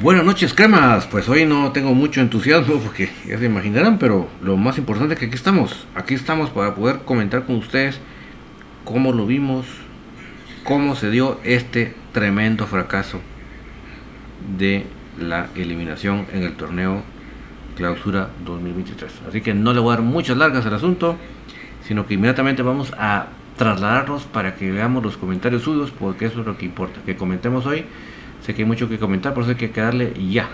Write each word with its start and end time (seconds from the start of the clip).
Buenas 0.00 0.24
noches, 0.24 0.54
cremas. 0.54 1.08
Pues 1.08 1.28
hoy 1.28 1.44
no 1.44 1.72
tengo 1.72 1.92
mucho 1.92 2.20
entusiasmo 2.20 2.78
porque 2.78 3.10
ya 3.26 3.36
se 3.36 3.46
imaginarán, 3.46 3.98
pero 3.98 4.28
lo 4.40 4.56
más 4.56 4.78
importante 4.78 5.14
es 5.14 5.18
que 5.20 5.26
aquí 5.26 5.34
estamos. 5.34 5.88
Aquí 5.96 6.14
estamos 6.14 6.50
para 6.50 6.76
poder 6.76 7.00
comentar 7.00 7.46
con 7.46 7.56
ustedes 7.56 7.98
cómo 8.84 9.12
lo 9.12 9.26
vimos, 9.26 9.66
cómo 10.62 10.94
se 10.94 11.10
dio 11.10 11.40
este 11.42 11.96
tremendo 12.12 12.68
fracaso 12.68 13.20
de 14.56 14.86
la 15.18 15.48
eliminación 15.56 16.26
en 16.32 16.44
el 16.44 16.54
torneo 16.54 17.02
Clausura 17.74 18.28
2023. 18.44 19.12
Así 19.28 19.40
que 19.40 19.52
no 19.52 19.72
le 19.72 19.80
voy 19.80 19.94
a 19.94 19.96
dar 19.96 20.04
muchas 20.04 20.36
largas 20.36 20.64
al 20.64 20.74
asunto, 20.74 21.16
sino 21.82 22.06
que 22.06 22.14
inmediatamente 22.14 22.62
vamos 22.62 22.92
a 22.96 23.30
trasladarnos 23.56 24.26
para 24.26 24.54
que 24.54 24.70
veamos 24.70 25.02
los 25.02 25.16
comentarios 25.16 25.62
suyos, 25.62 25.90
porque 25.90 26.26
eso 26.26 26.38
es 26.38 26.46
lo 26.46 26.56
que 26.56 26.66
importa, 26.66 27.00
que 27.04 27.16
comentemos 27.16 27.66
hoy 27.66 27.84
Sé 28.40 28.54
que 28.54 28.62
hay 28.62 28.68
mucho 28.68 28.88
que 28.88 28.98
comentar, 28.98 29.34
por 29.34 29.42
eso 29.42 29.50
hay 29.50 29.56
que 29.58 29.70
quedarle 29.70 30.12
ya. 30.30 30.48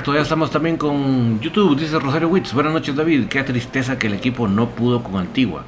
Perfecto, 0.00 0.16
ya 0.16 0.22
estamos 0.22 0.50
también 0.50 0.78
con 0.78 1.40
YouTube, 1.40 1.78
dice 1.78 1.98
Rosario 1.98 2.26
Witz. 2.28 2.54
Buenas 2.54 2.72
noches 2.72 2.96
David, 2.96 3.26
qué 3.26 3.42
tristeza 3.42 3.98
que 3.98 4.06
el 4.06 4.14
equipo 4.14 4.48
no 4.48 4.70
pudo 4.70 5.02
con 5.02 5.16
Antigua. 5.16 5.62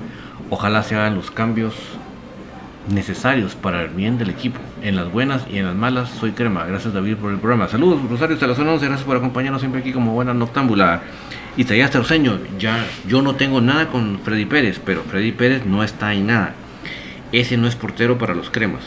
Ojalá 0.48 0.82
se 0.82 0.94
hagan 0.94 1.16
los 1.16 1.31
cambios 1.31 1.75
necesarios 2.88 3.54
para 3.54 3.82
el 3.82 3.91
bien 3.91 4.16
del 4.16 4.31
equipo. 4.31 4.59
En 4.81 4.97
las 4.97 5.12
buenas 5.12 5.44
y 5.53 5.59
en 5.59 5.66
las 5.66 5.75
malas, 5.75 6.09
soy 6.09 6.32
crema. 6.32 6.65
Gracias 6.65 6.94
David 6.94 7.16
por 7.16 7.31
el 7.31 7.41
programa. 7.41 7.69
Saludos 7.69 8.00
Rosario, 8.09 8.32
hasta 8.32 8.47
la 8.47 8.54
zona 8.54 8.72
11, 8.72 8.87
gracias 8.87 9.06
por 9.06 9.19
acompañarnos 9.19 9.60
siempre 9.60 9.82
aquí 9.82 9.92
como 9.92 10.12
buena 10.12 10.32
noctámbula. 10.32 11.03
Isaías 11.59 11.91
Terceño, 11.91 12.38
ya 12.59 12.87
yo 13.06 13.21
no 13.21 13.34
tengo 13.34 13.60
nada 13.60 13.88
con 13.88 14.19
Freddy 14.21 14.47
Pérez, 14.47 14.81
pero 14.82 15.03
Freddy 15.03 15.32
Pérez 15.32 15.66
no 15.66 15.84
está 15.84 16.15
en 16.15 16.28
nada. 16.28 16.54
Ese 17.32 17.59
no 17.59 17.69
es 17.69 17.76
portero 17.76 18.16
para 18.16 18.34
los 18.34 18.48
cremas. 18.48 18.84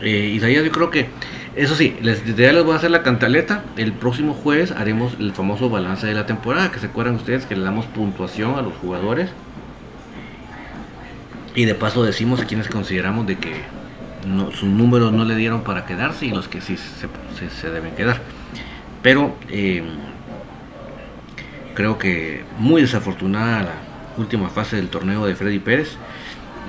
Eh, 0.00 0.32
Isaías, 0.34 0.64
yo 0.64 0.70
creo 0.70 0.90
que 0.90 1.08
eso 1.56 1.76
sí, 1.76 1.96
les, 2.02 2.24
ya 2.24 2.52
les 2.52 2.64
voy 2.64 2.72
a 2.72 2.76
hacer 2.76 2.90
la 2.90 3.02
cantaleta. 3.02 3.64
El 3.76 3.92
próximo 3.92 4.34
jueves 4.34 4.72
haremos 4.72 5.14
el 5.20 5.32
famoso 5.32 5.70
balance 5.70 6.06
de 6.06 6.14
la 6.14 6.26
temporada. 6.26 6.72
Que 6.72 6.80
se 6.80 6.86
acuerdan 6.86 7.14
ustedes 7.14 7.46
que 7.46 7.54
le 7.54 7.62
damos 7.62 7.86
puntuación 7.86 8.56
a 8.56 8.62
los 8.62 8.74
jugadores. 8.74 9.30
Y 11.54 11.64
de 11.64 11.74
paso 11.74 12.02
decimos 12.02 12.40
a 12.40 12.46
quienes 12.46 12.68
consideramos 12.68 13.26
de 13.26 13.36
que 13.36 13.52
sus 14.52 14.68
números 14.68 15.12
no 15.12 15.24
le 15.24 15.36
dieron 15.36 15.62
para 15.62 15.84
quedarse 15.84 16.26
y 16.26 16.30
los 16.30 16.48
que 16.48 16.60
sí 16.60 16.76
se, 16.76 17.70
deben 17.70 17.94
quedar. 17.94 18.20
Pero 19.02 19.36
em, 19.50 19.84
creo 21.74 21.98
que 21.98 22.42
muy 22.58 22.82
desafortunada 22.82 23.62
la 23.62 23.74
última 24.16 24.48
fase 24.48 24.76
del 24.76 24.88
torneo 24.88 25.26
de 25.26 25.36
Freddy 25.36 25.60
Pérez. 25.60 25.96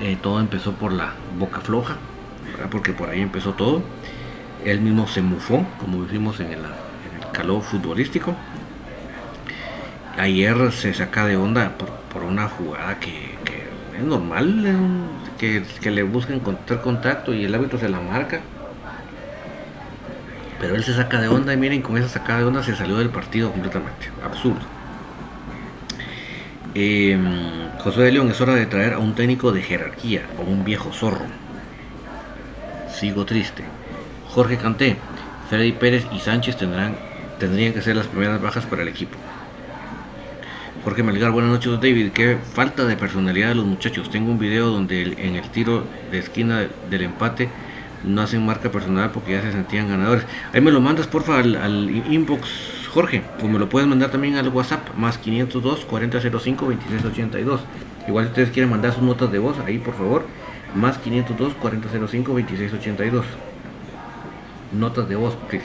Eh, 0.00 0.16
todo 0.22 0.38
empezó 0.38 0.72
por 0.72 0.92
la 0.92 1.14
boca 1.38 1.60
floja, 1.60 1.96
porque 2.70 2.92
por 2.92 3.08
ahí 3.08 3.22
empezó 3.22 3.54
todo 3.54 3.82
él 4.66 4.80
mismo 4.80 5.06
se 5.06 5.22
mufó, 5.22 5.64
como 5.78 6.02
decimos 6.02 6.40
en 6.40 6.50
el, 6.52 6.58
calor 7.32 7.62
futbolístico. 7.62 8.34
Ayer 10.18 10.72
se 10.72 10.92
saca 10.92 11.24
de 11.26 11.36
onda 11.36 11.76
por, 11.78 12.24
una 12.24 12.48
jugada 12.48 12.98
que, 12.98 13.36
es 13.96 14.02
normal, 14.02 14.64
que, 15.38 15.90
le 15.90 16.02
busquen 16.02 16.36
encontrar 16.36 16.80
contacto 16.80 17.32
y 17.32 17.44
el 17.44 17.54
árbitro 17.54 17.78
se 17.78 17.88
la 17.88 18.00
marca. 18.00 18.40
Pero 20.58 20.74
él 20.74 20.82
se 20.82 20.94
saca 20.94 21.20
de 21.20 21.28
onda 21.28 21.52
y 21.52 21.56
miren, 21.58 21.82
con 21.82 21.96
esa 21.98 22.08
sacada 22.08 22.40
de 22.40 22.46
onda 22.46 22.62
se 22.62 22.74
salió 22.74 22.96
del 22.96 23.10
partido 23.10 23.52
completamente. 23.52 24.10
Absurdo. 24.24 24.64
Eh, 26.74 27.16
José 27.78 28.00
de 28.00 28.12
León, 28.12 28.30
es 28.30 28.40
hora 28.40 28.54
de 28.54 28.66
traer 28.66 28.94
a 28.94 28.98
un 28.98 29.14
técnico 29.14 29.52
de 29.52 29.62
jerarquía 29.62 30.22
o 30.38 30.42
un 30.42 30.64
viejo 30.64 30.92
zorro. 30.92 31.26
Sigo 32.90 33.24
triste. 33.26 33.75
Jorge 34.36 34.58
Canté, 34.58 34.98
Freddy 35.48 35.72
Pérez 35.72 36.06
y 36.12 36.18
Sánchez 36.18 36.58
tendrán, 36.58 36.94
tendrían 37.38 37.72
que 37.72 37.80
ser 37.80 37.96
las 37.96 38.06
primeras 38.06 38.38
bajas 38.38 38.66
para 38.66 38.82
el 38.82 38.88
equipo. 38.88 39.16
Jorge 40.84 41.02
Melgar, 41.02 41.30
buenas 41.30 41.50
noches 41.50 41.72
David, 41.80 42.10
qué 42.12 42.36
falta 42.52 42.84
de 42.84 42.96
personalidad 42.96 43.48
de 43.48 43.54
los 43.54 43.64
muchachos. 43.64 44.10
Tengo 44.10 44.30
un 44.30 44.38
video 44.38 44.66
donde 44.66 45.04
en 45.16 45.36
el 45.36 45.48
tiro 45.48 45.84
de 46.10 46.18
esquina 46.18 46.66
del 46.90 47.00
empate 47.00 47.48
no 48.04 48.20
hacen 48.20 48.44
marca 48.44 48.70
personal 48.70 49.10
porque 49.10 49.32
ya 49.32 49.40
se 49.40 49.52
sentían 49.52 49.88
ganadores. 49.88 50.26
Ahí 50.52 50.60
me 50.60 50.70
lo 50.70 50.82
mandas 50.82 51.06
porfa 51.06 51.38
al, 51.38 51.56
al 51.56 51.88
inbox 51.88 52.90
Jorge, 52.92 53.22
o 53.42 53.48
me 53.48 53.58
lo 53.58 53.70
puedes 53.70 53.88
mandar 53.88 54.10
también 54.10 54.36
al 54.36 54.50
WhatsApp, 54.50 54.86
más 54.98 55.16
502 55.16 55.86
4005 55.86 56.66
2682. 56.66 57.62
Igual 58.06 58.26
si 58.26 58.28
ustedes 58.32 58.50
quieren 58.50 58.68
mandar 58.68 58.92
sus 58.92 59.02
notas 59.02 59.32
de 59.32 59.38
voz, 59.38 59.56
ahí 59.60 59.78
por 59.78 59.94
favor, 59.94 60.26
más 60.74 60.98
502 60.98 61.54
4005 61.54 62.32
2682 62.32 63.24
notas 64.72 65.08
de 65.08 65.16
please. 65.48 65.64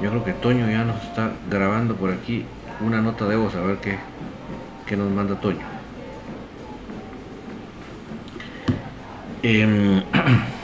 Yo 0.00 0.08
creo 0.08 0.24
que 0.24 0.32
Toño 0.32 0.70
ya 0.70 0.84
nos 0.84 1.02
está 1.02 1.32
grabando 1.50 1.94
por 1.94 2.10
aquí 2.10 2.46
una 2.80 3.02
nota 3.02 3.26
de 3.26 3.36
voz, 3.36 3.54
a 3.54 3.60
ver 3.60 3.76
qué, 3.78 3.98
qué 4.86 4.96
nos 4.96 5.10
manda 5.10 5.38
Toño. 5.38 5.60
Em, 9.42 10.02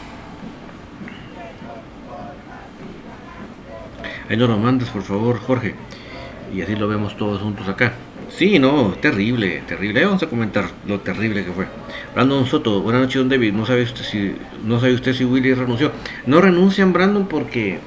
ahí 4.29 4.37
nos 4.37 4.49
lo 4.49 4.59
mandas, 4.59 4.89
por 4.91 5.03
favor, 5.03 5.39
Jorge. 5.39 5.75
Y 6.55 6.63
así 6.63 6.77
lo 6.77 6.89
vemos 6.89 7.17
todos 7.17 7.41
juntos 7.43 7.69
acá. 7.69 7.93
Sí, 8.29 8.59
no, 8.59 8.95
terrible, 9.01 9.63
terrible. 9.67 10.05
vamos 10.05 10.23
a 10.23 10.27
comentar 10.27 10.67
lo 10.87 11.01
terrible 11.01 11.45
que 11.45 11.53
fue. 11.53 11.67
Brandon 12.15 12.47
Soto, 12.47 12.83
buenas 12.83 13.03
noches, 13.03 13.17
don 13.17 13.29
David. 13.29 13.53
No 13.53 13.65
sabe 13.65 13.83
usted 13.83 14.05
si, 14.05 14.35
no 14.65 14.79
sabe 14.81 14.95
usted 14.95 15.15
si 15.15 15.25
Willy 15.25 15.55
renunció. 15.55 15.93
No 16.27 16.41
renuncian, 16.41 16.93
Brandon, 16.93 17.27
porque 17.27 17.79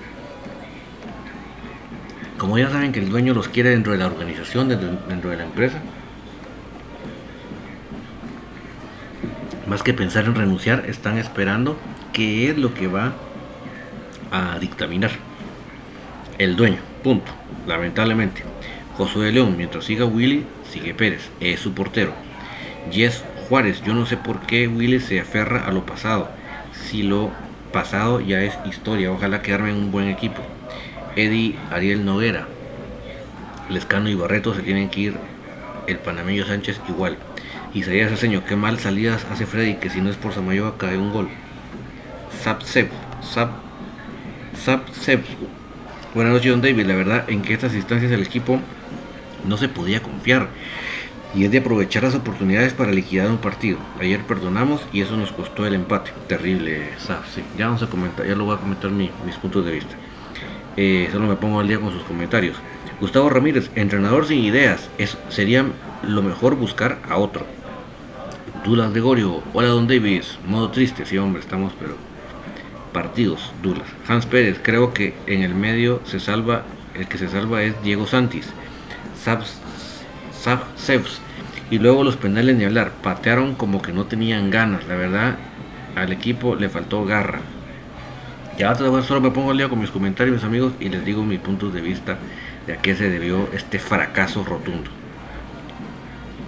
como 2.38 2.58
ya 2.58 2.70
saben 2.70 2.92
que 2.92 3.00
el 3.00 3.10
dueño 3.10 3.34
los 3.34 3.50
quiere 3.50 3.70
dentro 3.70 3.92
de 3.92 4.00
la 4.00 4.08
organización, 4.08 4.70
dentro, 4.70 5.30
de 5.30 5.38
la 5.38 5.44
empresa, 5.44 5.80
más 9.68 9.84
que 9.84 9.94
pensar 9.94 10.26
en 10.26 10.36
renunciar, 10.36 10.86
están 10.88 11.18
esperando 11.18 11.78
qué 12.14 12.50
es 12.50 12.58
lo 12.58 12.74
que 12.74 12.88
va 12.88 13.14
a 14.32 14.58
dictaminar 14.58 15.12
el 16.40 16.56
dueño. 16.56 16.80
Punto. 17.04 17.32
Lamentablemente. 17.68 18.44
Josué 18.98 19.32
León, 19.32 19.56
mientras 19.56 19.86
siga 19.86 20.06
Willy, 20.06 20.46
sigue 20.70 20.94
Pérez, 20.94 21.30
es 21.40 21.60
su 21.60 21.74
portero. 21.74 22.12
Jess 22.92 23.24
Juárez, 23.48 23.82
yo 23.84 23.94
no 23.94 24.06
sé 24.06 24.18
por 24.18 24.42
qué 24.42 24.68
Willy 24.68 25.00
se 25.00 25.20
aferra 25.20 25.66
a 25.66 25.72
lo 25.72 25.86
pasado, 25.86 26.30
si 26.74 27.04
lo 27.04 27.30
pasado 27.72 28.20
ya 28.20 28.42
es 28.44 28.58
historia, 28.66 29.12
ojalá 29.12 29.42
quedarme 29.42 29.70
en 29.70 29.78
un 29.78 29.92
buen 29.92 30.08
equipo. 30.10 30.42
Eddie 31.16 31.56
Ariel 31.72 32.04
Noguera, 32.04 32.48
Lescano 33.70 34.10
y 34.10 34.16
Barreto 34.16 34.54
se 34.54 34.64
tienen 34.64 34.90
que 34.90 35.00
ir, 35.00 35.18
el 35.88 35.98
panameño 36.00 36.46
Sánchez 36.46 36.82
igual. 36.90 37.18
Isaías 37.74 38.12
Aceño, 38.12 38.44
qué 38.46 38.56
mal 38.56 38.80
salidas 38.80 39.26
hace 39.32 39.46
Freddy, 39.46 39.76
que 39.76 39.90
si 39.90 40.02
no 40.02 40.10
es 40.10 40.16
por 40.16 40.34
Samayoa 40.34 40.78
cae 40.78 40.98
un 40.98 41.14
gol. 41.14 41.30
Zap 42.44 42.64
Zap, 42.64 43.52
Zap 44.56 44.82
Buenas 46.16 46.34
noches, 46.34 46.50
Don 46.50 46.62
David. 46.62 46.88
La 46.88 46.96
verdad, 46.96 47.30
en 47.30 47.44
que 47.44 47.54
estas 47.54 47.76
instancias 47.76 48.12
el 48.12 48.24
equipo 48.24 48.60
no 49.48 49.58
se 49.58 49.70
podía 49.70 50.02
confiar 50.02 50.50
y 51.36 51.46
es 51.46 51.52
de 51.52 51.60
aprovechar 51.60 52.02
las 52.02 52.16
oportunidades 52.16 52.74
para 52.74 52.92
liquidar 52.92 53.30
un 53.30 53.38
partido. 53.38 53.78
Ayer 54.00 54.22
perdonamos 54.22 54.82
y 54.92 55.02
eso 55.02 55.16
nos 55.16 55.32
costó 55.32 55.68
el 55.68 55.76
empate. 55.76 56.10
Terrible, 56.28 56.90
sí. 56.98 57.44
Ya 57.60 57.68
vamos 57.68 57.84
a 57.84 57.88
comentar, 57.88 58.26
ya 58.26 58.34
lo 58.34 58.46
voy 58.46 58.56
a 58.56 58.60
comentar 58.60 58.90
mis 58.90 59.36
puntos 59.40 59.64
de 59.64 59.72
vista. 59.72 59.96
Eh, 60.78 61.10
solo 61.12 61.28
me 61.28 61.36
pongo 61.36 61.60
al 61.60 61.68
día 61.68 61.80
con 61.80 61.92
sus 61.92 62.02
comentarios. 62.02 62.58
Gustavo 63.00 63.30
Ramírez, 63.30 63.70
entrenador 63.76 64.26
sin 64.26 64.40
ideas, 64.40 64.90
es, 64.98 65.16
sería 65.30 65.66
lo 66.02 66.24
mejor 66.24 66.56
buscar 66.56 66.98
a 67.08 67.18
otro. 67.18 67.46
Dulas 68.66 68.92
Gregorio, 68.92 69.44
hola 69.54 69.68
Don 69.68 69.88
Davis, 69.88 70.40
modo 70.48 70.72
triste, 70.72 71.06
sí 71.06 71.20
hombre, 71.20 71.42
estamos 71.42 71.72
pero 71.80 72.09
partidos, 72.94 73.52
Dulas. 73.62 73.88
Hans 74.08 74.26
Pérez, 74.26 74.60
creo 74.62 74.94
que 74.94 75.14
en 75.28 75.44
el 75.44 75.56
medio 75.56 76.02
se 76.06 76.20
salva, 76.20 76.64
el 76.96 77.08
que 77.08 77.18
se 77.18 77.30
salva 77.30 77.64
es 77.64 77.82
Diego 77.84 78.08
Santis 78.08 78.54
y 81.70 81.78
luego 81.78 82.04
los 82.04 82.16
penales 82.16 82.56
ni 82.56 82.66
hablar, 82.66 82.92
patearon 83.04 83.56
como 83.56 83.82
que 83.82 83.94
no 83.94 84.06
tenían 84.06 84.50
ganas, 84.50 84.88
la 84.88 84.96
verdad 84.96 85.38
al 85.96 86.12
equipo 86.12 86.56
le 86.56 86.70
faltó 86.70 87.06
garra. 87.06 87.42
Ya 88.58 88.76
solo 88.76 89.22
me 89.22 89.32
pongo 89.32 89.52
al 89.52 89.58
día 89.58 89.70
con 89.70 89.80
mis 89.80 89.92
comentarios, 89.92 90.36
mis 90.36 90.44
amigos, 90.44 90.74
y 90.80 90.90
les 90.90 91.06
digo 91.06 91.24
mis 91.24 91.40
puntos 91.40 91.74
de 91.74 91.82
vista 91.82 92.18
de 92.68 92.74
a 92.74 92.78
qué 92.78 92.96
se 92.96 93.10
debió 93.10 93.48
este 93.54 93.80
fracaso 93.80 94.44
rotundo. 94.44 94.90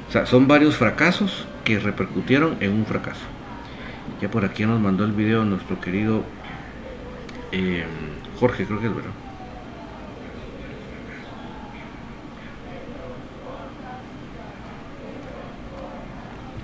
O 0.10 0.12
sea, 0.12 0.26
son 0.26 0.48
varios 0.48 0.76
fracasos 0.76 1.46
que 1.64 1.80
repercutieron 1.80 2.58
en 2.60 2.72
un 2.72 2.86
fracaso. 2.86 3.22
Ya 4.20 4.30
por 4.30 4.46
aquí 4.46 4.66
nos 4.66 4.80
mandó 4.80 5.06
el 5.06 5.12
video 5.12 5.46
nuestro 5.46 5.80
querido 5.80 6.24
eh, 7.52 7.86
Jorge, 8.40 8.66
creo 8.66 8.80
que 8.80 8.88
es 8.88 8.96
verdad. 8.96 9.12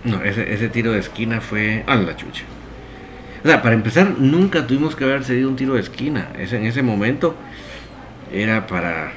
No, 0.04 0.24
ese, 0.24 0.70
tiro 0.70 0.94
de 0.94 1.00
esquina 1.00 1.42
fue 1.42 1.84
a 1.86 1.96
la 1.96 2.16
chucha. 2.16 2.44
O 3.44 3.48
sea, 3.48 3.62
para 3.62 3.76
empezar, 3.76 4.16
nunca 4.18 4.66
tuvimos 4.66 4.96
que 4.96 5.04
haber 5.04 5.24
cedido 5.24 5.50
un 5.50 5.56
tiro 5.56 5.74
de 5.74 5.82
esquina. 5.82 6.30
en 6.36 6.66
ese 6.66 6.82
momento 6.82 7.36
era 8.32 8.68
para 8.68 9.12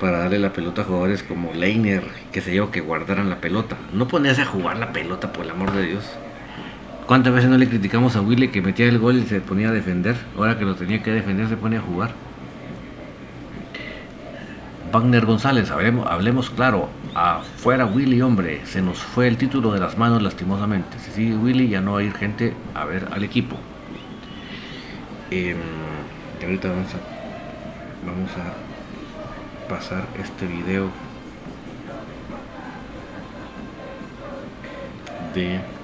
para 0.00 0.18
darle 0.20 0.38
la 0.38 0.52
pelota 0.52 0.82
a 0.82 0.84
jugadores 0.84 1.24
como 1.24 1.52
Leiner, 1.52 2.04
que 2.32 2.40
se 2.40 2.54
yo, 2.54 2.70
que 2.70 2.80
guardaran 2.80 3.28
la 3.28 3.40
pelota. 3.40 3.76
No 3.92 4.06
ponerse 4.06 4.42
a 4.42 4.46
jugar 4.46 4.78
la 4.78 4.92
pelota, 4.92 5.32
por 5.32 5.44
el 5.44 5.50
amor 5.50 5.72
de 5.72 5.86
Dios. 5.86 6.04
¿Cuántas 7.08 7.32
veces 7.32 7.48
no 7.48 7.56
le 7.56 7.66
criticamos 7.66 8.16
a 8.16 8.20
Willy 8.20 8.48
que 8.48 8.60
metía 8.60 8.86
el 8.86 8.98
gol 8.98 9.16
y 9.16 9.22
se 9.22 9.40
ponía 9.40 9.70
a 9.70 9.72
defender? 9.72 10.14
Ahora 10.36 10.58
que 10.58 10.66
lo 10.66 10.74
tenía 10.74 11.02
que 11.02 11.10
defender 11.10 11.48
se 11.48 11.56
pone 11.56 11.78
a 11.78 11.80
jugar. 11.80 12.10
Wagner 14.92 15.24
González, 15.24 15.70
hablemos, 15.70 16.06
hablemos 16.06 16.50
claro, 16.50 16.90
afuera 17.14 17.86
Willy, 17.86 18.20
hombre, 18.20 18.60
se 18.66 18.82
nos 18.82 18.98
fue 18.98 19.26
el 19.26 19.38
título 19.38 19.72
de 19.72 19.80
las 19.80 19.96
manos 19.96 20.20
lastimosamente. 20.22 20.98
Si 20.98 21.10
sigue 21.10 21.34
Willy 21.34 21.70
ya 21.70 21.80
no 21.80 21.92
va 21.92 22.00
a 22.00 22.02
ir 22.02 22.12
gente 22.12 22.52
a 22.74 22.84
ver 22.84 23.08
al 23.10 23.24
equipo. 23.24 23.56
Eh, 25.30 25.56
ahorita 26.42 26.68
vamos 26.68 26.88
a, 26.92 28.06
vamos 28.06 28.30
a 28.36 29.66
pasar 29.66 30.04
este 30.20 30.46
video 30.46 30.90
de 35.34 35.77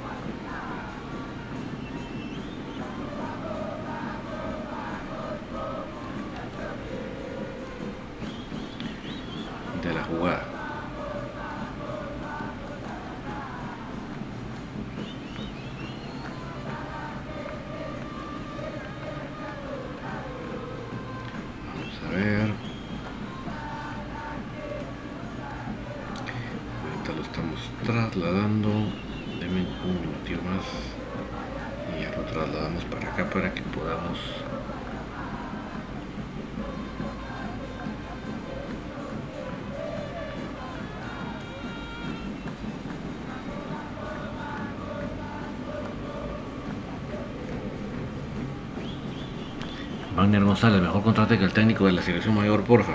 Wagner 50.16 50.44
González, 50.44 50.80
mejor 50.80 51.02
contrate 51.02 51.38
que 51.38 51.44
el 51.44 51.52
técnico 51.52 51.86
de 51.86 51.92
la 51.92 52.02
selección 52.02 52.34
mayor, 52.34 52.62
porfa. 52.62 52.94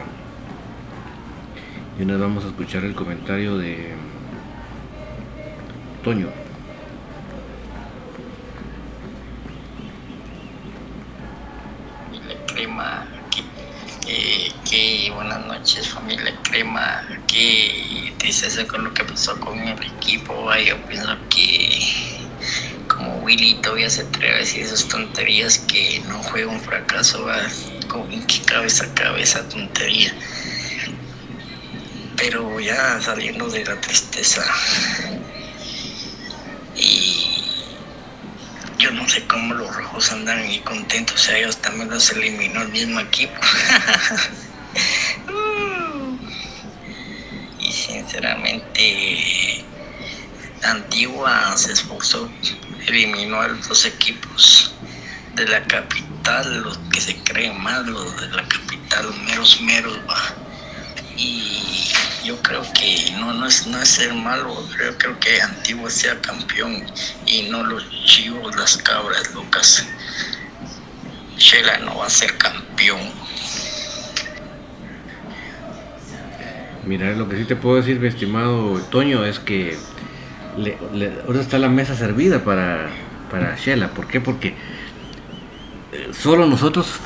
Y 2.00 2.06
nos 2.06 2.20
vamos 2.20 2.46
a 2.46 2.48
escuchar 2.48 2.86
el 2.86 2.96
comentario 2.96 3.58
de 3.58 3.94
Toño. 6.04 6.49
Crema, 16.50 17.04
que 17.28 18.14
dices 18.20 18.60
con 18.66 18.84
lo 18.84 18.94
que 18.94 19.04
pasó 19.04 19.40
con 19.40 19.60
el 19.60 19.84
equipo, 19.84 20.52
yo 20.56 20.78
pienso 20.88 21.16
que 21.30 22.20
como 22.88 23.18
Willy 23.20 23.62
todavía 23.62 23.90
se 23.90 24.02
atreve 24.02 24.36
a 24.36 24.40
decir 24.40 24.64
esas 24.64 24.88
tonterías 24.88 25.60
que 25.60 26.02
no 26.08 26.24
juega 26.24 26.52
un 26.52 26.60
fracaso, 26.60 27.24
va 27.26 27.40
como 27.88 28.12
en 28.12 28.26
qué 28.26 28.42
cabeza 28.42 28.94
cabeza 28.94 29.48
tontería. 29.48 30.14
Pero 32.18 32.60
ya 32.60 33.00
saliendo 33.00 33.48
de 33.50 33.64
la 33.64 33.80
tristeza 33.80 34.44
y 36.76 37.44
yo 38.80 38.92
no 38.92 39.08
sé 39.08 39.26
cómo 39.28 39.54
los 39.54 39.76
rojos 39.76 40.12
andan 40.12 40.50
y 40.50 40.60
contentos, 40.60 41.16
o 41.16 41.20
sea, 41.20 41.38
ellos 41.38 41.58
también 41.58 41.90
los 41.90 42.10
eliminó 42.12 42.62
el 42.64 42.70
mismo 42.70 43.00
equipo. 43.00 43.34
y 47.60 47.72
Antigua 50.64 51.56
se 51.58 51.74
esforzó 51.74 52.30
eliminó 52.90 53.42
a 53.42 53.48
los 53.48 53.86
equipos 53.86 54.74
de 55.36 55.48
la 55.48 55.64
capital, 55.66 56.62
los 56.62 56.78
que 56.92 57.02
se 57.02 57.16
creen 57.24 57.62
más, 57.62 57.86
los 57.86 58.20
de 58.20 58.28
la 58.30 58.48
capital, 58.48 59.14
meros 59.26 59.62
meros. 59.62 60.00
Y 61.16 61.92
yo 62.24 62.42
creo 62.42 62.64
que 62.74 63.12
no, 63.18 63.34
no, 63.34 63.48
es, 63.48 63.68
no 63.68 63.82
es 63.82 63.90
ser 63.90 64.14
malo, 64.14 64.68
yo 64.78 64.98
creo 64.98 65.20
que 65.20 65.42
Antiguo 65.42 65.90
sea 65.90 66.20
campeón 66.22 66.86
y 67.26 67.44
no 67.44 67.64
los 67.64 67.84
chivos, 68.06 68.56
las 68.56 68.78
cabras 68.78 69.34
locas. 69.34 69.86
Shela 71.38 71.78
no 71.80 71.98
va 71.98 72.08
a 72.08 72.10
ser 72.10 72.38
campeón. 72.38 73.00
Mira, 76.90 77.14
lo 77.14 77.30
que 77.30 77.38
sí 77.38 77.46
te 77.46 77.56
puedo 77.56 77.76
decir, 77.76 78.00
mi 78.00 78.08
estimado 78.08 78.80
Toño, 78.90 79.24
es 79.24 79.38
que 79.38 79.78
ahora 81.28 81.40
está 81.40 81.60
la 81.60 81.70
mesa 81.70 81.94
servida 81.94 82.44
para, 82.44 82.88
para 83.30 83.56
Shela. 83.58 83.90
¿Por 83.90 84.08
qué? 84.08 84.20
Porque 84.20 84.56
eh, 85.92 86.10
solo 86.14 86.48
nosotros 86.48 87.00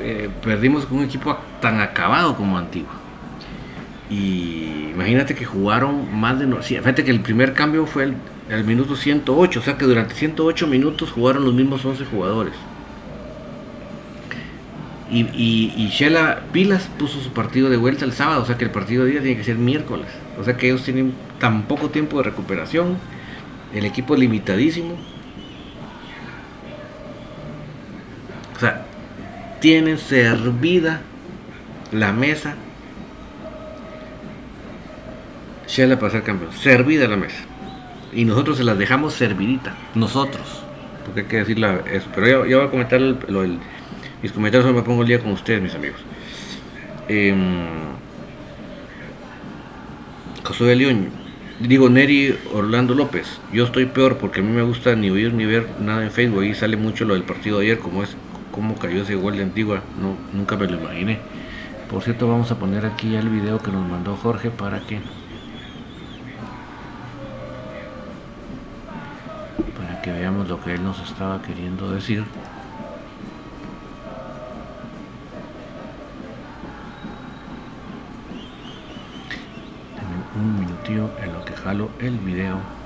eh, 0.00 0.30
perdimos 0.42 0.86
con 0.86 1.00
un 1.00 1.04
equipo 1.04 1.36
tan 1.60 1.82
acabado 1.82 2.34
como 2.34 2.56
Antigua. 2.56 2.94
Y 4.08 4.88
imagínate 4.94 5.34
que 5.34 5.44
jugaron 5.44 6.18
más 6.18 6.38
de... 6.38 6.46
Fíjate 6.62 7.04
que 7.04 7.10
el 7.10 7.20
primer 7.20 7.52
cambio 7.52 7.84
fue 7.84 8.04
el, 8.04 8.14
el 8.48 8.64
minuto 8.64 8.96
108, 8.96 9.60
o 9.60 9.62
sea 9.62 9.76
que 9.76 9.84
durante 9.84 10.14
108 10.14 10.66
minutos 10.66 11.12
jugaron 11.12 11.44
los 11.44 11.52
mismos 11.52 11.84
11 11.84 12.06
jugadores. 12.06 12.54
Y, 15.10 15.72
y, 15.76 15.88
Shela 15.88 16.42
Pilas 16.52 16.88
puso 16.96 17.20
su 17.20 17.32
partido 17.32 17.68
de 17.68 17.76
vuelta 17.76 18.04
el 18.04 18.12
sábado, 18.12 18.42
o 18.42 18.46
sea 18.46 18.56
que 18.56 18.64
el 18.64 18.70
partido 18.70 19.04
de 19.04 19.10
día 19.10 19.20
tiene 19.20 19.36
que 19.36 19.44
ser 19.44 19.56
miércoles. 19.56 20.06
O 20.38 20.44
sea 20.44 20.56
que 20.56 20.68
ellos 20.68 20.84
tienen 20.84 21.14
tan 21.40 21.62
poco 21.62 21.90
tiempo 21.90 22.18
de 22.18 22.24
recuperación, 22.24 22.96
el 23.74 23.84
equipo 23.84 24.14
es 24.14 24.20
limitadísimo. 24.20 24.96
O 28.56 28.60
sea, 28.60 28.86
tienen 29.60 29.98
servida 29.98 31.00
la 31.92 32.12
mesa 32.12 32.54
Shela 35.70 35.98
para 35.98 36.10
ser 36.10 36.22
campeón, 36.24 36.52
servida 36.52 37.06
la 37.06 37.16
mesa. 37.16 37.44
Y 38.12 38.24
nosotros 38.24 38.58
se 38.58 38.64
las 38.64 38.76
dejamos 38.76 39.14
servidita, 39.14 39.74
nosotros, 39.94 40.62
porque 41.04 41.20
hay 41.20 41.26
que 41.26 41.36
decirla 41.38 41.80
eso. 41.90 42.08
Pero 42.12 42.46
ya, 42.46 42.56
voy 42.56 42.66
a 42.66 42.70
comentar 42.70 43.00
lo 43.00 43.42
del 43.42 43.58
mis 44.22 44.32
comentarios 44.32 44.72
me 44.74 44.82
pongo 44.82 45.02
el 45.02 45.08
día 45.08 45.18
con 45.18 45.32
ustedes, 45.32 45.62
mis 45.62 45.74
amigos. 45.74 46.00
Eh, 47.08 47.34
Josué 50.44 50.74
León, 50.76 51.10
digo 51.60 51.88
Neri 51.88 52.36
Orlando 52.54 52.94
López. 52.94 53.40
Yo 53.52 53.64
estoy 53.64 53.86
peor 53.86 54.18
porque 54.18 54.40
a 54.40 54.42
mí 54.42 54.50
me 54.50 54.62
gusta 54.62 54.94
ni 54.96 55.10
oír 55.10 55.32
ni 55.32 55.44
ver 55.44 55.68
nada 55.80 56.02
en 56.02 56.10
Facebook. 56.10 56.42
Ahí 56.42 56.54
sale 56.54 56.76
mucho 56.76 57.04
lo 57.04 57.14
del 57.14 57.22
partido 57.22 57.58
de 57.58 57.66
ayer, 57.66 57.78
como 57.78 58.02
es 58.02 58.16
cómo 58.50 58.76
cayó 58.76 59.02
ese 59.02 59.14
gol 59.14 59.36
de 59.36 59.44
Antigua. 59.44 59.82
No, 60.00 60.16
nunca 60.36 60.56
me 60.56 60.66
lo 60.66 60.78
imaginé. 60.78 61.18
Por 61.90 62.02
cierto, 62.02 62.28
vamos 62.28 62.50
a 62.50 62.58
poner 62.58 62.86
aquí 62.86 63.14
el 63.14 63.28
video 63.28 63.58
que 63.58 63.70
nos 63.70 63.88
mandó 63.88 64.16
Jorge 64.16 64.50
para 64.50 64.80
que 64.80 65.00
para 69.76 70.00
que 70.02 70.12
veamos 70.12 70.48
lo 70.48 70.60
que 70.62 70.74
él 70.74 70.82
nos 70.82 71.00
estaba 71.00 71.42
queriendo 71.42 71.90
decir. 71.90 72.24
Un 80.40 80.58
minutillo 80.58 81.10
en 81.18 81.32
lo 81.32 81.44
que 81.44 81.54
jalo 81.54 81.90
el 82.00 82.18
video 82.18 82.79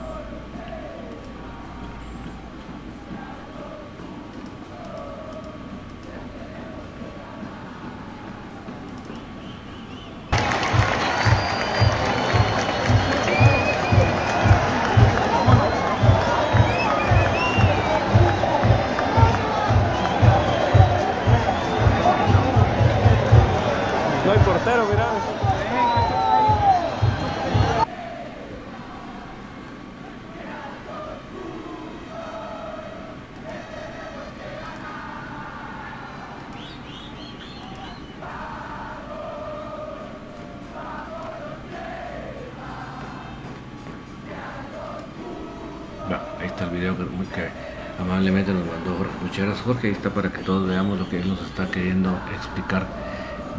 Jorge, 49.64 49.88
ahí 49.88 49.92
está 49.92 50.10
para 50.10 50.30
que 50.30 50.38
todos 50.38 50.68
veamos 50.68 50.98
lo 50.98 51.08
que 51.08 51.20
él 51.20 51.28
nos 51.28 51.40
está 51.42 51.66
queriendo 51.70 52.18
explicar 52.34 52.86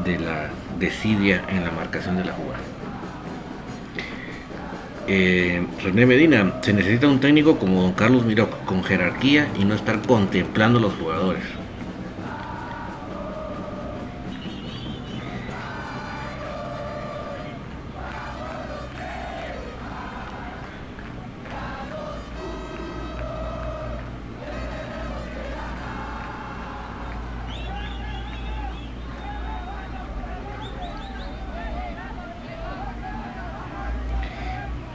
de 0.04 0.20
la 0.20 0.50
desidia 0.78 1.44
en 1.50 1.64
la 1.64 1.72
marcación 1.72 2.18
de 2.18 2.26
la 2.26 2.34
jugada. 2.34 2.60
Eh, 5.08 5.66
René 5.84 6.06
Medina, 6.06 6.56
se 6.62 6.74
necesita 6.74 7.08
un 7.08 7.20
técnico 7.20 7.58
como 7.58 7.84
don 7.84 7.94
Carlos 7.94 8.26
Miró, 8.26 8.50
con 8.66 8.84
jerarquía 8.84 9.48
y 9.58 9.64
no 9.64 9.76
estar 9.76 10.02
contemplando 10.02 10.80
a 10.80 10.82
los 10.82 10.94
jugadores. 10.96 11.44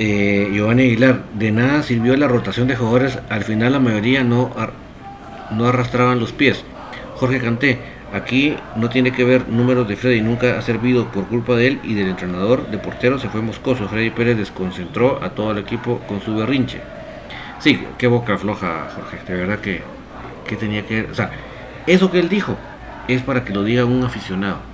Eh, 0.02 0.48
Giovanni 0.54 0.84
Aguilar, 0.84 1.24
de 1.34 1.52
nada 1.52 1.82
sirvió 1.82 2.16
la 2.16 2.26
rotación 2.26 2.66
de 2.66 2.74
jugadores, 2.74 3.18
al 3.28 3.44
final 3.44 3.72
la 3.72 3.80
mayoría 3.80 4.24
no, 4.24 4.50
no 5.50 5.66
arrastraban 5.66 6.18
los 6.18 6.32
pies. 6.32 6.64
Jorge 7.16 7.38
Canté, 7.38 7.78
aquí 8.10 8.56
no 8.76 8.88
tiene 8.88 9.12
que 9.12 9.24
ver 9.24 9.50
números 9.50 9.86
de 9.86 9.96
Freddy, 9.96 10.22
nunca 10.22 10.58
ha 10.58 10.62
servido 10.62 11.08
por 11.08 11.26
culpa 11.26 11.54
de 11.54 11.66
él 11.66 11.80
y 11.84 11.92
del 11.92 12.08
entrenador 12.08 12.70
de 12.70 12.78
portero, 12.78 13.18
se 13.18 13.28
fue 13.28 13.42
moscoso. 13.42 13.90
Freddy 13.90 14.08
Pérez 14.08 14.38
desconcentró 14.38 15.22
a 15.22 15.32
todo 15.34 15.50
el 15.50 15.58
equipo 15.58 15.98
con 16.08 16.22
su 16.22 16.34
berrinche. 16.34 16.80
Sí, 17.58 17.78
qué 17.98 18.06
boca 18.06 18.38
floja, 18.38 18.88
Jorge, 18.94 19.18
de 19.30 19.38
verdad 19.38 19.58
que, 19.58 19.82
que 20.48 20.56
tenía 20.56 20.86
que... 20.86 21.02
O 21.10 21.14
sea, 21.14 21.30
eso 21.86 22.10
que 22.10 22.20
él 22.20 22.30
dijo 22.30 22.56
es 23.06 23.20
para 23.20 23.44
que 23.44 23.52
lo 23.52 23.64
diga 23.64 23.84
un 23.84 24.02
aficionado. 24.02 24.69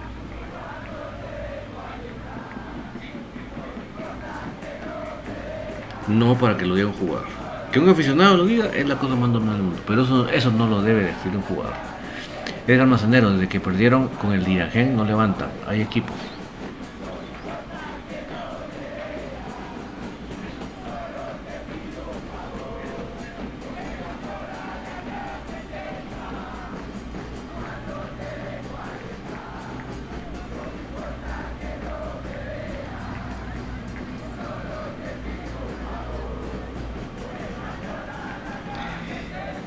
No 6.09 6.37
para 6.37 6.57
que 6.57 6.67
lo 6.67 6.75
diga 6.75 6.89
un 6.89 6.95
jugador. 6.95 7.27
Que 7.73 7.81
un 7.81 7.89
aficionado 7.89 8.37
lo 8.39 8.45
diga 8.45 8.67
es 8.75 8.87
la 8.87 8.97
cosa 8.97 9.15
más 9.17 9.29
normal 9.29 9.55
del 9.55 9.63
mundo, 9.63 9.81
pero 9.87 10.03
eso, 10.03 10.29
eso 10.29 10.51
no 10.51 10.67
lo 10.67 10.83
debe 10.83 11.05
decir 11.05 11.35
un 11.35 11.43
jugador. 11.43 11.75
Edgar 12.67 12.87
Mazanero, 12.87 13.31
desde 13.31 13.49
que 13.49 13.61
perdieron 13.61 14.09
con 14.09 14.33
el 14.33 14.45
Diragen, 14.45 14.97
no 14.97 15.05
levantan, 15.05 15.51
hay 15.67 15.83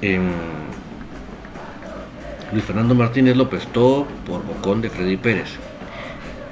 equipo. 0.01 0.23
Luis 2.51 2.63
Fernando 2.63 2.95
Martínez 2.95 3.37
López, 3.37 3.67
todo 3.67 4.07
por 4.25 4.43
bocón 4.43 4.81
de 4.81 4.89
Freddy 4.89 5.17
Pérez. 5.17 5.49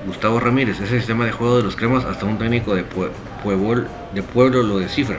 Gustavo 0.05 0.39
Ramírez, 0.39 0.79
ese 0.79 0.97
sistema 0.97 1.25
de 1.25 1.31
juego 1.31 1.57
de 1.57 1.63
los 1.63 1.75
cremas, 1.75 2.05
hasta 2.05 2.25
un 2.25 2.37
técnico 2.37 2.75
de, 2.75 2.83
pueblo, 2.83 3.87
de 4.13 4.21
pueblo 4.21 4.61
lo 4.61 4.77
descifra. 4.77 5.17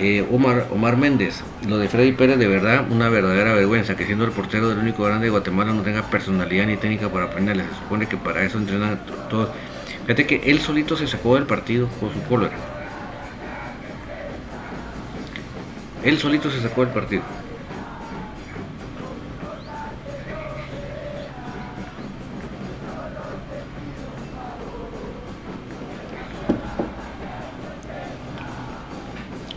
Eh, 0.00 0.26
Omar, 0.32 0.66
Omar 0.72 0.96
Méndez, 0.96 1.44
lo 1.68 1.78
de 1.78 1.88
Freddy 1.88 2.10
Pérez 2.10 2.38
de 2.38 2.48
verdad, 2.48 2.86
una 2.90 3.08
verdadera 3.08 3.54
vergüenza, 3.54 3.94
que 3.94 4.04
siendo 4.04 4.24
el 4.24 4.32
portero 4.32 4.68
del 4.68 4.78
único 4.78 5.04
grande 5.04 5.26
de 5.26 5.30
Guatemala 5.30 5.72
no 5.72 5.82
tenga 5.82 6.02
personalidad 6.10 6.66
ni 6.66 6.76
técnica 6.76 7.08
para 7.08 7.26
aprenderle. 7.26 7.62
Se 7.62 7.78
supone 7.84 8.08
que 8.08 8.16
para 8.16 8.42
eso 8.42 8.58
entrenan 8.58 8.98
todos. 9.30 9.50
Fíjate 10.02 10.26
que 10.26 10.50
él 10.50 10.58
solito 10.58 10.96
se 10.96 11.06
sacó 11.06 11.36
del 11.36 11.46
partido 11.46 11.88
con 12.00 12.12
su 12.12 12.20
cólera. 12.22 12.71
Él 16.04 16.18
solito 16.18 16.50
se 16.50 16.60
sacó 16.60 16.82
el 16.82 16.88
partido. 16.88 17.22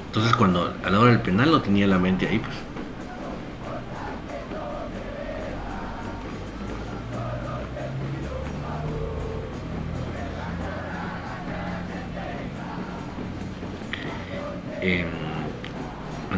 Entonces 0.08 0.36
cuando 0.36 0.74
a 0.84 0.90
la 0.90 1.00
hora 1.00 1.12
del 1.12 1.22
penal 1.22 1.52
lo 1.52 1.62
tenía 1.62 1.88
la 1.88 1.98
mente 1.98 2.28
ahí, 2.28 2.40
pues 2.40 2.56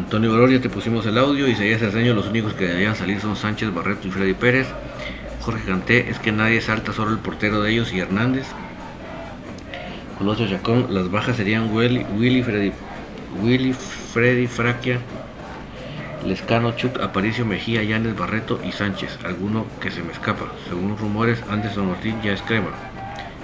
Antonio 0.08 0.32
Gloria, 0.32 0.58
te 0.58 0.70
pusimos 0.70 1.04
el 1.04 1.18
audio. 1.18 1.46
y 1.46 1.50
Isaías 1.50 1.80
Cerceño, 1.80 2.14
los 2.14 2.28
únicos 2.28 2.54
que 2.54 2.64
deberían 2.64 2.96
salir 2.96 3.20
son 3.20 3.36
Sánchez, 3.36 3.74
Barreto 3.74 4.08
y 4.08 4.10
Freddy 4.10 4.32
Pérez. 4.32 4.66
Jorge 5.42 5.66
Canté, 5.66 6.08
es 6.08 6.18
que 6.18 6.32
nadie 6.32 6.62
salta, 6.62 6.94
solo 6.94 7.10
el 7.10 7.18
portero 7.18 7.60
de 7.60 7.72
ellos 7.72 7.92
y 7.92 7.98
Hernández. 7.98 8.46
Colosio 10.16 10.48
Chacón, 10.48 10.86
las 10.94 11.10
bajas 11.10 11.36
serían 11.36 11.70
Willy, 11.70 12.06
Willy, 12.16 12.42
Freddy, 12.42 12.72
Willy, 13.42 13.74
Freddy 13.74 14.46
Fraquia, 14.46 14.98
Lescano, 16.24 16.72
Chuck, 16.74 16.98
Aparicio 17.02 17.44
Mejía, 17.44 17.82
Yanes 17.82 18.16
Barreto 18.16 18.60
y 18.64 18.72
Sánchez. 18.72 19.18
Alguno 19.26 19.66
que 19.78 19.90
se 19.90 20.02
me 20.02 20.12
escapa. 20.12 20.46
Según 20.70 20.96
rumores, 20.96 21.44
Anderson 21.50 21.90
Ortiz 21.90 22.14
ya 22.24 22.32
es 22.32 22.40
crema. 22.40 22.70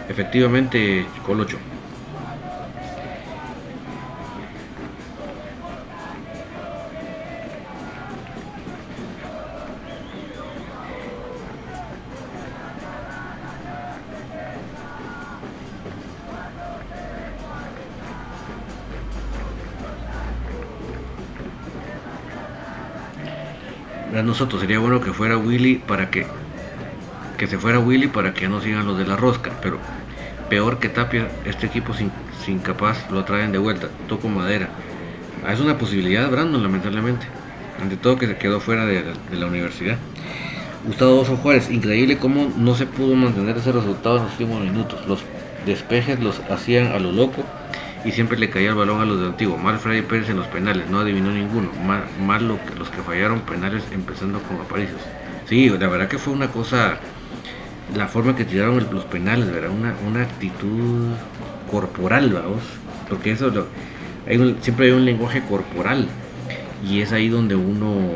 Efectivamente, 0.08 1.04
Colocho. 1.26 1.58
Nosotros 24.22 24.60
sería 24.60 24.78
bueno 24.78 25.00
que 25.00 25.12
fuera 25.12 25.36
Willy 25.36 25.76
para 25.76 26.10
que 26.10 26.26
que 27.36 27.46
se 27.46 27.58
fuera 27.58 27.78
Willy 27.78 28.06
para 28.06 28.32
que 28.32 28.48
no 28.48 28.60
sigan 28.60 28.86
los 28.86 28.96
de 28.96 29.06
la 29.06 29.16
rosca 29.16 29.52
pero 29.62 29.78
peor 30.48 30.78
que 30.78 30.88
Tapia 30.88 31.28
este 31.44 31.66
equipo 31.66 31.94
sin, 31.94 32.10
sin 32.44 32.58
capaz 32.58 33.10
lo 33.10 33.24
traen 33.24 33.52
de 33.52 33.58
vuelta 33.58 33.88
toco 34.08 34.28
madera. 34.28 34.68
Ah, 35.44 35.52
es 35.52 35.60
una 35.60 35.78
posibilidad 35.78 36.30
Brandon 36.30 36.62
lamentablemente 36.62 37.26
ante 37.80 37.96
todo 37.96 38.16
que 38.16 38.26
se 38.26 38.36
quedó 38.36 38.60
fuera 38.60 38.86
de, 38.86 39.02
la 39.32 39.46
universidad. 39.46 39.96
Gustavo 40.86 41.20
Oso 41.20 41.36
Juárez 41.36 41.70
increíble 41.70 42.18
cómo 42.18 42.52
no 42.56 42.74
se 42.74 42.86
pudo 42.86 43.14
mantener 43.14 43.56
ese 43.56 43.72
resultado 43.72 44.18
en 44.18 44.24
los 44.24 44.32
últimos 44.32 44.62
minutos. 44.62 45.06
Los 45.06 45.22
despejes 45.66 46.20
los 46.20 46.40
hacían 46.50 46.92
a 46.92 46.98
lo 46.98 47.10
loco 47.12 47.42
y 48.04 48.12
siempre 48.12 48.38
le 48.38 48.50
caía 48.50 48.70
el 48.70 48.74
balón 48.74 49.00
a 49.00 49.04
los 49.04 49.20
de 49.20 49.26
antiguo. 49.26 49.56
Mal 49.56 49.78
Freddy 49.78 50.02
Pérez 50.02 50.28
en 50.28 50.36
los 50.36 50.46
penales, 50.48 50.88
no 50.90 51.00
adivinó 51.00 51.30
ninguno. 51.30 51.70
Mal, 51.84 52.58
que, 52.68 52.78
los 52.78 52.90
que 52.90 53.02
fallaron 53.02 53.40
penales 53.40 53.82
empezando 53.92 54.40
con 54.42 54.60
Aparicio. 54.60 54.96
Sí, 55.48 55.68
la 55.70 55.88
verdad 55.88 56.08
que 56.08 56.18
fue 56.18 56.32
una 56.32 56.48
cosa, 56.48 56.98
la 57.96 58.06
forma 58.06 58.36
que 58.36 58.44
tiraron 58.44 58.86
los 58.92 59.04
penales, 59.04 59.50
¿verdad? 59.50 59.70
Una, 59.70 59.94
una 60.06 60.22
actitud 60.22 61.12
corporal, 61.70 62.32
vamos. 62.32 62.62
Porque 63.08 63.32
eso 63.32 63.48
lo, 63.48 63.66
hay 64.26 64.56
siempre 64.60 64.86
hay 64.86 64.92
un 64.92 65.04
lenguaje 65.04 65.42
corporal 65.42 66.08
y 66.86 67.00
es 67.00 67.12
ahí 67.12 67.28
donde 67.28 67.54
uno 67.54 68.12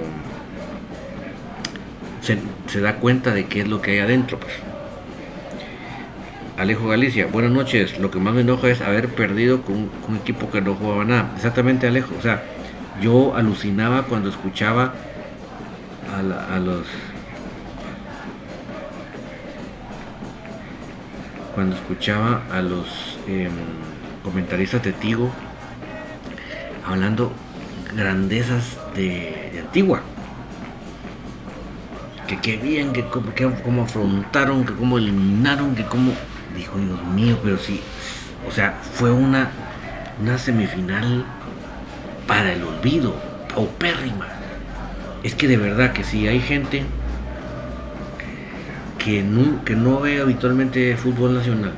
se 2.67 2.81
da 2.81 2.97
cuenta 2.97 3.33
de 3.33 3.47
qué 3.47 3.63
es 3.63 3.69
lo 3.69 3.81
que 3.81 3.93
hay 3.93 3.99
adentro. 4.01 4.39
Pues. 4.39 4.68
Alejo 6.59 6.89
Galicia, 6.89 7.27
buenas 7.27 7.53
noches. 7.53 8.01
Lo 8.01 8.11
que 8.11 8.19
más 8.19 8.35
me 8.35 8.41
enoja 8.41 8.69
es 8.69 8.81
haber 8.81 9.15
perdido 9.15 9.63
con, 9.63 9.91
un 10.09 10.17
equipo 10.17 10.51
que 10.51 10.61
no 10.61 10.75
jugaba 10.75 11.05
nada. 11.05 11.31
Exactamente, 11.37 11.87
Alejo. 11.87 12.13
O 12.19 12.21
sea, 12.21 12.43
yo 13.01 13.37
alucinaba 13.37 14.03
cuando 14.07 14.29
escuchaba 14.29 14.93
a, 16.13 16.59
los. 16.59 16.85
Cuando 21.55 21.77
escuchaba 21.77 22.43
a 22.53 22.61
los 22.61 23.21
em, 23.29 23.53
comentaristas 24.25 24.83
de 24.83 24.93
Tigo 24.93 25.31
hablando 26.85 27.33
grandezas 27.95 28.77
de, 28.97 29.63
Antigua. 29.65 30.01
Que 32.27 32.41
qué 32.41 32.57
bien, 32.57 32.93
que, 32.93 33.05
que 33.37 33.49
cómo 33.63 33.83
afrontaron, 33.85 34.65
que 34.67 34.75
cómo 34.75 34.99
eliminaron, 34.99 35.77
que 35.77 35.85
cómo 35.85 36.13
dijo, 36.59 36.77
Dios 36.79 37.03
mío, 37.15 37.39
pero 37.43 37.59
sí, 37.59 37.81
o 38.47 38.53
sea, 38.53 38.79
fue 38.95 39.11
una, 39.11 39.51
una 40.21 40.39
semifinal 40.39 41.25
para 42.27 42.53
el 42.53 42.63
olvido, 42.63 43.17
paupérrima. 43.55 44.29
Es 45.23 45.35
que 45.35 45.49
de 45.49 45.57
verdad 45.57 45.93
que 45.93 46.05
si 46.05 46.29
hay 46.29 46.41
gente 46.41 46.85
que 48.99 49.23
no, 49.23 49.65
que 49.65 49.75
no 49.75 50.01
ve 50.01 50.21
habitualmente 50.21 50.97
fútbol 50.97 51.35
nacional 51.35 51.73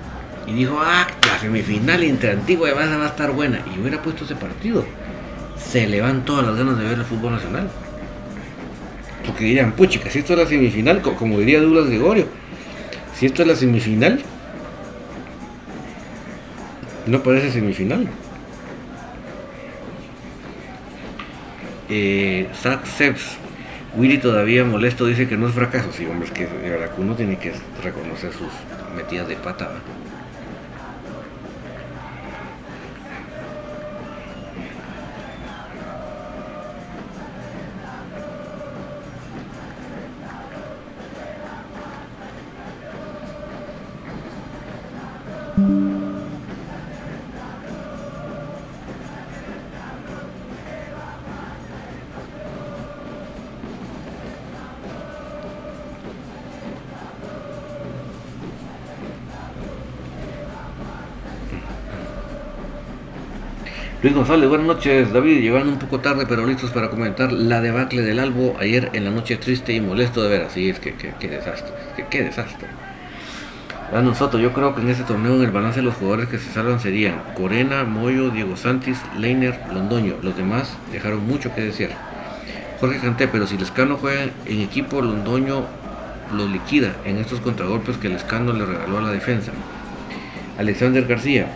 y 0.46 0.52
dijo, 0.52 0.78
ah, 0.80 1.06
la 1.26 1.38
semifinal 1.38 2.02
entre 2.02 2.32
Antigua 2.32 2.68
y 2.68 2.72
va 2.72 2.82
a 2.82 3.06
estar 3.06 3.30
buena, 3.32 3.60
y 3.74 3.80
hubiera 3.80 4.02
puesto 4.02 4.24
ese 4.24 4.34
partido, 4.34 4.84
se 5.56 5.86
le 5.86 6.00
van 6.00 6.24
todas 6.24 6.46
las 6.46 6.56
ganas 6.56 6.76
de 6.76 6.84
ver 6.84 6.98
el 6.98 7.04
fútbol 7.04 7.32
nacional. 7.32 7.68
Porque 9.24 9.44
dirían, 9.44 9.72
puchica, 9.72 10.10
si 10.10 10.20
esto 10.20 10.32
es 10.32 10.38
la 10.40 10.46
semifinal, 10.46 11.02
como 11.02 11.38
diría 11.38 11.60
Douglas 11.60 11.86
Gregorio, 11.86 12.26
si 13.14 13.26
esto 13.26 13.42
es 13.42 13.48
la 13.48 13.54
semifinal, 13.54 14.20
no 17.06 17.22
parece 17.22 17.50
semifinal. 17.50 18.08
Eh, 21.88 22.48
Zach 22.54 22.86
Seps. 22.86 23.36
Willy 23.96 24.18
todavía 24.18 24.64
molesto 24.64 25.06
dice 25.06 25.28
que 25.28 25.36
no 25.36 25.48
es 25.48 25.54
fracaso. 25.54 25.90
Sí, 25.92 26.06
hombre, 26.06 26.28
es 26.28 26.32
que 26.32 26.46
de 26.46 26.70
verdad 26.70 26.90
uno 26.96 27.16
tiene 27.16 27.38
que 27.38 27.52
reconocer 27.82 28.32
sus 28.32 28.52
metidas 28.94 29.26
de 29.28 29.36
pata. 29.36 29.70
González, 64.14 64.48
buenas 64.48 64.66
noches. 64.66 65.12
David, 65.12 65.40
llegando 65.40 65.72
un 65.72 65.78
poco 65.78 66.00
tarde, 66.00 66.26
pero 66.26 66.46
listos 66.46 66.70
para 66.70 66.90
comentar 66.90 67.32
la 67.32 67.60
debacle 67.60 68.02
del 68.02 68.18
Albo 68.18 68.56
ayer 68.58 68.90
en 68.92 69.04
la 69.04 69.10
noche 69.10 69.36
triste 69.36 69.72
y 69.72 69.80
molesto 69.80 70.22
de 70.22 70.28
ver. 70.28 70.42
Así 70.42 70.68
es 70.68 70.80
que, 70.80 70.94
qué 70.94 71.28
desastre, 71.28 71.72
que, 71.96 72.06
qué 72.06 72.24
desastre. 72.24 72.68
Brandon 73.90 74.14
Soto, 74.14 74.38
yo 74.38 74.52
creo 74.52 74.74
que 74.74 74.80
en 74.80 74.90
este 74.90 75.04
torneo 75.04 75.36
en 75.36 75.42
el 75.42 75.50
balance 75.50 75.80
de 75.80 75.86
los 75.86 75.94
jugadores 75.94 76.28
que 76.28 76.38
se 76.38 76.50
salvan 76.52 76.80
serían 76.80 77.22
Corena, 77.36 77.84
Moyo, 77.84 78.30
Diego 78.30 78.56
Santis, 78.56 78.98
Leiner, 79.18 79.60
Londoño. 79.72 80.16
Los 80.22 80.36
demás 80.36 80.76
dejaron 80.90 81.26
mucho 81.26 81.54
que 81.54 81.62
decir. 81.62 81.90
Jorge 82.80 82.98
Canté, 82.98 83.28
pero 83.28 83.46
si 83.46 83.58
Lescano 83.58 83.96
juega 83.96 84.24
en 84.46 84.60
equipo, 84.60 85.02
Londoño 85.02 85.66
lo 86.34 86.48
liquida 86.48 86.96
en 87.04 87.18
estos 87.18 87.40
contragolpes 87.40 87.96
que 87.96 88.08
Lescano 88.08 88.52
le 88.52 88.64
regaló 88.66 88.98
a 88.98 89.02
la 89.02 89.10
defensa. 89.10 89.52
Alexander 90.58 91.06
García, 91.06 91.48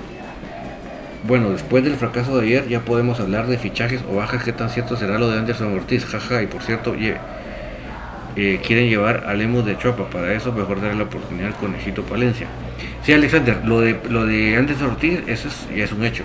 bueno, 1.27 1.51
después 1.51 1.83
del 1.83 1.97
fracaso 1.97 2.37
de 2.37 2.47
ayer 2.47 2.69
ya 2.69 2.81
podemos 2.81 3.19
hablar 3.19 3.47
de 3.47 3.57
fichajes 3.57 4.03
o 4.11 4.17
bajas, 4.17 4.45
qué 4.45 4.53
tan 4.53 4.69
cierto 4.69 4.95
será 4.97 5.19
lo 5.19 5.31
de 5.31 5.39
Anderson 5.39 5.75
Ortiz, 5.75 6.05
jaja, 6.05 6.43
y 6.43 6.47
por 6.47 6.63
cierto, 6.63 6.95
eh, 6.95 8.61
quieren 8.67 8.91
llevar 8.91 9.25
a 9.27 9.33
Lemus 9.33 9.65
de 9.65 9.79
Chopa, 9.79 10.11
para 10.11 10.35
eso 10.35 10.53
mejor 10.53 10.83
darle 10.83 10.99
la 10.99 11.05
oportunidad 11.05 11.49
al 11.49 11.55
conejito 11.55 12.03
Palencia. 12.03 12.47
Sí, 13.03 13.15
Alexander, 13.15 13.65
lo 13.65 13.81
de, 13.81 13.99
lo 14.11 14.27
de 14.27 14.57
Anderson 14.57 14.91
Ortiz, 14.91 15.21
eso 15.27 15.49
es, 15.49 15.67
ya 15.75 15.85
es 15.85 15.93
un 15.93 16.05
hecho. 16.05 16.25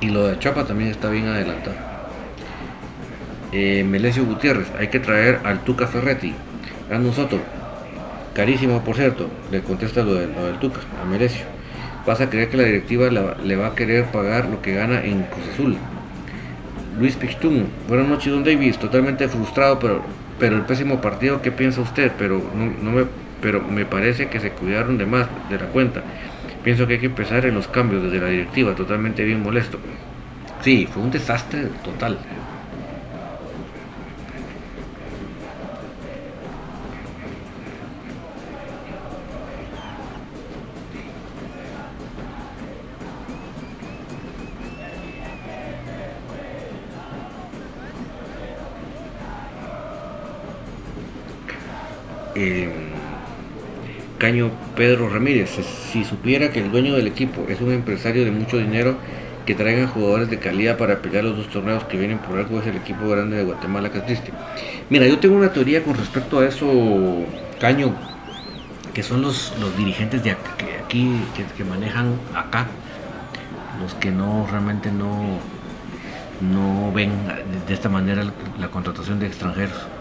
Y 0.00 0.08
lo 0.08 0.26
de 0.26 0.38
Chopa 0.40 0.64
también 0.64 0.90
está 0.90 1.08
bien 1.08 1.28
adelantado. 1.28 1.76
Eh, 3.52 3.84
Melesio 3.88 4.24
Gutiérrez, 4.24 4.66
hay 4.76 4.88
que 4.88 4.98
traer 4.98 5.38
al 5.44 5.60
Tuca 5.60 5.86
Ferretti. 5.86 6.34
A 6.90 6.98
nosotros, 6.98 7.40
carísimo 8.34 8.82
por 8.82 8.96
cierto, 8.96 9.30
le 9.52 9.60
contesta 9.60 10.02
lo, 10.02 10.14
lo 10.14 10.46
del 10.46 10.58
Tuca, 10.58 10.80
a 11.00 11.04
Melesio 11.04 11.57
vas 12.06 12.20
a 12.20 12.30
creer 12.30 12.48
que 12.48 12.56
la 12.56 12.64
directiva 12.64 13.08
le 13.10 13.56
va 13.56 13.66
a 13.66 13.74
querer 13.74 14.06
pagar 14.06 14.46
lo 14.46 14.62
que 14.62 14.74
gana 14.74 15.04
en 15.04 15.22
Cruz 15.24 15.48
Azul. 15.52 15.76
Luis 16.98 17.14
Pichtún, 17.14 17.68
buenas 17.86 18.08
noches, 18.08 18.32
don 18.32 18.42
Davis, 18.42 18.76
totalmente 18.76 19.28
frustrado, 19.28 19.78
pero, 19.78 20.02
pero 20.40 20.56
el 20.56 20.62
pésimo 20.62 21.00
partido, 21.00 21.40
¿qué 21.42 21.52
piensa 21.52 21.80
usted? 21.80 22.10
Pero, 22.18 22.42
no, 22.82 22.90
me, 22.90 23.04
pero 23.40 23.62
me 23.62 23.84
parece 23.84 24.26
que 24.26 24.40
se 24.40 24.50
cuidaron 24.50 24.98
de 24.98 25.06
más 25.06 25.28
de 25.48 25.58
la 25.58 25.66
cuenta. 25.66 26.02
Pienso 26.64 26.88
que 26.88 26.94
hay 26.94 26.98
que 26.98 27.06
empezar 27.06 27.46
en 27.46 27.54
los 27.54 27.68
cambios 27.68 28.02
desde 28.02 28.18
la 28.18 28.28
directiva, 28.28 28.74
totalmente 28.74 29.22
bien 29.24 29.42
molesto. 29.42 29.78
Sí, 30.62 30.88
fue 30.92 31.02
un 31.04 31.12
desastre 31.12 31.68
total. 31.84 32.18
Pedro 54.76 55.08
Ramírez, 55.08 55.50
si 55.92 56.04
supiera 56.04 56.50
que 56.50 56.60
el 56.60 56.70
dueño 56.70 56.94
del 56.94 57.06
equipo 57.06 57.46
es 57.48 57.60
un 57.60 57.72
empresario 57.72 58.24
de 58.24 58.30
mucho 58.30 58.58
dinero, 58.58 58.96
que 59.46 59.54
traigan 59.54 59.86
jugadores 59.86 60.28
de 60.28 60.38
calidad 60.38 60.76
para 60.76 61.00
pelear 61.00 61.24
los 61.24 61.38
dos 61.38 61.48
torneos 61.48 61.82
que 61.84 61.96
vienen 61.96 62.18
por 62.18 62.38
algo 62.38 62.60
es 62.60 62.66
el 62.66 62.76
equipo 62.76 63.08
grande 63.08 63.38
de 63.38 63.44
Guatemala 63.44 63.90
que 63.90 63.98
es 63.98 64.04
triste. 64.04 64.30
Mira, 64.90 65.06
yo 65.06 65.18
tengo 65.18 65.36
una 65.36 65.50
teoría 65.50 65.82
con 65.82 65.94
respecto 65.94 66.40
a 66.40 66.46
eso, 66.46 66.66
Caño, 67.58 67.94
que 68.92 69.02
son 69.02 69.22
los, 69.22 69.54
los 69.58 69.74
dirigentes 69.78 70.22
de 70.22 70.32
aquí, 70.32 71.10
que, 71.56 71.64
manejan 71.64 72.16
acá, 72.34 72.66
los 73.80 73.94
que 73.94 74.10
no 74.10 74.46
realmente 74.50 74.92
no, 74.92 75.38
no 76.42 76.92
ven 76.92 77.12
de 77.66 77.72
esta 77.72 77.88
manera 77.88 78.24
la 78.58 78.68
contratación 78.68 79.18
de 79.18 79.28
extranjeros. 79.28 79.97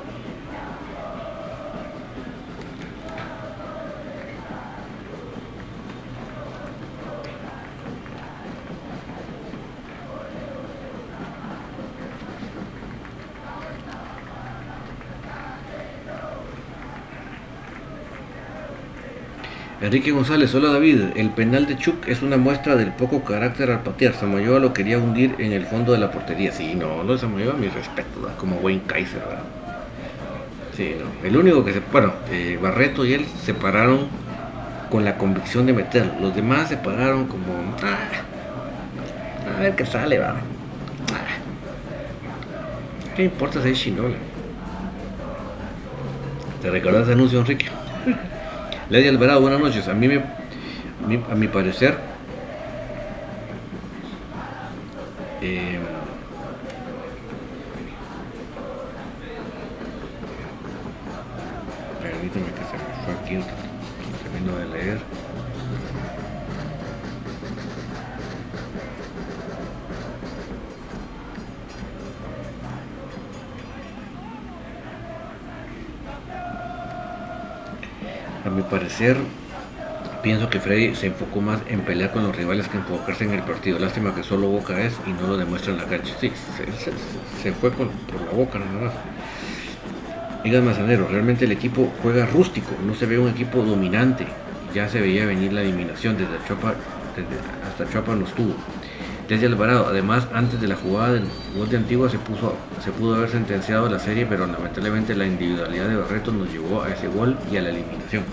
Enrique 19.88 20.12
González, 20.12 20.54
hola 20.54 20.70
David, 20.74 21.00
el 21.16 21.30
penal 21.30 21.66
de 21.66 21.78
Chuck 21.78 22.10
es 22.10 22.22
una 22.22 22.36
muestra 22.36 22.76
del 22.76 22.92
poco 22.92 23.24
carácter 23.24 23.72
al 23.72 23.84
patear. 23.84 24.14
Samayoa 24.14 24.60
lo 24.60 24.74
quería 24.74 24.98
hundir 24.98 25.36
en 25.40 25.54
el 25.54 25.66
fondo 25.66 25.94
de 25.94 25.98
la 25.98 26.12
portería. 26.12 26.52
Sí, 26.52 26.76
no, 26.76 27.04
lo 27.04 27.14
de 27.14 27.20
Samayoa, 27.20 27.54
mi 27.54 27.70
respeto, 27.70 28.30
como 28.38 28.58
Wayne 28.58 28.82
Kaiser, 28.86 29.20
¿verdad? 29.20 29.44
Sí, 30.76 30.94
no. 31.00 31.26
El 31.26 31.38
único 31.38 31.64
que 31.64 31.72
se. 31.72 31.80
Bueno, 31.90 32.12
eh, 32.30 32.60
Barreto 32.62 33.06
y 33.06 33.14
él 33.14 33.26
se 33.46 33.54
pararon 33.54 34.10
con 34.92 35.06
la 35.06 35.18
convicción 35.18 35.66
de 35.66 35.72
meterlo. 35.72 36.12
Los 36.20 36.36
demás 36.36 36.68
se 36.68 36.76
pararon 36.76 37.28
como. 37.28 37.54
Ah, 37.82 39.56
a 39.56 39.62
ver 39.62 39.74
qué 39.74 39.86
sale, 39.86 40.20
va. 40.20 40.36
Ah, 41.14 41.38
¿Qué 43.16 43.24
importa 43.24 43.64
si 43.64 43.70
es 43.70 43.80
chinola? 43.80 44.18
¿Te 46.62 46.72
recuerdas 46.72 47.04
ese 47.04 47.14
anuncio, 47.14 47.40
Enrique? 47.40 47.68
Lady 48.90 49.10
Alvarado, 49.10 49.42
buenas 49.42 49.60
noches. 49.60 49.88
A 49.90 49.94
mí, 49.94 50.08
me, 50.08 50.22
a 51.30 51.36
mi, 51.36 51.48
parecer, 51.50 51.96
eh, 55.42 55.77
pienso 80.24 80.50
que 80.50 80.60
Freddy 80.60 80.96
se 80.96 81.08
enfocó 81.08 81.42
más 81.42 81.62
en 81.68 81.82
pelear 81.82 82.12
con 82.12 82.24
los 82.24 82.36
rivales 82.36 82.68
que 82.68 82.78
enfocarse 82.78 83.24
en 83.26 83.32
el 83.32 83.44
partido. 83.44 83.80
Lástima 83.80 84.14
que 84.16 84.24
solo 84.24 84.48
Boca 84.48 84.80
es 84.82 84.94
y 85.06 85.12
no 85.12 85.28
lo 85.28 85.38
demuestra 85.38 85.74
en 85.74 85.78
la 85.78 85.86
cancha. 85.86 86.14
Sí, 86.20 86.32
se, 87.42 87.52
fue 87.54 87.72
por 87.72 87.88
la 87.88 88.32
boca 88.34 88.60
nada 88.60 88.86
más. 88.86 88.94
Diga 90.44 90.62
Mazanero, 90.62 91.08
realmente 91.08 91.46
el 91.46 91.52
equipo 91.52 91.92
juega 92.02 92.26
rústico, 92.26 92.72
no 92.86 92.94
se 92.96 93.06
ve 93.06 93.20
un 93.20 93.30
equipo 93.30 93.62
dominante. 93.64 94.26
Ya 94.74 94.88
se 94.88 95.00
veía 95.00 95.26
venir 95.26 95.54
la 95.54 95.62
eliminación 95.62 96.18
desde 96.18 96.46
Chapa, 96.48 96.76
hasta 97.68 97.90
Chapa 97.92 98.16
no 98.16 98.26
estuvo. 98.26 98.54
Desde 99.28 99.46
Alvarado, 99.48 99.88
además, 99.88 100.28
antes 100.34 100.62
de 100.62 100.68
la 100.68 100.76
jugada 100.76 101.14
del 101.14 101.26
gol 101.58 101.70
de 101.70 101.78
Antigua 101.78 102.10
se, 102.10 102.18
puso, 102.18 102.56
se 102.84 102.92
pudo 102.92 103.16
haber 103.16 103.30
sentenciado 103.30 103.90
la 103.90 104.00
serie, 104.00 104.26
pero 104.26 104.48
lamentablemente 104.48 105.16
la 105.16 105.26
individualidad 105.26 105.90
de 105.90 105.98
Barreto 105.98 106.32
nos 106.32 106.50
llevó 106.52 106.84
a 106.84 106.90
ese 106.90 107.08
gol 107.08 107.38
y 107.52 107.58
a 107.58 107.62
la 107.62 107.70
eliminación. 107.70 108.24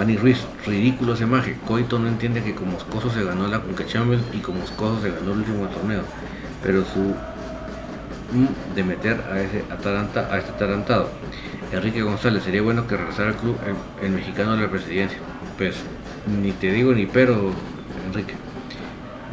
Pani 0.00 0.16
Ruiz, 0.16 0.38
ridículo 0.64 1.12
ese 1.12 1.26
maje. 1.26 1.56
Coito 1.66 1.98
no 1.98 2.08
entiende 2.08 2.42
que 2.42 2.54
como 2.54 2.72
Moscoso 2.72 3.10
se 3.10 3.22
ganó 3.22 3.46
la 3.48 3.60
Conca 3.60 3.84
Champions 3.84 4.22
y 4.32 4.38
como 4.38 4.60
Moscoso 4.60 5.02
se 5.02 5.10
ganó 5.10 5.32
el 5.32 5.40
último 5.40 5.66
torneo. 5.66 6.04
Pero 6.62 6.86
su 6.86 7.14
de 8.74 8.82
meter 8.82 9.20
a 9.30 9.42
ese 9.42 9.62
ataranta, 9.70 10.26
a 10.32 10.38
este 10.38 10.52
atarantado. 10.52 11.10
Enrique 11.70 12.00
González, 12.00 12.44
sería 12.44 12.62
bueno 12.62 12.86
que 12.86 12.96
regresara 12.96 13.28
al 13.28 13.36
club 13.36 13.58
el 14.02 14.12
mexicano 14.12 14.56
de 14.56 14.62
la 14.62 14.70
presidencia. 14.70 15.18
Pues 15.58 15.76
ni 16.42 16.52
te 16.52 16.72
digo 16.72 16.94
ni 16.94 17.04
pero, 17.04 17.52
Enrique. 18.06 18.32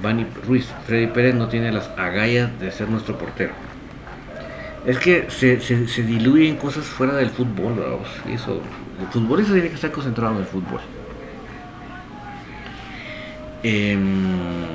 Bani 0.03 0.27
Ruiz, 0.45 0.67
Freddy 0.85 1.07
Pérez 1.07 1.35
no 1.35 1.47
tiene 1.47 1.71
las 1.71 1.89
agallas 1.95 2.59
de 2.59 2.73
ser 2.73 2.89
nuestro 2.89 3.17
portero. 3.17 3.53
Es 4.85 4.99
que 4.99 5.27
se, 5.29 5.61
se, 5.61 6.03
diluyen 6.03 6.57
cosas 6.57 6.83
fuera 6.83 7.13
del 7.15 7.29
fútbol, 7.29 7.75
vamos. 7.79 8.09
eso, 8.29 8.61
el 8.99 9.07
futbolista 9.07 9.53
tiene 9.53 9.69
que 9.69 9.75
estar 9.75 9.91
concentrado 9.91 10.33
en 10.33 10.39
el 10.39 10.45
fútbol. 10.45 10.81
Em, 13.63 14.65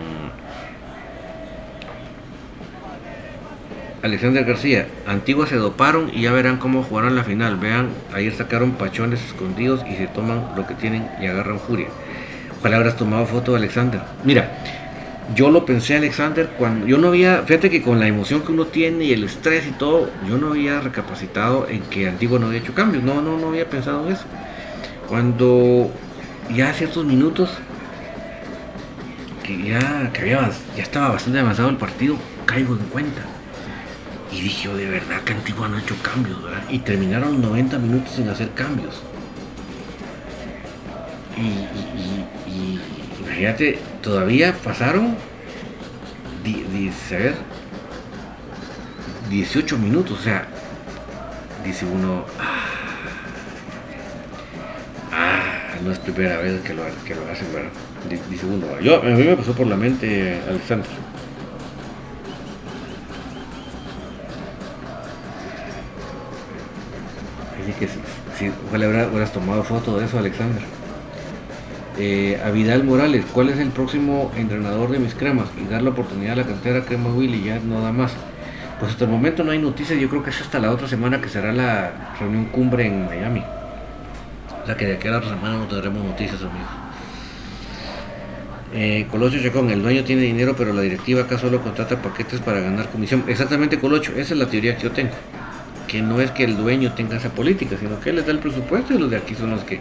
Alexander 4.03 4.45
García, 4.45 4.89
Antigua 5.07 5.47
se 5.47 5.57
doparon 5.57 6.11
y 6.13 6.23
ya 6.23 6.33
verán 6.33 6.57
cómo 6.57 6.83
jugaron 6.83 7.15
la 7.15 7.23
final. 7.23 7.57
Vean, 7.57 7.91
ayer 8.13 8.35
sacaron 8.35 8.73
pachones 8.73 9.25
escondidos 9.25 9.81
y 9.89 9.95
se 9.95 10.09
toman 10.09 10.45
lo 10.57 10.67
que 10.67 10.75
tienen 10.75 11.09
y 11.21 11.27
agarran 11.27 11.61
furia. 11.61 11.87
Ojalá 12.59 12.77
habrás 12.77 12.97
tomado 12.97 13.27
foto 13.27 13.53
de 13.53 13.59
Alexander. 13.59 14.01
Mira, 14.25 14.82
yo 15.35 15.51
lo 15.51 15.65
pensé, 15.65 15.97
Alexander, 15.97 16.51
cuando 16.59 16.87
yo 16.87 16.99
no 16.99 17.09
había, 17.09 17.43
fíjate 17.43 17.71
que 17.71 17.83
con 17.83 17.99
la 17.99 18.07
emoción 18.07 18.43
que 18.43 18.53
uno 18.53 18.67
tiene 18.67 19.05
y 19.05 19.13
el 19.13 19.25
estrés 19.25 19.67
y 19.67 19.71
todo, 19.73 20.11
yo 20.29 20.37
no 20.37 20.49
había 20.49 20.81
recapacitado 20.81 21.67
en 21.69 21.81
que 21.83 22.09
Antiguo 22.09 22.39
no 22.39 22.49
había 22.49 22.59
hecho 22.59 22.75
cambios, 22.75 23.03
no, 23.03 23.23
no, 23.23 23.39
no 23.39 23.49
había 23.49 23.69
pensado 23.69 24.07
en 24.07 24.13
eso. 24.13 24.25
Cuando 25.09 25.91
ya 26.55 26.73
ciertos 26.75 27.05
minutos, 27.05 27.51
que 29.43 29.63
ya, 29.63 30.11
que 30.13 30.21
había, 30.23 30.51
ya 30.77 30.83
estaba 30.83 31.09
bastante 31.11 31.39
avanzado 31.39 31.71
el 31.71 31.77
partido, 31.77 32.17
caigo 32.45 32.75
en 32.75 32.87
cuenta. 32.87 33.23
Y 34.31 34.41
dije, 34.41 34.69
oh, 34.69 34.77
de 34.77 34.89
verdad 34.89 35.21
que 35.25 35.35
Antigua 35.35 35.69
no 35.69 35.77
ha 35.77 35.81
hecho 35.81 35.97
cambios, 36.03 36.43
¿verdad? 36.43 36.63
Y 36.69 36.79
terminaron 36.81 37.41
90 37.41 37.79
minutos 37.79 38.13
sin 38.13 38.29
hacer 38.29 38.51
cambios. 38.51 39.03
y, 41.37 41.41
y 41.41 42.12
Imagínate, 43.33 43.79
todavía 44.03 44.55
pasaron 44.63 45.17
18 49.31 49.79
minutos, 49.79 50.21
o 50.21 50.23
sea, 50.23 50.47
dice 51.65 51.87
uno, 51.87 52.27
ah, 52.39 52.67
ah, 55.13 55.75
no 55.83 55.91
es 55.91 55.99
primera 55.99 56.37
vez 56.41 56.61
que 56.61 56.75
lo, 56.75 56.83
que 57.07 57.15
lo 57.15 57.23
hacen, 57.33 57.51
¿verdad? 57.55 57.71
Dice 58.29 58.45
uno, 58.45 58.79
yo, 58.81 59.01
a 59.01 59.07
mí 59.07 59.25
me 59.25 59.35
pasó 59.35 59.55
por 59.55 59.67
la 59.67 59.77
mente 59.77 60.39
Alexander. 60.47 60.91
Así 67.63 67.73
que 67.73 67.89
si, 67.89 67.99
si 68.39 68.53
ojalá 68.69 69.09
hubieras 69.09 69.33
tomado 69.33 69.65
foto 69.65 69.99
de 69.99 70.05
eso, 70.05 70.19
Alexander. 70.19 70.82
Eh, 71.99 72.41
a 72.43 72.51
Vidal 72.51 72.85
Morales, 72.85 73.25
¿cuál 73.33 73.51
es 73.51 73.59
el 73.59 73.69
próximo 73.69 74.33
entrenador 74.35 74.91
de 74.91 74.99
mis 74.99 75.15
cremas? 75.15 75.49
Y 75.61 75.71
dar 75.71 75.83
la 75.83 75.91
oportunidad 75.91 76.33
a 76.33 76.37
la 76.37 76.45
cantera 76.45 76.85
Crema 76.85 77.11
Willy, 77.11 77.45
ya 77.45 77.59
no 77.59 77.83
da 77.83 77.93
más. 77.93 78.13
Pues 78.81 78.93
hasta 78.93 79.05
el 79.05 79.11
momento 79.11 79.45
no 79.45 79.51
hay 79.53 79.59
noticias, 79.59 80.01
yo 80.01 80.09
creo 80.09 80.23
que 80.23 80.31
es 80.31 80.41
hasta 80.41 80.59
la 80.59 80.71
otra 80.71 80.89
semana 80.89 81.21
que 81.21 81.29
será 81.29 81.53
la 81.53 82.15
reunión 82.19 82.47
cumbre 82.47 82.87
en 82.87 83.05
Miami. 83.05 83.43
O 84.63 84.67
sea 84.67 84.77
que 84.77 84.87
de 84.87 84.95
aquí 84.95 85.09
a 85.09 85.13
la 85.13 85.19
otra 85.19 85.31
semana 85.31 85.59
no 85.59 85.67
tendremos 85.67 86.03
noticias, 86.03 86.41
amigos. 86.41 86.71
Eh, 88.75 89.07
Colocho 89.11 89.39
Chacón, 89.43 89.69
el 89.71 89.83
dueño 89.83 90.03
tiene 90.03 90.23
dinero, 90.23 90.55
pero 90.57 90.73
la 90.73 90.81
directiva 90.81 91.23
acá 91.23 91.37
solo 91.39 91.61
contrata 91.61 92.01
paquetes 92.01 92.41
para 92.41 92.61
ganar 92.61 92.89
comisión. 92.89 93.25
Exactamente, 93.29 93.79
Colocho, 93.79 94.13
esa 94.13 94.33
es 94.33 94.39
la 94.39 94.47
teoría 94.47 94.77
que 94.77 94.85
yo 94.85 94.93
tengo. 94.93 95.13
Que 95.87 96.01
no 96.01 96.23
es 96.23 96.31
que 96.31 96.45
el 96.45 96.57
dueño 96.57 96.93
tenga 96.95 97.19
esa 97.19 97.29
política, 97.29 97.77
sino 97.79 98.01
que 98.01 98.11
él 98.11 98.17
les 98.17 98.25
da 98.25 98.33
el 98.33 98.39
presupuesto 98.39 98.95
y 98.95 98.99
los 98.99 99.11
de 99.11 99.19
aquí 99.19 99.35
son 99.35 99.51
los 99.51 99.63
que 99.65 99.81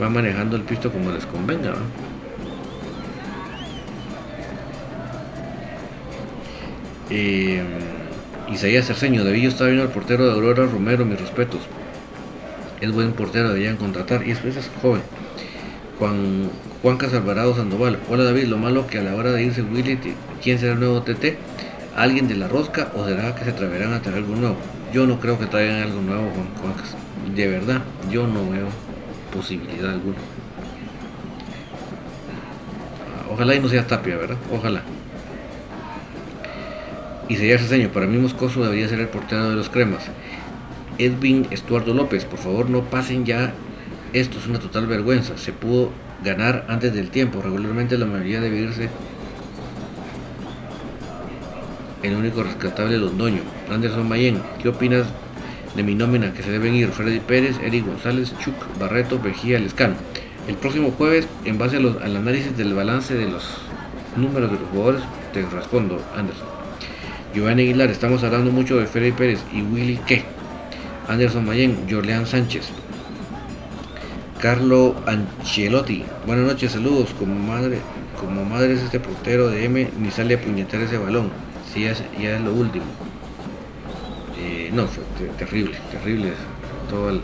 va 0.00 0.08
manejando 0.10 0.56
el 0.56 0.62
pisto 0.62 0.92
como 0.92 1.10
les 1.10 1.26
convenga. 1.26 1.74
Eh, 7.10 7.62
Isaías 8.52 8.86
Cerceño, 8.86 9.24
David 9.24 9.48
estaba 9.48 9.70
viendo 9.70 9.84
al 9.84 9.92
portero 9.92 10.26
de 10.26 10.32
Aurora 10.32 10.66
Romero, 10.66 11.04
mis 11.04 11.20
respetos. 11.20 11.60
Es 12.80 12.92
buen 12.92 13.12
portero, 13.12 13.48
deberían 13.48 13.76
contratar. 13.76 14.22
Y 14.24 14.28
después 14.28 14.56
es 14.56 14.70
joven. 14.82 15.02
Juan, 15.98 16.50
Juan 16.82 16.98
Casalvarado 16.98 17.56
Sandoval. 17.56 17.98
Hola 18.10 18.24
David, 18.24 18.44
lo 18.44 18.58
malo 18.58 18.86
que 18.86 18.98
a 18.98 19.02
la 19.02 19.14
hora 19.14 19.32
de 19.32 19.44
irse 19.44 19.62
Willy, 19.62 19.98
¿quién 20.42 20.58
será 20.58 20.72
el 20.74 20.80
nuevo 20.80 21.02
TT? 21.02 21.36
¿Alguien 21.96 22.28
de 22.28 22.34
la 22.34 22.48
rosca 22.48 22.92
o 22.94 23.06
será 23.06 23.34
que 23.34 23.44
se 23.44 23.50
atreverán 23.50 23.94
a 23.94 24.02
traer 24.02 24.18
algo 24.18 24.36
nuevo? 24.36 24.56
Yo 24.92 25.06
no 25.06 25.18
creo 25.18 25.38
que 25.38 25.46
traigan 25.46 25.82
algo 25.82 26.02
nuevo, 26.02 26.30
Juan, 26.34 26.48
Juan 26.60 27.34
De 27.34 27.48
verdad, 27.48 27.82
yo 28.10 28.26
no 28.26 28.50
veo 28.50 28.68
posibilidad 29.36 29.90
alguna. 29.90 30.18
Ojalá 33.30 33.54
y 33.54 33.60
no 33.60 33.68
sea 33.68 33.86
Tapia, 33.86 34.16
¿verdad? 34.16 34.38
Ojalá. 34.52 34.82
Y 37.28 37.36
sería 37.36 37.58
Ceseño, 37.58 37.90
para 37.90 38.06
mí 38.06 38.16
Moscoso 38.18 38.62
debería 38.62 38.88
ser 38.88 39.00
el 39.00 39.08
portero 39.08 39.50
de 39.50 39.56
los 39.56 39.68
cremas. 39.68 40.04
Edwin 40.98 41.46
Estuardo 41.50 41.92
López, 41.92 42.24
por 42.24 42.38
favor 42.38 42.70
no 42.70 42.84
pasen 42.84 43.26
ya. 43.26 43.52
Esto 44.12 44.38
es 44.38 44.46
una 44.46 44.58
total 44.58 44.86
vergüenza. 44.86 45.36
Se 45.36 45.52
pudo 45.52 45.90
ganar 46.24 46.64
antes 46.68 46.94
del 46.94 47.10
tiempo. 47.10 47.42
Regularmente 47.42 47.98
la 47.98 48.06
mayoría 48.06 48.40
debe 48.40 48.58
irse. 48.58 48.88
El 52.02 52.14
único 52.14 52.42
rescatable 52.42 52.96
Londoño. 52.96 53.42
Anderson 53.70 54.08
Mayen, 54.08 54.40
¿qué 54.62 54.68
opinas 54.68 55.06
de 55.76 55.82
mi 55.82 55.94
nómina 55.94 56.32
que 56.32 56.42
se 56.42 56.50
deben 56.50 56.74
ir? 56.74 56.88
Freddy 56.88 57.20
Pérez, 57.20 57.58
Eric 57.62 57.86
González, 57.86 58.34
Chuck, 58.38 58.54
Barreto, 58.80 59.20
Vejía, 59.20 59.58
Lescano. 59.58 59.94
El 60.48 60.56
próximo 60.56 60.90
jueves, 60.92 61.28
en 61.44 61.58
base 61.58 61.76
al 61.76 62.16
análisis 62.16 62.56
del 62.56 62.74
balance 62.74 63.14
de 63.14 63.28
los 63.28 63.44
números 64.16 64.50
de 64.50 64.58
los 64.58 64.68
jugadores, 64.70 65.02
te 65.32 65.42
respondo, 65.42 66.02
Anderson. 66.16 66.46
Giovanni 67.34 67.62
Aguilar, 67.62 67.90
estamos 67.90 68.22
hablando 68.22 68.50
mucho 68.50 68.78
de 68.78 68.86
Freddy 68.86 69.12
Pérez 69.12 69.40
y 69.52 69.60
Willy 69.60 70.00
¿qué? 70.06 70.24
Anderson 71.08 71.44
Mayen, 71.44 71.86
Jorleán 71.90 72.26
Sánchez. 72.26 72.70
Carlo 74.40 74.94
Ancelotti, 75.06 76.04
buenas 76.26 76.46
noches, 76.46 76.72
saludos. 76.72 77.14
Como 77.18 77.34
madre, 77.34 77.78
como 78.18 78.44
madre 78.44 78.74
es 78.74 78.82
este 78.82 79.00
portero 79.00 79.48
de 79.48 79.64
M, 79.64 79.88
ni 79.98 80.10
sale 80.10 80.34
a 80.34 80.40
puñetar 80.40 80.80
ese 80.80 80.98
balón. 80.98 81.30
Si 81.72 81.82
ya, 81.82 81.90
es 81.90 82.40
lo 82.40 82.54
último. 82.54 82.84
No, 84.76 84.86
fue 84.86 85.04
terrible, 85.38 85.74
terrible 85.90 86.32
todos 86.90 87.14
los 87.14 87.22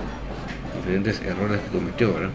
diferentes 0.74 1.20
errores 1.20 1.60
que 1.60 1.78
cometió, 1.78 2.14
¿verdad? 2.14 2.30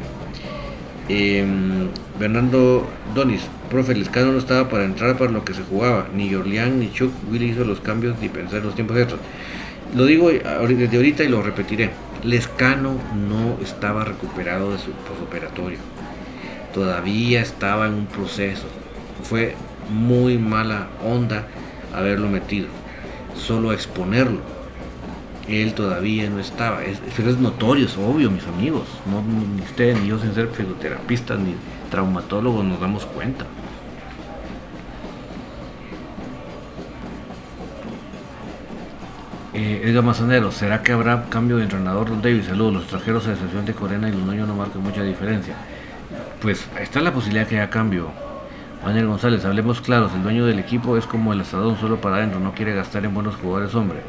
Em, 1.09 1.87
Bernardo 2.19 2.85
Donis, 3.15 3.41
profe, 3.67 3.93
el 3.93 4.03
escano 4.03 4.33
no 4.33 4.37
estaba 4.37 4.69
para 4.69 4.85
entrar 4.85 5.17
para 5.17 5.31
lo 5.31 5.43
que 5.43 5.55
se 5.55 5.63
jugaba. 5.63 6.07
Ni 6.13 6.31
Jorlián 6.31 6.79
ni 6.79 6.91
Chuck 6.91 7.11
Willy 7.31 7.49
hizo 7.49 7.63
los 7.63 7.79
cambios 7.79 8.19
ni 8.21 8.29
pensar 8.29 8.59
en 8.59 8.65
los 8.65 8.75
tiempos 8.75 8.95
estos. 8.95 9.19
Lo 9.95 10.05
digo 10.05 10.29
desde 10.29 10.97
ahorita 10.97 11.23
y 11.23 11.29
lo 11.29 11.41
repetiré. 11.41 11.89
Lescano 12.23 12.99
no 13.27 13.57
estaba 13.63 14.03
recuperado 14.03 14.71
de 14.71 14.77
su 14.77 14.91
posoperatorio. 14.91 15.79
Todavía 16.75 17.41
estaba 17.41 17.87
en 17.87 17.93
un 17.95 18.05
proceso. 18.05 18.67
Fue 19.23 19.55
muy 19.89 20.37
mala 20.37 20.89
onda 21.03 21.47
haberlo 21.91 22.27
metido. 22.27 22.67
Solo 23.35 23.73
exponerlo 23.73 24.56
él 25.47 25.73
todavía 25.73 26.29
no 26.29 26.39
estaba. 26.39 26.83
Es, 26.83 26.99
es 27.17 27.37
notorio, 27.37 27.85
es 27.85 27.97
obvio, 27.97 28.29
mis 28.29 28.45
amigos. 28.47 28.87
No, 29.05 29.21
ni 29.21 29.61
ustedes 29.61 29.99
ni 30.01 30.07
yo 30.07 30.19
sin 30.19 30.33
ser 30.33 30.49
fisioterapeutas 30.49 31.39
ni 31.39 31.55
traumatólogos 31.89 32.65
nos 32.65 32.79
damos 32.79 33.05
cuenta. 33.05 33.45
Eh, 39.53 39.81
Edgar 39.85 40.03
Mazanero, 40.03 40.51
¿será 40.51 40.83
que 40.83 40.91
habrá 40.91 41.25
cambio 41.29 41.57
de 41.57 41.63
entrenador 41.63 42.09
Don 42.09 42.21
David? 42.21 42.43
Saludos, 42.43 42.73
los 42.73 42.83
extranjeros 42.83 43.27
a 43.27 43.31
excepción 43.31 43.65
de 43.65 43.73
Corena 43.73 44.07
y 44.07 44.11
Lunoño 44.11 44.45
no 44.45 44.53
marcan 44.53 44.83
mucha 44.83 45.01
diferencia. 45.01 45.55
Pues 46.41 46.67
está 46.79 47.01
la 47.01 47.11
posibilidad 47.11 47.47
que 47.47 47.59
haya 47.59 47.69
cambio. 47.69 48.11
Daniel 48.85 49.07
González, 49.07 49.43
hablemos 49.45 49.81
claros, 49.81 50.13
el 50.13 50.21
dueño 50.21 50.45
del 50.45 50.59
equipo 50.59 50.95
es 50.95 51.07
como 51.07 51.33
el 51.33 51.41
asadón 51.41 51.79
solo 51.79 51.99
para 51.99 52.17
adentro, 52.17 52.39
no 52.39 52.53
quiere 52.53 52.75
gastar 52.75 53.03
en 53.05 53.13
buenos 53.15 53.35
jugadores, 53.37 53.73
hombre. 53.73 54.01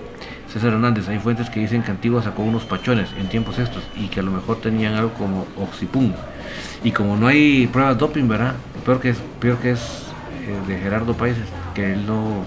César 0.52 0.72
Hernández, 0.72 1.08
hay 1.08 1.18
fuentes 1.18 1.50
que 1.50 1.60
dicen 1.60 1.82
que 1.82 1.90
Antigua 1.90 2.22
sacó 2.22 2.42
unos 2.42 2.64
pachones 2.64 3.10
en 3.18 3.28
tiempos 3.28 3.58
estos 3.58 3.82
y 3.94 4.08
que 4.08 4.20
a 4.20 4.22
lo 4.22 4.30
mejor 4.30 4.60
tenían 4.60 4.94
algo 4.94 5.12
como 5.12 5.46
oxipum. 5.58 6.12
Y 6.82 6.92
como 6.92 7.16
no 7.16 7.26
hay 7.26 7.66
pruebas 7.66 7.98
doping, 7.98 8.28
¿verdad? 8.28 8.54
Peor 8.84 9.00
que 9.00 9.10
es, 9.10 9.18
peor 9.40 9.58
que 9.58 9.72
es 9.72 10.06
eh, 10.46 10.58
de 10.66 10.78
Gerardo 10.78 11.12
Países, 11.14 11.44
que 11.74 11.92
él 11.92 12.06
no, 12.06 12.44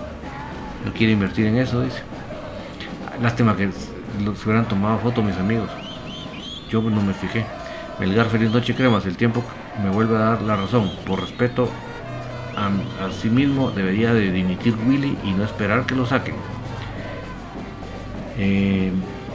no, 0.84 0.94
quiere 0.94 1.14
invertir 1.14 1.46
en 1.46 1.58
eso, 1.58 1.82
dice. 1.82 2.02
Lástima 3.22 3.56
que 3.56 3.70
se 3.72 4.46
hubieran 4.46 4.68
tomado 4.68 4.98
fotos 4.98 5.24
mis 5.24 5.38
amigos. 5.38 5.70
Yo 6.70 6.82
no 6.82 7.02
me 7.04 7.14
fijé. 7.14 7.46
Melgar, 8.00 8.28
feliz 8.30 8.50
noche, 8.50 8.74
cremas. 8.74 9.06
El 9.06 9.16
tiempo 9.16 9.44
me 9.84 9.92
vuelve 9.92 10.16
a 10.16 10.20
dar 10.20 10.42
la 10.42 10.56
razón. 10.56 10.90
Por 11.06 11.22
respeto 11.22 11.70
a, 12.58 12.68
a 13.06 13.12
sí 13.12 13.30
mismo, 13.30 13.70
debería 13.70 14.12
de 14.12 14.32
dimitir 14.32 14.76
Willy 14.88 15.16
y 15.24 15.34
no 15.34 15.44
esperar 15.44 15.86
que 15.86 15.94
lo 15.94 16.08
saquen. 16.08 16.36
Eh, 18.38 18.92